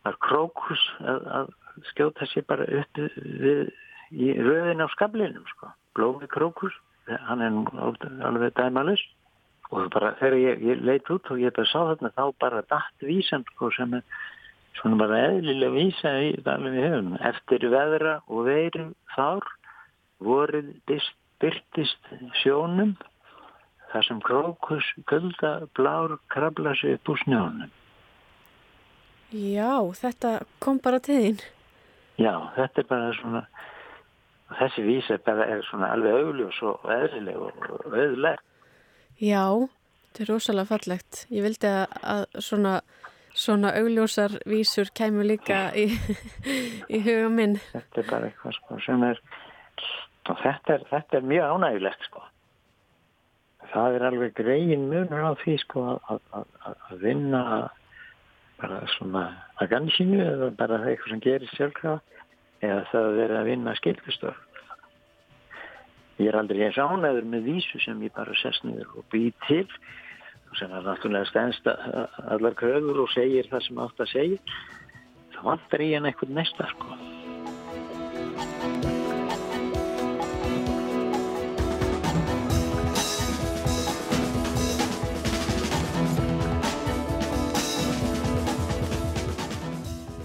var 0.05 0.19
krókus 0.27 0.85
að, 1.01 1.27
að 1.39 1.51
skjóta 1.91 2.27
sér 2.31 2.47
bara 2.49 2.67
upp 2.79 3.01
við 3.43 3.71
í 4.13 4.33
röðin 4.37 4.83
á 4.85 4.87
skablinum 4.93 5.45
sko. 5.49 5.71
Blómi 5.97 6.29
Krókus, 6.29 6.75
hann 7.27 7.41
er 7.41 7.57
alveg 8.25 8.53
dæmalus 8.57 9.01
og 9.73 9.89
bara 9.93 10.13
þegar 10.19 10.37
ég, 10.37 10.63
ég 10.69 10.85
leit 10.85 11.09
út 11.09 11.29
og 11.33 11.41
ég 11.41 11.53
bara 11.55 11.69
sá 11.69 11.79
þarna 11.89 12.13
þá 12.13 12.23
bara 12.41 12.61
dætt 12.69 13.05
vísan 13.07 13.45
sko 13.53 13.71
sem 13.73 13.97
er 13.97 14.03
svona 14.77 14.99
bara 15.01 15.21
eðlilega 15.29 15.73
vísa 15.73 16.13
í 16.21 16.33
alveg 16.45 16.75
við 16.77 16.87
höfum. 16.89 17.15
Eftir 17.31 17.67
veðra 17.73 18.19
og 18.27 18.45
veiru 18.49 18.89
þár 19.15 19.49
voruð 20.23 20.71
byrtist 21.41 22.13
sjónum 22.41 22.95
þar 23.91 24.07
sem 24.07 24.21
krókus 24.25 24.85
kulda 25.09 25.53
blár 25.77 26.17
krabla 26.33 26.73
sig 26.79 26.97
upp 26.97 27.13
úr 27.13 27.21
snjónum. 27.25 27.71
Já, 29.33 29.81
þetta 29.97 30.43
kom 30.61 30.79
bara 30.81 31.01
til 31.01 31.19
þín. 31.21 31.43
Já, 32.21 32.33
þetta 32.53 32.81
er 32.81 32.89
bara 32.89 33.13
svona 33.17 33.45
þessi 34.59 34.83
vísa 34.87 35.19
bara 35.25 35.47
er 35.55 35.63
svona 35.67 35.91
alveg 35.93 36.19
augljós 36.19 36.59
og 36.67 36.83
eðlileg 36.91 37.39
og 37.39 37.87
auðleg. 37.93 38.41
Já, 39.21 39.45
þetta 40.09 40.25
er 40.25 40.31
rosalega 40.33 40.71
fallegt. 40.71 41.23
Ég 41.33 41.45
vildi 41.45 41.69
að, 41.69 41.97
að 42.15 42.25
svona 42.43 42.77
svona 43.33 43.73
augljósar 43.79 44.37
vísur 44.45 44.91
kæmu 44.95 45.25
líka 45.25 45.71
í, 45.77 45.87
í 46.93 47.01
huga 47.01 47.29
minn. 47.33 47.57
Þetta 47.73 48.01
er 48.01 48.09
bara 48.09 48.29
eitthvað 48.29 48.57
sko 48.59 48.79
sem 48.85 49.05
er, 49.07 49.21
og 50.29 50.41
þetta 50.43 50.77
er, 50.77 50.85
þetta 50.91 51.19
er 51.19 51.29
mjög 51.31 51.55
ánægilegt 51.55 52.07
sko. 52.09 52.25
Það 53.73 53.97
er 53.97 54.05
alveg 54.09 54.35
greiðin 54.37 54.89
munur 54.91 55.25
á 55.25 55.33
því 55.41 55.55
sko 55.63 55.85
að, 55.95 56.19
að, 56.37 56.75
að 56.91 57.01
vinna 57.01 57.43
bara 58.61 58.83
svona 58.93 59.23
að 59.57 59.71
gansinu 59.73 60.19
eða 60.23 60.51
bara 60.59 60.83
eitthvað 60.85 61.15
sem 61.15 61.23
gerir 61.23 61.55
sjálfkrafa 61.57 62.12
eða 62.63 62.83
það 62.91 63.09
að 63.09 63.19
vera 63.19 63.41
að 63.41 63.49
vinna 63.51 63.75
skilfustöf. 63.79 64.39
Ég 66.21 66.29
er 66.29 66.37
aldrei 66.39 66.61
eins 66.67 66.79
ánæður 66.79 67.27
með 67.27 67.47
vísu 67.49 67.81
sem 67.83 68.01
ég 68.05 68.13
bara 68.15 68.35
sest 68.39 68.63
niður 68.67 68.99
og 69.01 69.07
býð 69.11 69.33
til 69.47 69.67
sem 70.57 70.71
er 70.71 70.85
náttúrulega 70.85 71.29
stennst 71.31 71.67
allar 71.67 72.53
kröfur 72.57 73.03
og 73.03 73.11
segir 73.13 73.49
það 73.49 73.65
sem 73.67 73.81
átt 73.81 74.03
að 74.03 74.11
segja 74.13 74.37
þá 75.33 75.41
vantar 75.47 75.83
ég 75.85 75.97
hann 75.97 76.09
eitthvað 76.11 76.37
næsta 76.37 76.69
sko 76.73 76.99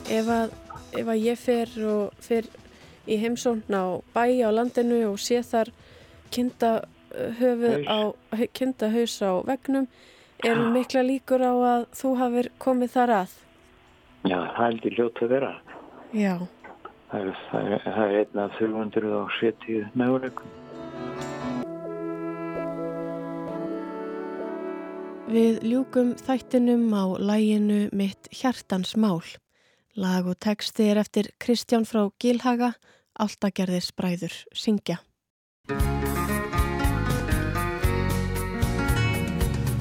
Ef 0.09 0.28
að, 0.32 0.55
ef 1.01 1.09
að 1.09 1.24
ég 1.24 1.40
fer 1.40 1.72
og 1.88 2.22
fer 2.24 2.49
í 3.09 3.18
heimsókn 3.22 3.74
á 3.74 4.03
bæ 4.14 4.24
á 4.44 4.51
landinu 4.53 5.05
og 5.12 5.18
sé 5.22 5.42
þar 5.42 5.72
kynnta 6.34 6.72
kynnta 8.53 8.90
haus 8.92 9.16
á 9.24 9.32
vegnum 9.49 9.88
eru 10.44 10.70
mikla 10.70 11.03
líkur 11.03 11.42
á 11.42 11.55
að 11.55 11.86
þú 11.99 12.14
hafið 12.20 12.51
komið 12.62 12.92
þar 12.94 13.14
að? 13.22 13.32
Já, 14.28 14.38
það 14.55 14.76
ekki 14.76 14.92
ljótt 14.99 15.22
að 15.22 15.32
vera. 15.34 15.51
Já. 16.12 16.34
Það 17.09 17.20
er, 17.20 17.36
það 17.51 17.72
er, 17.72 17.82
það 17.86 18.05
er 18.05 18.16
einn 18.20 18.40
af 18.42 18.57
370 18.59 19.84
möguleikum. 19.96 20.55
Við 25.28 25.59
ljúkum 25.64 26.14
þættinum 26.16 26.86
á 26.92 27.05
læginu 27.20 27.88
Mitt 27.92 28.30
hjartans 28.32 28.94
mál. 28.96 29.20
Lag 29.99 30.28
og 30.30 30.36
texti 30.38 30.84
er 30.86 31.01
eftir 31.01 31.26
Kristján 31.42 31.82
frá 31.82 32.05
Gilhaga, 32.22 32.68
Altagerðis 33.18 33.88
bræður, 33.99 34.36
syngja. 34.55 35.01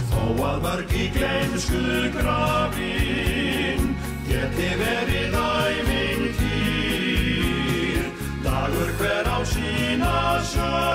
Þó 0.09 0.23
að 0.47 0.57
mörg 0.65 0.95
í 0.97 1.05
gleimsku 1.13 1.83
grafin 2.17 3.93
geti 4.25 4.73
verið 4.81 5.37
æfing 5.43 6.27
kýr 6.41 8.11
Dagur 8.41 8.93
hver 8.97 9.33
á 9.37 9.39
sína 9.53 10.17
sögu 10.49 10.86